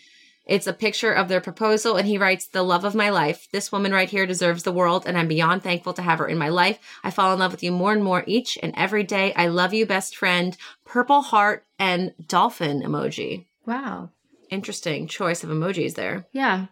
It's 0.50 0.66
a 0.66 0.72
picture 0.72 1.12
of 1.12 1.28
their 1.28 1.40
proposal, 1.40 1.94
and 1.94 2.08
he 2.08 2.18
writes, 2.18 2.48
The 2.48 2.64
love 2.64 2.84
of 2.84 2.96
my 2.96 3.10
life. 3.10 3.46
This 3.52 3.70
woman 3.70 3.92
right 3.92 4.10
here 4.10 4.26
deserves 4.26 4.64
the 4.64 4.72
world, 4.72 5.04
and 5.06 5.16
I'm 5.16 5.28
beyond 5.28 5.62
thankful 5.62 5.92
to 5.92 6.02
have 6.02 6.18
her 6.18 6.26
in 6.26 6.38
my 6.38 6.48
life. 6.48 6.80
I 7.04 7.12
fall 7.12 7.32
in 7.32 7.38
love 7.38 7.52
with 7.52 7.62
you 7.62 7.70
more 7.70 7.92
and 7.92 8.02
more 8.02 8.24
each 8.26 8.58
and 8.60 8.74
every 8.76 9.04
day. 9.04 9.32
I 9.34 9.46
love 9.46 9.72
you, 9.72 9.86
best 9.86 10.16
friend. 10.16 10.56
Purple 10.84 11.22
heart 11.22 11.64
and 11.78 12.14
dolphin 12.26 12.82
emoji. 12.82 13.46
Wow. 13.64 14.10
Interesting 14.50 15.06
choice 15.06 15.44
of 15.44 15.50
emojis 15.50 15.94
there. 15.94 16.26
Yeah. 16.32 16.66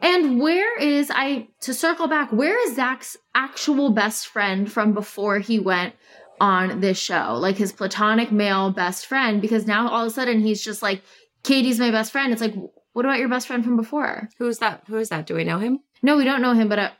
And 0.00 0.40
where 0.40 0.78
is 0.78 1.10
I 1.12 1.48
to 1.62 1.74
circle 1.74 2.06
back, 2.06 2.30
where 2.30 2.56
is 2.68 2.76
Zach's 2.76 3.16
actual 3.34 3.90
best 3.90 4.28
friend 4.28 4.70
from 4.70 4.94
before 4.94 5.40
he 5.40 5.58
went 5.58 5.96
on 6.40 6.80
this 6.80 7.00
show? 7.00 7.34
Like 7.36 7.56
his 7.56 7.72
platonic 7.72 8.30
male 8.30 8.70
best 8.70 9.06
friend, 9.06 9.42
because 9.42 9.66
now 9.66 9.88
all 9.88 10.02
of 10.02 10.06
a 10.06 10.14
sudden 10.14 10.38
he's 10.38 10.62
just 10.62 10.82
like, 10.82 11.02
Katie's 11.42 11.80
my 11.80 11.90
best 11.90 12.12
friend. 12.12 12.32
It's 12.32 12.40
like, 12.40 12.54
what 12.92 13.04
about 13.04 13.18
your 13.18 13.28
best 13.28 13.46
friend 13.46 13.64
from 13.64 13.76
before? 13.76 14.28
Who's 14.38 14.58
that? 14.58 14.82
Who 14.86 14.98
is 14.98 15.08
that? 15.08 15.26
Do 15.26 15.34
we 15.34 15.44
know 15.44 15.58
him? 15.58 15.80
No, 16.02 16.16
we 16.16 16.24
don't 16.24 16.42
know 16.42 16.52
him, 16.52 16.68
but 16.68 16.78
I, 16.78 16.90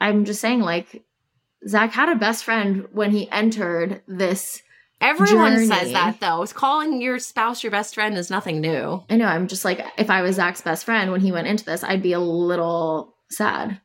I'm 0.00 0.24
just 0.24 0.40
saying, 0.40 0.60
like, 0.60 1.04
Zach 1.66 1.92
had 1.92 2.08
a 2.08 2.16
best 2.16 2.44
friend 2.44 2.88
when 2.92 3.10
he 3.10 3.30
entered 3.30 4.02
this. 4.06 4.62
Everyone 5.00 5.54
Journey. 5.54 5.66
says 5.66 5.92
that 5.92 6.18
though. 6.18 6.44
Calling 6.46 7.00
your 7.00 7.20
spouse 7.20 7.62
your 7.62 7.70
best 7.70 7.94
friend 7.94 8.18
is 8.18 8.30
nothing 8.30 8.60
new. 8.60 9.04
I 9.08 9.16
know, 9.16 9.26
I'm 9.26 9.46
just 9.46 9.64
like, 9.64 9.80
if 9.96 10.10
I 10.10 10.22
was 10.22 10.36
Zach's 10.36 10.60
best 10.60 10.84
friend 10.84 11.12
when 11.12 11.20
he 11.20 11.30
went 11.30 11.46
into 11.46 11.64
this, 11.64 11.84
I'd 11.84 12.02
be 12.02 12.14
a 12.14 12.20
little 12.20 13.14
sad. 13.30 13.80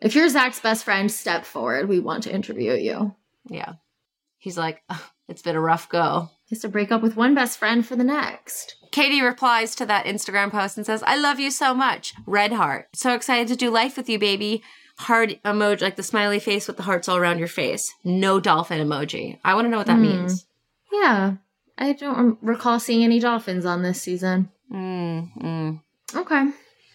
If 0.00 0.16
you're 0.16 0.28
Zach's 0.28 0.58
best 0.58 0.84
friend, 0.84 1.10
step 1.10 1.44
forward. 1.44 1.88
We 1.88 2.00
want 2.00 2.24
to 2.24 2.34
interview 2.34 2.72
you. 2.74 3.14
Yeah. 3.48 3.74
He's 4.38 4.58
like, 4.58 4.82
it's 5.28 5.42
been 5.42 5.56
a 5.56 5.60
rough 5.60 5.88
go. 5.88 6.28
He 6.48 6.56
has 6.56 6.62
to 6.62 6.68
break 6.68 6.90
up 6.90 7.02
with 7.02 7.14
one 7.14 7.34
best 7.34 7.58
friend 7.58 7.86
for 7.86 7.94
the 7.94 8.04
next. 8.04 8.76
Katie 8.90 9.20
replies 9.22 9.74
to 9.74 9.84
that 9.86 10.06
Instagram 10.06 10.50
post 10.50 10.78
and 10.78 10.86
says, 10.86 11.02
I 11.06 11.14
love 11.16 11.38
you 11.38 11.50
so 11.50 11.74
much. 11.74 12.14
Red 12.26 12.52
heart. 12.52 12.88
So 12.94 13.14
excited 13.14 13.48
to 13.48 13.56
do 13.56 13.70
life 13.70 13.98
with 13.98 14.08
you, 14.08 14.18
baby. 14.18 14.62
Heart 15.00 15.42
emoji, 15.44 15.82
like 15.82 15.96
the 15.96 16.02
smiley 16.02 16.38
face 16.40 16.66
with 16.66 16.78
the 16.78 16.82
hearts 16.84 17.06
all 17.08 17.18
around 17.18 17.38
your 17.38 17.48
face. 17.48 17.92
No 18.02 18.40
dolphin 18.40 18.80
emoji. 18.84 19.38
I 19.44 19.54
want 19.54 19.66
to 19.66 19.68
know 19.70 19.76
what 19.76 19.86
that 19.88 19.96
Hmm. 19.96 20.02
means. 20.02 20.46
Yeah, 20.90 21.34
I 21.76 21.92
don't 21.92 22.38
recall 22.40 22.80
seeing 22.80 23.04
any 23.04 23.20
dolphins 23.20 23.66
on 23.66 23.82
this 23.82 24.00
season. 24.00 24.50
Mm, 24.72 25.28
mm. 25.40 25.80
Okay. 26.16 26.46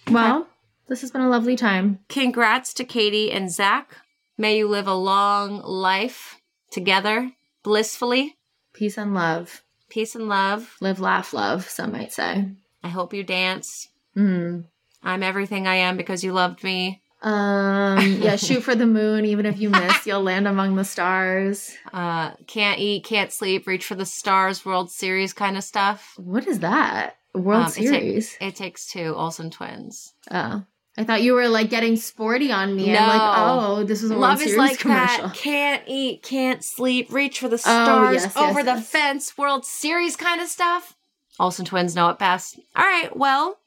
Well, 0.10 0.48
this 0.90 1.02
has 1.02 1.12
been 1.12 1.22
a 1.22 1.30
lovely 1.30 1.56
time. 1.56 2.00
Congrats 2.10 2.74
to 2.74 2.84
Katie 2.84 3.32
and 3.32 3.52
Zach. 3.52 3.98
May 4.36 4.58
you 4.58 4.68
live 4.68 4.88
a 4.88 4.96
long 4.96 5.62
life 5.62 6.38
together, 6.72 7.32
blissfully. 7.64 8.36
Peace 8.74 8.98
and 8.98 9.14
love. 9.14 9.64
Peace 9.90 10.16
and 10.16 10.28
love. 10.28 10.76
Live, 10.82 11.00
laugh, 11.00 11.34
love, 11.34 11.68
some 11.70 11.92
might 11.92 12.12
say. 12.12 12.50
I 12.84 12.88
hope 12.90 13.14
you 13.14 13.24
dance. 13.24 13.90
Mm. 14.18 14.66
I'm 15.04 15.24
everything 15.24 15.68
I 15.68 15.76
am 15.76 15.98
because 15.98 16.24
you 16.24 16.34
loved 16.34 16.64
me. 16.64 17.02
Um, 17.22 18.00
yeah, 18.22 18.36
shoot 18.38 18.64
for 18.64 18.76
the 18.76 18.86
moon. 18.86 19.26
Even 19.26 19.46
if 19.46 19.60
you 19.60 19.70
miss, 19.70 20.06
you'll 20.06 20.24
land 20.24 20.48
among 20.48 20.76
the 20.76 20.84
stars. 20.84 21.72
Uh, 21.94 22.32
can't 22.48 22.80
eat, 22.80 23.06
can't 23.06 23.32
sleep, 23.32 23.66
reach 23.68 23.86
for 23.86 23.96
the 23.96 24.06
stars, 24.06 24.66
World 24.66 24.92
Series 24.92 25.32
kind 25.34 25.56
of 25.58 25.64
stuff. 25.64 26.14
What 26.18 26.48
is 26.48 26.60
that? 26.60 27.16
World 27.34 27.66
Um, 27.66 27.72
it 27.78 27.86
ta- 27.86 27.92
Series. 27.92 28.38
It 28.42 28.56
takes 28.56 28.88
two, 28.88 29.14
Olsen 29.16 29.50
twins. 29.52 30.14
oh. 30.32 30.64
I 30.98 31.04
thought 31.04 31.24
you 31.24 31.34
were 31.34 31.48
like 31.48 31.70
getting 31.72 31.96
sporty 31.96 32.52
on 32.52 32.76
me. 32.76 32.96
I'm 32.96 33.08
like, 33.08 33.38
oh, 33.38 33.84
this 33.84 34.04
was 34.04 34.12
a 34.12 34.16
Love 34.16 34.42
is 34.44 34.56
like 34.56 34.78
commercial. 34.80 35.28
that. 35.28 35.36
Can't 35.36 35.82
eat, 35.88 36.22
can't 36.22 36.64
sleep, 36.64 37.12
reach 37.12 37.40
for 37.40 37.48
the 37.48 37.56
Oh, 37.56 37.58
stars, 37.58 38.14
yes, 38.24 38.34
yes, 38.36 38.38
over 38.38 38.62
the 38.62 38.74
yes. 38.76 38.90
fence, 38.90 39.38
World 39.38 39.66
Series 39.66 40.16
kind 40.16 40.40
of 40.40 40.48
stuff. 40.48 40.96
Olsen 41.40 41.66
twins 41.66 41.96
know 41.96 42.10
it 42.10 42.20
best. 42.20 42.60
All 42.76 42.86
right, 42.86 43.16
well, 43.18 43.58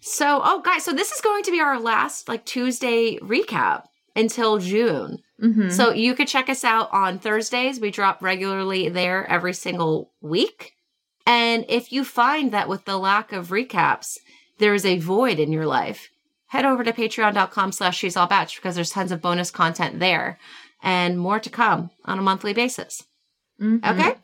so 0.00 0.40
oh 0.44 0.60
guys, 0.60 0.84
so 0.84 0.92
this 0.92 1.12
is 1.12 1.20
going 1.22 1.42
to 1.44 1.50
be 1.50 1.60
our 1.60 1.80
last 1.80 2.28
like 2.28 2.44
Tuesday 2.44 3.16
recap 3.22 3.84
until 4.14 4.58
June. 4.58 5.18
Mhm. 5.42 5.72
So 5.72 5.92
you 5.92 6.14
could 6.14 6.28
check 6.28 6.50
us 6.50 6.62
out 6.62 6.90
on 6.92 7.18
Thursdays. 7.18 7.80
We 7.80 7.90
drop 7.90 8.20
regularly 8.22 8.90
there 8.90 9.24
every 9.30 9.54
single 9.54 10.12
week. 10.20 10.74
And 11.26 11.64
if 11.70 11.90
you 11.92 12.04
find 12.04 12.52
that 12.52 12.68
with 12.68 12.84
the 12.84 12.98
lack 12.98 13.32
of 13.32 13.48
recaps, 13.48 14.18
there 14.58 14.74
is 14.74 14.84
a 14.84 14.98
void 14.98 15.38
in 15.38 15.52
your 15.52 15.64
life, 15.64 16.09
head 16.50 16.64
over 16.64 16.82
to 16.84 16.92
patreon.com 16.92 17.70
slash 17.72 17.96
she's 17.96 18.16
all 18.16 18.26
bach 18.26 18.50
because 18.54 18.74
there's 18.74 18.90
tons 18.90 19.12
of 19.12 19.22
bonus 19.22 19.50
content 19.50 20.00
there 20.00 20.38
and 20.82 21.18
more 21.18 21.38
to 21.38 21.48
come 21.50 21.90
on 22.04 22.18
a 22.18 22.22
monthly 22.22 22.52
basis. 22.52 23.04
Mhm. 23.60 23.84
Okay. 23.84 24.14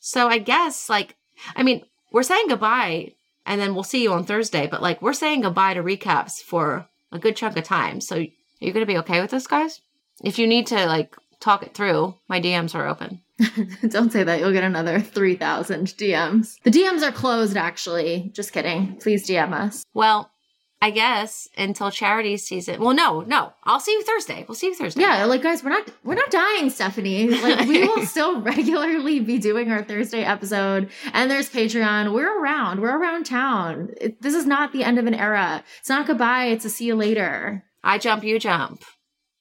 So 0.00 0.28
I 0.28 0.38
guess 0.38 0.88
like, 0.88 1.16
I 1.54 1.62
mean, 1.62 1.82
we're 2.10 2.22
saying 2.22 2.46
goodbye 2.48 3.12
and 3.44 3.60
then 3.60 3.74
we'll 3.74 3.84
see 3.84 4.02
you 4.02 4.12
on 4.12 4.24
Thursday, 4.24 4.66
but 4.66 4.80
like 4.82 5.02
we're 5.02 5.12
saying 5.12 5.42
goodbye 5.42 5.74
to 5.74 5.82
recaps 5.82 6.40
for 6.42 6.88
a 7.12 7.18
good 7.18 7.36
chunk 7.36 7.56
of 7.56 7.64
time. 7.64 8.00
So 8.00 8.16
are 8.16 8.26
you 8.60 8.72
going 8.72 8.86
to 8.86 8.92
be 8.92 8.98
okay 8.98 9.20
with 9.20 9.30
this, 9.30 9.46
guys? 9.46 9.80
If 10.24 10.38
you 10.38 10.46
need 10.46 10.66
to 10.68 10.86
like 10.86 11.14
talk 11.40 11.62
it 11.62 11.74
through, 11.74 12.14
my 12.28 12.40
DMs 12.40 12.74
are 12.74 12.88
open. 12.88 13.20
Don't 13.88 14.10
say 14.10 14.22
that. 14.24 14.40
You'll 14.40 14.52
get 14.52 14.64
another 14.64 15.00
3,000 15.00 15.86
DMs. 15.88 16.56
The 16.64 16.70
DMs 16.70 17.02
are 17.06 17.12
closed, 17.12 17.56
actually. 17.56 18.30
Just 18.34 18.52
kidding. 18.52 18.96
Please 18.96 19.28
DM 19.28 19.52
us. 19.52 19.84
Well, 19.94 20.30
I 20.80 20.90
guess 20.90 21.48
until 21.56 21.90
charity 21.90 22.36
season. 22.36 22.80
Well, 22.80 22.94
no, 22.94 23.22
no. 23.22 23.52
I'll 23.64 23.80
see 23.80 23.90
you 23.90 24.04
Thursday. 24.04 24.44
We'll 24.46 24.54
see 24.54 24.68
you 24.68 24.74
Thursday. 24.76 25.00
Yeah, 25.00 25.24
like 25.24 25.42
guys, 25.42 25.64
we're 25.64 25.70
not 25.70 25.88
we're 26.04 26.14
not 26.14 26.30
dying, 26.30 26.66
Stefanie. 26.70 27.42
Like 27.42 27.66
we 27.66 27.84
will 27.86 28.06
still 28.14 28.40
regularly 28.40 29.18
be 29.18 29.38
doing 29.38 29.72
our 29.72 29.82
Thursday 29.82 30.22
episode, 30.22 30.88
and 31.12 31.28
there's 31.28 31.50
Patreon. 31.50 32.12
We're 32.12 32.40
around. 32.42 32.80
We're 32.80 32.96
around 32.96 33.26
town. 33.26 33.90
It, 34.00 34.22
this 34.22 34.34
is 34.34 34.46
not 34.46 34.72
the 34.72 34.84
end 34.84 35.00
of 35.00 35.06
an 35.06 35.14
era. 35.14 35.64
It's 35.80 35.88
not 35.88 36.06
goodbye. 36.06 36.44
It's 36.44 36.64
a 36.64 36.70
see 36.70 36.84
you 36.86 36.94
later. 36.94 37.64
I 37.82 37.98
jump, 37.98 38.22
you 38.22 38.38
jump. 38.38 38.82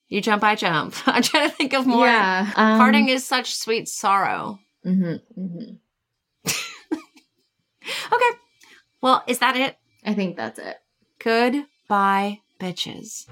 You 0.09 0.21
jump, 0.21 0.43
I 0.43 0.55
jump. 0.55 0.95
I'm 1.05 1.21
trying 1.21 1.49
to 1.49 1.55
think 1.55 1.73
of 1.73 1.85
more. 1.85 2.07
Yeah, 2.07 2.51
um, 2.55 2.79
Parting 2.79 3.09
is 3.09 3.25
such 3.25 3.53
sweet 3.55 3.87
sorrow. 3.87 4.57
mhm, 4.83 5.21
mhm. 5.37 5.77
Okay. 8.11 8.37
Well, 9.01 9.23
is 9.27 9.39
that 9.39 9.55
it? 9.55 9.77
I 10.03 10.13
think 10.13 10.35
that's 10.35 10.57
it. 10.59 10.77
Goodbye, 11.23 12.41
bitches. 12.59 13.25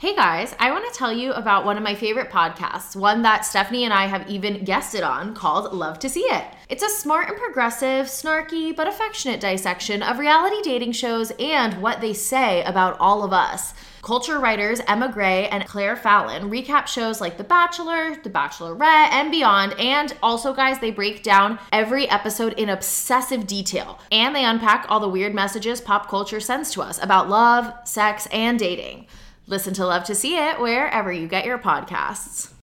Hey 0.00 0.14
guys, 0.14 0.54
I 0.60 0.70
want 0.70 0.84
to 0.86 0.96
tell 0.96 1.12
you 1.12 1.32
about 1.32 1.64
one 1.64 1.76
of 1.76 1.82
my 1.82 1.96
favorite 1.96 2.30
podcasts, 2.30 2.94
one 2.94 3.22
that 3.22 3.42
Stefanie 3.42 3.82
and 3.82 3.92
I 3.92 4.06
have 4.06 4.30
even 4.30 4.62
guested 4.62 5.02
on 5.02 5.34
called 5.34 5.72
Love 5.72 5.98
to 5.98 6.08
See 6.08 6.20
It. 6.20 6.44
It's 6.68 6.84
a 6.84 6.88
smart 6.88 7.28
and 7.28 7.36
progressive, 7.36 8.06
snarky, 8.06 8.76
but 8.76 8.86
affectionate 8.86 9.40
dissection 9.40 10.04
of 10.04 10.20
reality 10.20 10.62
dating 10.62 10.92
shows 10.92 11.32
and 11.40 11.82
what 11.82 12.00
they 12.00 12.12
say 12.12 12.62
about 12.62 12.96
all 13.00 13.24
of 13.24 13.32
us. 13.32 13.74
Culture 14.00 14.38
writers 14.38 14.80
Emma 14.86 15.10
Gray 15.10 15.48
and 15.48 15.66
Claire 15.66 15.96
Fallon 15.96 16.48
recap 16.48 16.86
shows 16.86 17.20
like 17.20 17.36
The 17.36 17.42
Bachelor, 17.42 18.14
The 18.22 18.30
Bachelorette, 18.30 19.10
and 19.10 19.32
beyond. 19.32 19.74
And 19.80 20.16
also, 20.22 20.54
guys, 20.54 20.78
they 20.78 20.92
break 20.92 21.24
down 21.24 21.58
every 21.72 22.08
episode 22.08 22.52
in 22.52 22.68
obsessive 22.68 23.48
detail. 23.48 23.98
And 24.12 24.32
they 24.32 24.44
unpack 24.44 24.86
all 24.88 25.00
the 25.00 25.08
weird 25.08 25.34
messages 25.34 25.80
pop 25.80 26.08
culture 26.08 26.38
sends 26.38 26.70
to 26.74 26.82
us 26.82 27.02
about 27.02 27.28
love, 27.28 27.74
sex, 27.82 28.28
and 28.30 28.60
dating. 28.60 29.08
Listen 29.48 29.72
to 29.72 29.86
Love 29.86 30.04
to 30.04 30.14
See 30.14 30.36
It 30.36 30.60
wherever 30.60 31.10
you 31.10 31.26
get 31.26 31.46
your 31.46 31.58
podcasts. 31.58 32.52